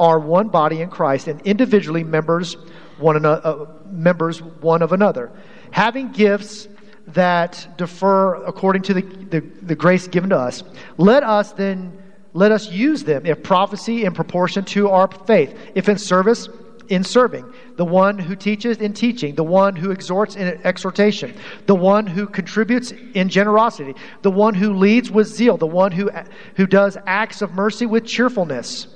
are 0.00 0.18
one 0.18 0.48
body 0.48 0.80
in 0.80 0.90
Christ 0.90 1.28
and 1.28 1.40
individually 1.42 2.02
members 2.02 2.56
one, 2.98 3.16
another, 3.16 3.40
uh, 3.44 3.66
members 3.90 4.42
one 4.42 4.82
of 4.82 4.92
another. 4.92 5.30
Having 5.70 6.12
gifts 6.12 6.68
that 7.14 7.66
defer 7.76 8.36
according 8.44 8.82
to 8.82 8.94
the, 8.94 9.02
the, 9.02 9.40
the 9.62 9.74
grace 9.74 10.06
given 10.06 10.30
to 10.30 10.38
us, 10.38 10.62
let 10.98 11.22
us 11.22 11.52
then 11.52 12.00
let 12.34 12.50
us 12.50 12.68
use 12.70 13.04
them. 13.04 13.24
If 13.24 13.42
prophecy 13.42 14.04
in 14.04 14.12
proportion 14.12 14.64
to 14.66 14.90
our 14.90 15.08
faith, 15.08 15.56
if 15.76 15.88
in 15.88 15.96
service, 15.96 16.48
in 16.88 17.04
serving, 17.04 17.50
the 17.76 17.84
one 17.84 18.18
who 18.18 18.34
teaches 18.34 18.78
in 18.78 18.92
teaching, 18.92 19.36
the 19.36 19.44
one 19.44 19.76
who 19.76 19.92
exhorts 19.92 20.34
in 20.34 20.60
exhortation, 20.64 21.32
the 21.66 21.76
one 21.76 22.06
who 22.06 22.26
contributes 22.26 22.92
in 23.14 23.28
generosity, 23.28 23.94
the 24.22 24.30
one 24.30 24.52
who 24.54 24.74
leads 24.74 25.12
with 25.12 25.28
zeal, 25.28 25.56
the 25.56 25.66
one 25.66 25.92
who, 25.92 26.10
who 26.56 26.66
does 26.66 26.98
acts 27.06 27.40
of 27.40 27.52
mercy 27.52 27.86
with 27.86 28.04
cheerfulness. 28.04 28.88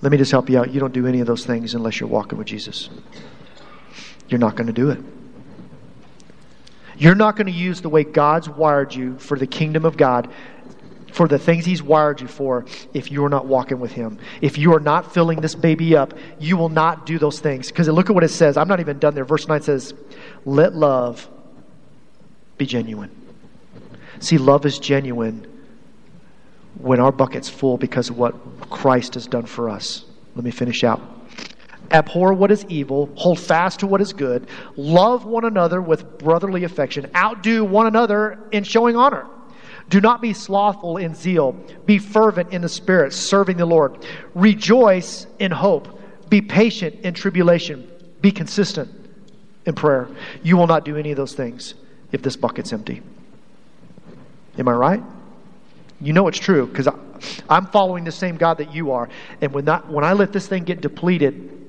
Let 0.00 0.10
me 0.10 0.16
just 0.16 0.32
help 0.32 0.48
you 0.48 0.58
out. 0.58 0.72
You 0.72 0.80
don't 0.80 0.94
do 0.94 1.06
any 1.06 1.20
of 1.20 1.26
those 1.26 1.44
things 1.44 1.74
unless 1.74 2.00
you're 2.00 2.08
walking 2.08 2.38
with 2.38 2.46
Jesus. 2.46 2.88
You're 4.30 4.40
not 4.40 4.56
going 4.56 4.66
to 4.66 4.72
do 4.72 4.88
it. 4.88 4.98
You're 7.00 7.14
not 7.14 7.34
going 7.34 7.46
to 7.46 7.52
use 7.52 7.80
the 7.80 7.88
way 7.88 8.04
God's 8.04 8.46
wired 8.46 8.94
you 8.94 9.18
for 9.18 9.38
the 9.38 9.46
kingdom 9.46 9.86
of 9.86 9.96
God, 9.96 10.30
for 11.14 11.26
the 11.26 11.38
things 11.38 11.64
He's 11.64 11.82
wired 11.82 12.20
you 12.20 12.28
for, 12.28 12.66
if 12.92 13.10
you're 13.10 13.30
not 13.30 13.46
walking 13.46 13.80
with 13.80 13.92
Him. 13.92 14.18
If 14.42 14.58
you 14.58 14.74
are 14.74 14.80
not 14.80 15.14
filling 15.14 15.40
this 15.40 15.54
baby 15.54 15.96
up, 15.96 16.12
you 16.38 16.58
will 16.58 16.68
not 16.68 17.06
do 17.06 17.18
those 17.18 17.40
things. 17.40 17.68
Because 17.68 17.88
look 17.88 18.10
at 18.10 18.14
what 18.14 18.22
it 18.22 18.28
says. 18.28 18.58
I'm 18.58 18.68
not 18.68 18.80
even 18.80 18.98
done 18.98 19.14
there. 19.14 19.24
Verse 19.24 19.48
9 19.48 19.62
says, 19.62 19.94
Let 20.44 20.74
love 20.74 21.26
be 22.58 22.66
genuine. 22.66 23.10
See, 24.18 24.36
love 24.36 24.66
is 24.66 24.78
genuine 24.78 25.46
when 26.74 27.00
our 27.00 27.12
bucket's 27.12 27.48
full 27.48 27.78
because 27.78 28.10
of 28.10 28.18
what 28.18 28.34
Christ 28.68 29.14
has 29.14 29.26
done 29.26 29.46
for 29.46 29.70
us. 29.70 30.04
Let 30.34 30.44
me 30.44 30.50
finish 30.50 30.84
out. 30.84 31.00
Abhor 31.90 32.32
what 32.32 32.50
is 32.50 32.64
evil, 32.68 33.10
hold 33.16 33.38
fast 33.38 33.80
to 33.80 33.86
what 33.86 34.00
is 34.00 34.12
good, 34.12 34.46
love 34.76 35.24
one 35.24 35.44
another 35.44 35.82
with 35.82 36.18
brotherly 36.18 36.64
affection, 36.64 37.10
outdo 37.16 37.64
one 37.64 37.86
another 37.86 38.38
in 38.52 38.62
showing 38.62 38.96
honor. 38.96 39.26
Do 39.88 40.00
not 40.00 40.22
be 40.22 40.32
slothful 40.32 40.98
in 40.98 41.16
zeal, 41.16 41.52
be 41.86 41.98
fervent 41.98 42.52
in 42.52 42.62
the 42.62 42.68
spirit, 42.68 43.12
serving 43.12 43.56
the 43.56 43.66
Lord. 43.66 44.06
Rejoice 44.34 45.26
in 45.40 45.50
hope, 45.50 46.00
be 46.30 46.40
patient 46.40 47.00
in 47.00 47.12
tribulation, 47.12 47.90
be 48.20 48.30
consistent 48.30 48.88
in 49.66 49.74
prayer. 49.74 50.08
You 50.44 50.56
will 50.56 50.68
not 50.68 50.84
do 50.84 50.96
any 50.96 51.10
of 51.10 51.16
those 51.16 51.34
things 51.34 51.74
if 52.12 52.22
this 52.22 52.36
bucket's 52.36 52.72
empty. 52.72 53.02
Am 54.58 54.68
I 54.68 54.72
right? 54.72 55.02
You 56.00 56.12
know 56.12 56.28
it's 56.28 56.38
true 56.38 56.66
because 56.66 56.88
I'm 57.48 57.66
following 57.66 58.04
the 58.04 58.12
same 58.12 58.36
God 58.36 58.58
that 58.58 58.72
you 58.72 58.92
are. 58.92 59.08
And 59.40 59.52
when, 59.52 59.64
that, 59.66 59.88
when 59.88 60.04
I 60.04 60.12
let 60.12 60.32
this 60.32 60.46
thing 60.46 60.64
get 60.64 60.80
depleted, 60.80 61.59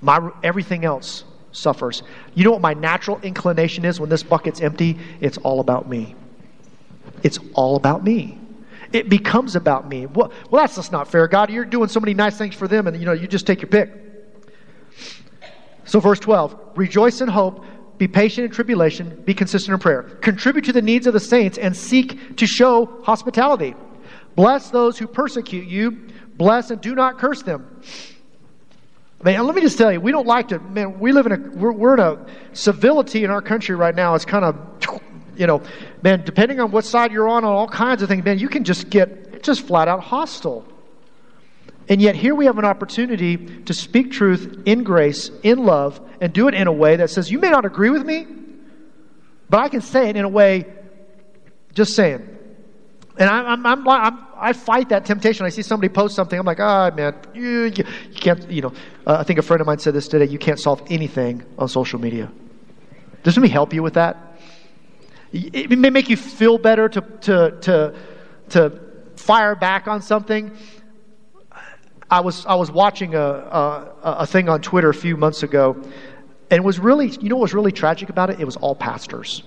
my, 0.00 0.30
everything 0.42 0.84
else 0.84 1.24
suffers. 1.52 2.02
You 2.34 2.44
know 2.44 2.52
what 2.52 2.60
my 2.60 2.74
natural 2.74 3.18
inclination 3.22 3.84
is 3.84 4.00
when 4.00 4.10
this 4.10 4.22
bucket's 4.22 4.60
empty? 4.60 4.98
It's 5.20 5.38
all 5.38 5.60
about 5.60 5.88
me. 5.88 6.14
It's 7.22 7.38
all 7.54 7.76
about 7.76 8.04
me. 8.04 8.38
It 8.92 9.08
becomes 9.08 9.56
about 9.56 9.88
me. 9.88 10.06
Well, 10.06 10.32
well, 10.50 10.62
that's 10.62 10.76
just 10.76 10.92
not 10.92 11.08
fair, 11.08 11.28
God. 11.28 11.50
You're 11.50 11.64
doing 11.64 11.88
so 11.88 12.00
many 12.00 12.14
nice 12.14 12.38
things 12.38 12.54
for 12.54 12.68
them, 12.68 12.86
and 12.86 12.96
you 12.96 13.04
know 13.04 13.12
you 13.12 13.26
just 13.26 13.46
take 13.46 13.60
your 13.60 13.68
pick. 13.68 13.90
So, 15.84 16.00
verse 16.00 16.20
12: 16.20 16.58
Rejoice 16.74 17.20
in 17.20 17.28
hope, 17.28 17.64
be 17.98 18.08
patient 18.08 18.46
in 18.46 18.50
tribulation, 18.50 19.22
be 19.26 19.34
consistent 19.34 19.74
in 19.74 19.80
prayer. 19.80 20.04
Contribute 20.22 20.64
to 20.66 20.72
the 20.72 20.80
needs 20.80 21.06
of 21.06 21.12
the 21.12 21.20
saints 21.20 21.58
and 21.58 21.76
seek 21.76 22.36
to 22.36 22.46
show 22.46 23.02
hospitality. 23.02 23.74
Bless 24.36 24.70
those 24.70 24.98
who 24.98 25.06
persecute 25.06 25.66
you. 25.66 26.08
Bless 26.36 26.70
and 26.70 26.80
do 26.80 26.94
not 26.94 27.18
curse 27.18 27.42
them. 27.42 27.82
Man, 29.22 29.44
let 29.46 29.54
me 29.54 29.60
just 29.60 29.76
tell 29.76 29.92
you, 29.92 30.00
we 30.00 30.12
don't 30.12 30.28
like 30.28 30.48
to, 30.48 30.60
man, 30.60 31.00
we 31.00 31.10
live 31.10 31.26
in 31.26 31.32
a, 31.32 31.38
we're, 31.38 31.72
we're 31.72 31.94
in 31.94 32.00
a 32.00 32.24
civility 32.52 33.24
in 33.24 33.30
our 33.30 33.42
country 33.42 33.74
right 33.74 33.94
now. 33.94 34.14
It's 34.14 34.24
kind 34.24 34.44
of, 34.44 34.56
you 35.36 35.46
know, 35.46 35.60
man, 36.02 36.22
depending 36.24 36.60
on 36.60 36.70
what 36.70 36.84
side 36.84 37.10
you're 37.10 37.28
on, 37.28 37.44
on 37.44 37.52
all 37.52 37.68
kinds 37.68 38.02
of 38.02 38.08
things, 38.08 38.24
man, 38.24 38.38
you 38.38 38.48
can 38.48 38.62
just 38.62 38.90
get 38.90 39.42
just 39.42 39.66
flat 39.66 39.88
out 39.88 40.00
hostile. 40.00 40.64
And 41.88 42.00
yet, 42.02 42.14
here 42.14 42.34
we 42.34 42.44
have 42.44 42.58
an 42.58 42.64
opportunity 42.64 43.36
to 43.62 43.74
speak 43.74 44.12
truth 44.12 44.62
in 44.66 44.84
grace, 44.84 45.30
in 45.42 45.64
love, 45.64 46.00
and 46.20 46.32
do 46.32 46.46
it 46.46 46.54
in 46.54 46.66
a 46.66 46.72
way 46.72 46.96
that 46.96 47.10
says, 47.10 47.30
You 47.30 47.38
may 47.38 47.50
not 47.50 47.64
agree 47.64 47.90
with 47.90 48.04
me, 48.04 48.26
but 49.48 49.60
I 49.60 49.68
can 49.68 49.80
say 49.80 50.10
it 50.10 50.16
in 50.16 50.24
a 50.24 50.28
way, 50.28 50.66
just 51.72 51.94
saying. 51.94 52.37
And 53.18 53.28
I'm, 53.28 53.66
I'm, 53.66 53.66
I'm, 53.66 53.88
I'm 53.88 54.18
i 54.36 54.52
fight 54.52 54.88
that 54.90 55.04
temptation. 55.04 55.44
I 55.44 55.48
see 55.48 55.62
somebody 55.62 55.92
post 55.92 56.14
something, 56.14 56.38
I'm 56.38 56.46
like, 56.46 56.60
ah, 56.60 56.90
oh, 56.90 56.94
man, 56.94 57.14
you, 57.34 57.64
you, 57.64 57.84
you, 58.10 58.14
can't, 58.14 58.48
you 58.48 58.62
know. 58.62 58.72
Uh, 59.06 59.16
I 59.18 59.24
think 59.24 59.40
a 59.40 59.42
friend 59.42 59.60
of 59.60 59.66
mine 59.66 59.80
said 59.80 59.94
this 59.94 60.06
today 60.06 60.26
you 60.26 60.38
can't 60.38 60.60
solve 60.60 60.82
anything 60.88 61.42
on 61.58 61.68
social 61.68 61.98
media. 61.98 62.30
Does 63.24 63.34
somebody 63.34 63.52
help 63.52 63.74
you 63.74 63.82
with 63.82 63.94
that? 63.94 64.16
It 65.32 65.76
may 65.78 65.90
make 65.90 66.08
you 66.08 66.16
feel 66.16 66.56
better 66.56 66.88
to, 66.88 67.00
to, 67.00 67.58
to, 67.60 67.94
to 68.50 68.80
fire 69.16 69.54
back 69.54 69.88
on 69.88 70.00
something. 70.00 70.56
I 72.10 72.20
was, 72.20 72.46
I 72.46 72.54
was 72.54 72.70
watching 72.70 73.14
a, 73.14 73.20
a, 73.20 73.94
a 74.02 74.26
thing 74.26 74.48
on 74.48 74.62
Twitter 74.62 74.88
a 74.88 74.94
few 74.94 75.16
months 75.16 75.42
ago, 75.42 75.74
and 76.50 76.58
it 76.58 76.64
was 76.64 76.78
really, 76.78 77.08
you 77.08 77.28
know 77.28 77.36
what 77.36 77.42
was 77.42 77.54
really 77.54 77.72
tragic 77.72 78.08
about 78.08 78.30
it? 78.30 78.40
It 78.40 78.46
was 78.46 78.56
all 78.56 78.74
pastors. 78.74 79.42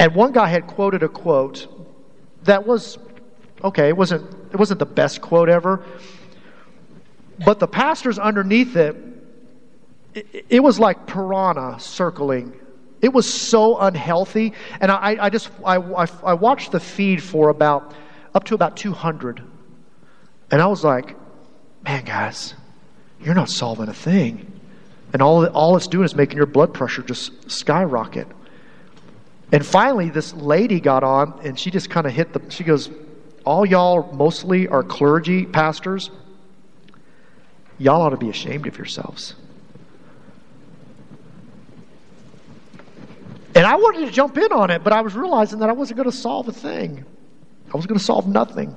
And 0.00 0.14
one 0.16 0.32
guy 0.32 0.48
had 0.48 0.66
quoted 0.66 1.04
a 1.04 1.08
quote 1.08 1.68
that 2.42 2.66
was 2.66 2.98
okay, 3.62 3.88
it 3.88 3.96
wasn't, 3.96 4.28
it 4.50 4.56
wasn't 4.56 4.80
the 4.80 4.86
best 4.86 5.20
quote 5.20 5.48
ever, 5.48 5.84
but 7.44 7.60
the 7.60 7.68
pastors 7.68 8.18
underneath 8.18 8.74
it, 8.74 8.96
it, 10.14 10.46
it 10.48 10.60
was 10.60 10.80
like 10.80 11.06
piranha 11.06 11.78
circling 11.78 12.58
it 13.00 13.12
was 13.12 13.32
so 13.32 13.78
unhealthy. 13.78 14.52
And 14.80 14.90
I, 14.90 15.16
I 15.20 15.30
just, 15.30 15.50
I, 15.64 15.76
I, 15.76 16.06
I, 16.22 16.34
watched 16.34 16.72
the 16.72 16.80
feed 16.80 17.22
for 17.22 17.48
about, 17.48 17.94
up 18.34 18.44
to 18.44 18.54
about 18.54 18.76
200. 18.76 19.42
And 20.50 20.60
I 20.60 20.66
was 20.66 20.84
like, 20.84 21.16
man, 21.82 22.04
guys, 22.04 22.54
you're 23.20 23.34
not 23.34 23.48
solving 23.48 23.88
a 23.88 23.94
thing. 23.94 24.52
And 25.12 25.22
all, 25.22 25.46
all 25.46 25.76
it's 25.76 25.86
doing 25.86 26.04
is 26.04 26.14
making 26.14 26.36
your 26.36 26.46
blood 26.46 26.74
pressure 26.74 27.02
just 27.02 27.50
skyrocket. 27.50 28.26
And 29.52 29.66
finally, 29.66 30.10
this 30.10 30.32
lady 30.34 30.80
got 30.80 31.02
on 31.02 31.40
and 31.42 31.58
she 31.58 31.70
just 31.70 31.90
kind 31.90 32.06
of 32.06 32.12
hit 32.12 32.32
the, 32.32 32.42
she 32.50 32.64
goes, 32.64 32.90
all 33.44 33.66
y'all 33.66 34.12
mostly 34.12 34.68
are 34.68 34.82
clergy, 34.82 35.46
pastors. 35.46 36.10
Y'all 37.78 38.02
ought 38.02 38.10
to 38.10 38.16
be 38.16 38.28
ashamed 38.28 38.66
of 38.66 38.76
yourselves. 38.76 39.34
And 43.54 43.66
I 43.66 43.74
wanted 43.74 44.06
to 44.06 44.12
jump 44.12 44.38
in 44.38 44.52
on 44.52 44.70
it, 44.70 44.84
but 44.84 44.92
I 44.92 45.00
was 45.00 45.14
realizing 45.14 45.58
that 45.58 45.68
I 45.68 45.72
wasn't 45.72 45.96
going 45.96 46.10
to 46.10 46.16
solve 46.16 46.46
a 46.46 46.52
thing. 46.52 47.04
I 47.72 47.76
was 47.76 47.86
going 47.86 47.98
to 47.98 48.04
solve 48.04 48.28
nothing. 48.28 48.76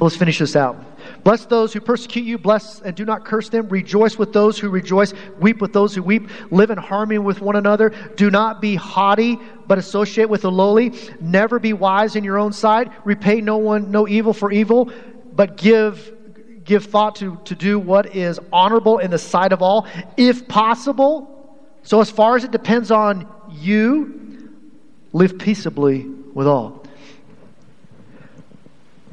Let's 0.00 0.16
finish 0.16 0.38
this 0.38 0.56
out. 0.56 0.76
Bless 1.26 1.44
those 1.44 1.72
who 1.72 1.80
persecute 1.80 2.22
you, 2.22 2.38
bless 2.38 2.80
and 2.82 2.94
do 2.94 3.04
not 3.04 3.24
curse 3.24 3.48
them. 3.48 3.68
Rejoice 3.68 4.16
with 4.16 4.32
those 4.32 4.60
who 4.60 4.70
rejoice, 4.70 5.12
weep 5.40 5.60
with 5.60 5.72
those 5.72 5.92
who 5.92 6.00
weep. 6.00 6.30
Live 6.52 6.70
in 6.70 6.78
harmony 6.78 7.18
with 7.18 7.40
one 7.40 7.56
another. 7.56 7.90
Do 8.14 8.30
not 8.30 8.60
be 8.60 8.76
haughty, 8.76 9.36
but 9.66 9.76
associate 9.76 10.28
with 10.28 10.42
the 10.42 10.52
lowly. 10.52 10.92
Never 11.20 11.58
be 11.58 11.72
wise 11.72 12.14
in 12.14 12.22
your 12.22 12.38
own 12.38 12.52
sight. 12.52 12.92
Repay 13.04 13.40
no 13.40 13.56
one 13.56 13.90
no 13.90 14.06
evil 14.06 14.32
for 14.32 14.52
evil, 14.52 14.92
but 15.34 15.56
give 15.56 16.14
give 16.62 16.84
thought 16.84 17.16
to, 17.16 17.40
to 17.46 17.56
do 17.56 17.80
what 17.80 18.14
is 18.14 18.38
honorable 18.52 18.98
in 18.98 19.10
the 19.10 19.18
sight 19.18 19.52
of 19.52 19.62
all, 19.62 19.88
if 20.16 20.46
possible 20.46 21.36
so, 21.82 22.00
as 22.00 22.08
far 22.08 22.36
as 22.36 22.44
it 22.44 22.52
depends 22.52 22.92
on 22.92 23.28
you, 23.50 24.52
live 25.12 25.38
peaceably 25.38 26.06
with 26.34 26.46
all. 26.46 26.85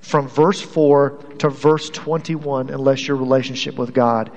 from 0.00 0.28
verse 0.28 0.60
4 0.60 1.10
to 1.38 1.48
verse 1.50 1.90
21 1.90 2.70
unless 2.70 3.06
your 3.06 3.16
relationship 3.16 3.76
with 3.76 3.92
God 3.92 4.30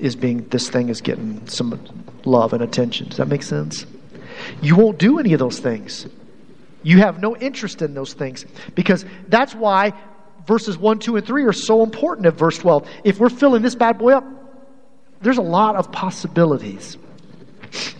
is 0.00 0.14
being, 0.14 0.46
this 0.48 0.68
thing 0.68 0.88
is 0.88 1.00
getting 1.00 1.46
some 1.48 1.80
love 2.24 2.52
and 2.52 2.62
attention. 2.62 3.08
Does 3.08 3.16
that 3.18 3.28
make 3.28 3.42
sense? 3.42 3.86
You 4.60 4.76
won't 4.76 4.98
do 4.98 5.18
any 5.18 5.32
of 5.32 5.38
those 5.38 5.58
things. 5.58 6.06
You 6.82 6.98
have 6.98 7.20
no 7.20 7.36
interest 7.36 7.82
in 7.82 7.94
those 7.94 8.12
things 8.12 8.46
because 8.74 9.04
that's 9.28 9.54
why 9.54 9.92
verses 10.46 10.78
1, 10.78 11.00
2, 11.00 11.16
and 11.16 11.26
3 11.26 11.44
are 11.44 11.52
so 11.52 11.82
important 11.82 12.26
at 12.26 12.34
verse 12.34 12.58
12. 12.58 12.88
If 13.04 13.18
we're 13.18 13.28
filling 13.28 13.62
this 13.62 13.74
bad 13.74 13.98
boy 13.98 14.12
up, 14.12 14.24
there's 15.20 15.38
a 15.38 15.42
lot 15.42 15.76
of 15.76 15.90
possibilities. 15.90 16.96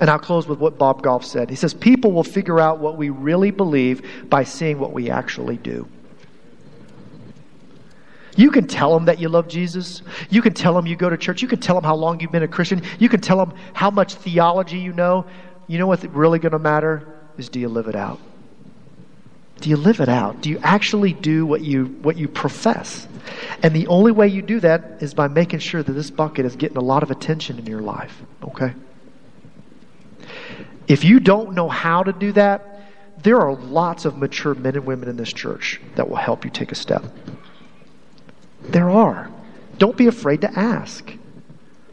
And 0.00 0.08
I'll 0.08 0.18
close 0.18 0.46
with 0.46 0.58
what 0.58 0.78
Bob 0.78 1.02
Goff 1.02 1.24
said. 1.24 1.50
He 1.50 1.56
says, 1.56 1.74
People 1.74 2.12
will 2.12 2.24
figure 2.24 2.60
out 2.60 2.78
what 2.78 2.96
we 2.96 3.10
really 3.10 3.50
believe 3.50 4.28
by 4.28 4.44
seeing 4.44 4.78
what 4.78 4.92
we 4.92 5.10
actually 5.10 5.56
do. 5.56 5.88
You 8.36 8.50
can 8.50 8.66
tell 8.66 8.92
them 8.94 9.06
that 9.06 9.18
you 9.18 9.28
love 9.28 9.48
Jesus. 9.48 10.02
You 10.30 10.42
can 10.42 10.54
tell 10.54 10.74
them 10.74 10.86
you 10.86 10.94
go 10.96 11.10
to 11.10 11.16
church. 11.16 11.42
You 11.42 11.48
can 11.48 11.58
tell 11.58 11.74
them 11.74 11.84
how 11.84 11.96
long 11.96 12.20
you've 12.20 12.32
been 12.32 12.42
a 12.42 12.48
Christian. 12.48 12.82
You 12.98 13.08
can 13.08 13.20
tell 13.20 13.38
them 13.38 13.54
how 13.72 13.90
much 13.90 14.14
theology 14.14 14.78
you 14.78 14.92
know. 14.92 15.26
You 15.66 15.78
know 15.78 15.86
what's 15.86 16.04
really 16.04 16.38
going 16.38 16.52
to 16.52 16.58
matter 16.58 17.06
is 17.38 17.48
do 17.48 17.58
you 17.58 17.68
live 17.68 17.88
it 17.88 17.96
out? 17.96 18.20
Do 19.60 19.70
you 19.70 19.76
live 19.76 20.00
it 20.00 20.08
out? 20.08 20.42
Do 20.42 20.50
you 20.50 20.60
actually 20.62 21.14
do 21.14 21.46
what 21.46 21.62
you 21.62 21.86
what 22.02 22.18
you 22.18 22.28
profess? 22.28 23.08
And 23.62 23.74
the 23.74 23.86
only 23.86 24.12
way 24.12 24.28
you 24.28 24.42
do 24.42 24.60
that 24.60 24.98
is 25.00 25.14
by 25.14 25.28
making 25.28 25.60
sure 25.60 25.82
that 25.82 25.92
this 25.92 26.10
bucket 26.10 26.44
is 26.44 26.56
getting 26.56 26.76
a 26.76 26.82
lot 26.82 27.02
of 27.02 27.10
attention 27.10 27.58
in 27.58 27.66
your 27.66 27.80
life, 27.80 28.22
okay? 28.42 28.74
If 30.86 31.04
you 31.04 31.20
don't 31.20 31.54
know 31.54 31.68
how 31.68 32.02
to 32.02 32.12
do 32.12 32.32
that, 32.32 32.82
there 33.22 33.40
are 33.40 33.54
lots 33.54 34.04
of 34.04 34.18
mature 34.18 34.54
men 34.54 34.76
and 34.76 34.84
women 34.84 35.08
in 35.08 35.16
this 35.16 35.32
church 35.32 35.80
that 35.96 36.08
will 36.08 36.16
help 36.16 36.44
you 36.44 36.50
take 36.50 36.70
a 36.70 36.76
step. 36.76 37.04
There 38.62 38.90
are. 38.90 39.30
Don't 39.78 39.96
be 39.96 40.06
afraid 40.06 40.40
to 40.42 40.58
ask. 40.58 41.12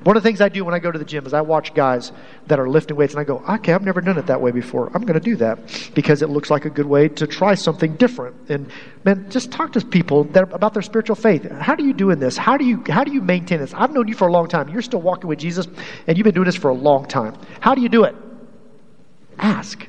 One 0.04 0.18
of 0.18 0.24
the 0.24 0.28
things 0.28 0.42
I 0.42 0.50
do 0.50 0.66
when 0.66 0.74
I 0.74 0.80
go 0.80 0.92
to 0.92 1.00
the 1.00 1.06
gym 1.06 1.26
is 1.26 1.34
I 1.34 1.40
watch 1.40 1.74
guys 1.74 2.12
that 2.48 2.60
are 2.60 2.68
lifting 2.68 2.98
weights 2.98 3.14
and 3.14 3.22
I 3.22 3.24
go, 3.24 3.42
okay, 3.48 3.72
I've 3.72 3.86
never 3.86 4.02
done 4.02 4.18
it 4.18 4.26
that 4.26 4.42
way 4.42 4.52
before. 4.52 4.92
I'm 4.94 5.04
going 5.04 5.18
to 5.18 5.24
do 5.24 5.38
that 5.38 5.92
because 5.96 6.22
it 6.22 6.30
looks 6.30 6.50
like 6.50 6.66
a 6.66 6.70
good 6.70 6.86
way 6.86 7.08
to 7.08 7.26
try 7.26 7.56
something 7.56 7.96
different. 7.96 8.36
And 8.50 8.70
man, 9.06 9.30
just 9.30 9.50
talk 9.50 9.72
to 9.74 9.86
people 9.86 10.26
that, 10.26 10.52
about 10.52 10.74
their 10.74 10.82
spiritual 10.82 11.16
faith. 11.16 11.50
How 11.50 11.76
do 11.76 11.86
you 11.86 11.94
do 11.94 12.10
in 12.10 12.20
this? 12.20 12.36
How 12.36 12.58
do 12.58 12.66
you 12.66 12.84
how 12.90 13.06
do 13.06 13.14
you 13.14 13.22
maintain 13.22 13.60
this? 13.60 13.74
I've 13.74 13.94
known 13.94 14.10
you 14.10 14.14
for 14.14 14.28
a 14.28 14.32
long 14.32 14.50
time. 14.50 14.68
You're 14.68 14.82
still 14.82 15.02
walking 15.02 15.30
with 15.30 15.40
Jesus, 15.40 15.68
and 16.06 16.18
you've 16.18 16.26
been 16.26 16.36
doing 16.36 16.48
this 16.48 16.58
for 16.58 16.70
a 16.70 16.76
long 16.76 17.08
time. 17.08 17.36
How 17.62 17.74
do 17.74 17.82
you 17.82 17.90
do 17.90 18.04
it? 18.04 18.16
Ask. 19.40 19.88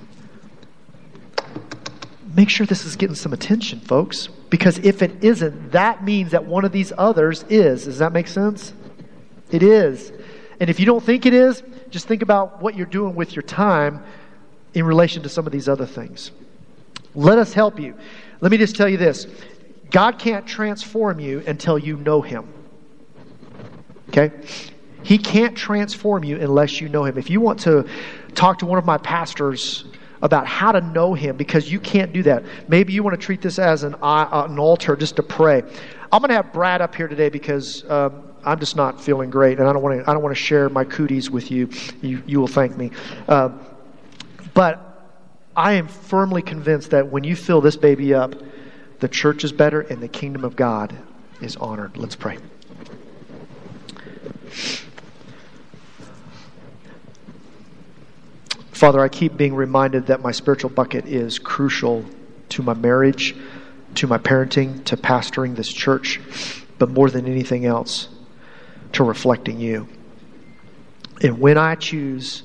Make 2.37 2.51
sure 2.51 2.66
this 2.66 2.85
is 2.85 2.95
getting 2.95 3.16
some 3.16 3.33
attention, 3.33 3.81
folks. 3.81 4.29
Because 4.55 4.78
if 4.78 5.02
it 5.02 5.24
isn't, 5.24 5.72
that 5.72 6.05
means 6.05 6.30
that 6.30 6.44
one 6.44 6.64
of 6.64 6.70
these 6.70 6.92
others 6.96 7.44
is. 7.48 7.86
Does 7.86 7.98
that 7.98 8.12
make 8.12 8.28
sense? 8.28 8.72
It 9.50 9.64
is. 9.64 10.12
And 10.61 10.70
if 10.70 10.78
you 10.78 10.86
don't 10.86 11.02
think 11.02 11.26
it 11.26 11.34
is, 11.34 11.64
just 11.90 12.07
think 12.07 12.22
about 12.22 12.62
what 12.62 12.76
you're 12.76 12.86
doing 12.86 13.16
with 13.16 13.34
your 13.34 13.42
time 13.42 14.05
in 14.72 14.84
relation 14.84 15.24
to 15.24 15.28
some 15.28 15.44
of 15.44 15.50
these 15.50 15.68
other 15.68 15.86
things. 15.86 16.30
Let 17.16 17.36
us 17.38 17.52
help 17.52 17.80
you. 17.80 17.96
Let 18.40 18.52
me 18.52 18.57
just 18.57 18.76
tell 18.76 18.88
you 18.88 18.96
this 18.96 19.26
God 19.90 20.20
can't 20.20 20.46
transform 20.46 21.18
you 21.18 21.42
until 21.48 21.76
you 21.76 21.96
know 21.96 22.22
Him. 22.22 22.46
Okay? 24.11 24.30
He 25.02 25.18
can't 25.18 25.57
transform 25.57 26.22
you 26.22 26.38
unless 26.40 26.80
you 26.80 26.88
know 26.88 27.02
Him. 27.02 27.18
If 27.18 27.28
you 27.28 27.40
want 27.40 27.59
to 27.62 27.88
talk 28.36 28.61
to 28.61 28.66
one 28.66 28.78
of 28.78 28.84
my 28.84 28.98
pastors 28.98 29.84
about 30.25 30.49
how 30.49 30.72
to 30.72 30.81
know 30.81 31.14
Him, 31.14 31.37
because 31.37 31.70
you 31.70 31.79
can't 31.79 32.12
do 32.12 32.25
that, 32.25 32.43
maybe 32.66 32.93
you 32.93 33.05
want 33.05 33.14
to 33.14 33.25
treat 33.25 33.41
this 33.41 33.61
as 33.61 33.85
an, 33.85 33.95
uh, 34.03 34.47
an 34.51 34.59
altar 34.59 34.97
just 34.97 35.14
to 35.16 35.22
pray. 35.22 35.62
I'm 36.11 36.20
going 36.20 36.31
to 36.31 36.35
have 36.35 36.53
Brad 36.53 36.81
up 36.81 36.95
here 36.97 37.07
today 37.07 37.29
because. 37.29 37.89
Um, 37.89 38.31
I'm 38.47 38.61
just 38.61 38.77
not 38.77 39.01
feeling 39.01 39.31
great, 39.31 39.59
and 39.59 39.66
I 39.66 39.72
don't 39.72 39.83
want 39.83 40.05
to. 40.05 40.11
I 40.11 40.12
don't 40.12 40.22
want 40.22 40.37
to 40.37 40.43
share 40.43 40.68
my 40.68 40.85
cooties 40.85 41.31
with 41.31 41.51
you. 41.51 41.70
You, 42.03 42.22
you 42.27 42.41
will 42.41 42.47
thank 42.47 42.77
me. 42.77 42.91
Uh, 43.27 43.49
but 44.53 44.95
I 45.57 45.72
am 45.72 45.89
firmly 45.89 46.43
convinced 46.43 46.91
that 46.91 47.11
when 47.11 47.25
you 47.25 47.37
fill 47.37 47.61
this 47.61 47.77
baby 47.77 48.12
up, 48.12 48.35
the 49.01 49.09
church 49.09 49.45
is 49.45 49.53
better 49.53 49.83
and 49.83 50.03
the 50.03 50.09
kingdom 50.09 50.45
of 50.45 50.57
God 50.57 50.97
is 51.41 51.57
honored. 51.57 51.97
Let's 51.97 52.16
pray. 52.16 52.39
Father, 58.85 59.01
I 59.01 59.09
keep 59.09 59.39
being 59.39 59.55
reminded 59.55 60.09
that 60.09 60.20
my 60.20 60.30
spiritual 60.30 60.68
bucket 60.68 61.07
is 61.07 61.39
crucial 61.39 62.05
to 62.51 62.62
my 62.62 62.74
marriage, 62.74 63.35
to 63.95 64.07
my 64.07 64.18
parenting, 64.18 64.85
to 64.85 64.99
pastoring 64.99 65.57
this 65.57 65.72
church, 65.72 66.20
but 66.78 66.91
more 66.91 67.09
than 67.09 67.24
anything 67.24 67.64
else, 67.64 68.09
to 68.93 69.03
reflecting 69.03 69.59
you. 69.59 69.89
And 71.22 71.41
when 71.41 71.57
I 71.57 71.76
choose 71.76 72.43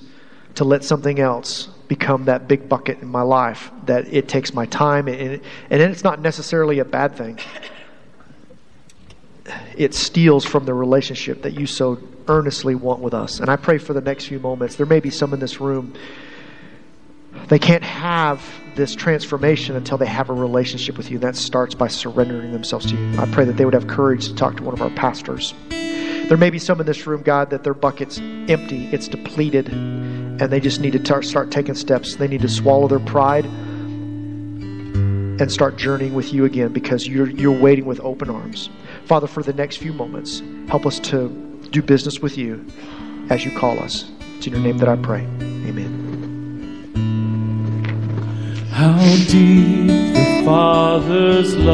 to 0.55 0.63
let 0.63 0.85
something 0.85 1.19
else 1.19 1.65
become 1.89 2.23
that 2.23 2.47
big 2.47 2.69
bucket 2.69 3.01
in 3.01 3.09
my 3.09 3.21
life, 3.21 3.69
that 3.87 4.07
it 4.07 4.29
takes 4.29 4.53
my 4.53 4.65
time, 4.67 5.09
and, 5.09 5.41
and 5.69 5.81
it's 5.81 6.05
not 6.05 6.21
necessarily 6.21 6.79
a 6.79 6.85
bad 6.85 7.17
thing, 7.17 7.37
it 9.75 9.93
steals 9.93 10.45
from 10.45 10.63
the 10.63 10.73
relationship 10.73 11.41
that 11.41 11.51
you 11.51 11.65
so 11.65 11.99
earnestly 12.29 12.75
want 12.75 13.01
with 13.01 13.13
us. 13.13 13.41
And 13.41 13.49
I 13.49 13.57
pray 13.57 13.77
for 13.77 13.91
the 13.91 13.99
next 13.99 14.27
few 14.27 14.39
moments. 14.39 14.77
There 14.77 14.85
may 14.85 15.01
be 15.01 15.09
some 15.09 15.33
in 15.33 15.41
this 15.41 15.59
room. 15.59 15.95
They 17.47 17.59
can't 17.59 17.83
have 17.83 18.43
this 18.75 18.95
transformation 18.95 19.75
until 19.75 19.97
they 19.97 20.05
have 20.05 20.29
a 20.29 20.33
relationship 20.33 20.97
with 20.97 21.09
you. 21.09 21.19
That 21.19 21.35
starts 21.35 21.75
by 21.75 21.87
surrendering 21.87 22.51
themselves 22.51 22.85
to 22.87 22.95
you. 22.95 23.19
I 23.19 23.29
pray 23.31 23.45
that 23.45 23.57
they 23.57 23.65
would 23.65 23.73
have 23.73 23.87
courage 23.87 24.27
to 24.27 24.35
talk 24.35 24.57
to 24.57 24.63
one 24.63 24.73
of 24.73 24.81
our 24.81 24.89
pastors. 24.91 25.53
There 25.69 26.37
may 26.37 26.51
be 26.51 26.59
some 26.59 26.79
in 26.79 26.85
this 26.85 27.07
room, 27.07 27.23
God, 27.23 27.49
that 27.49 27.63
their 27.63 27.73
bucket's 27.73 28.19
empty, 28.19 28.87
it's 28.91 29.07
depleted, 29.07 29.69
and 29.69 30.41
they 30.41 30.59
just 30.59 30.79
need 30.79 30.93
to 30.93 30.99
tar- 30.99 31.23
start 31.23 31.49
taking 31.49 31.73
steps. 31.73 32.15
They 32.15 32.27
need 32.27 32.41
to 32.41 32.49
swallow 32.49 32.87
their 32.87 32.99
pride 32.99 33.45
and 33.45 35.51
start 35.51 35.75
journeying 35.75 36.13
with 36.13 36.31
you 36.31 36.45
again 36.45 36.71
because 36.71 37.07
you're, 37.07 37.29
you're 37.29 37.57
waiting 37.57 37.85
with 37.85 37.99
open 38.01 38.29
arms. 38.29 38.69
Father, 39.05 39.25
for 39.25 39.41
the 39.41 39.53
next 39.53 39.77
few 39.77 39.93
moments, 39.93 40.43
help 40.67 40.85
us 40.85 40.99
to 40.99 41.29
do 41.71 41.81
business 41.81 42.19
with 42.19 42.37
you 42.37 42.63
as 43.29 43.43
you 43.43 43.57
call 43.57 43.79
us. 43.79 44.09
It's 44.37 44.47
in 44.47 44.53
your 44.53 44.61
name 44.61 44.77
that 44.77 44.89
I 44.89 44.97
pray. 44.97 45.21
Amen. 45.41 46.28
How 48.79 48.95
deep 49.27 49.87
the 49.87 50.41
Father's 50.45 51.53
love. 51.57 51.69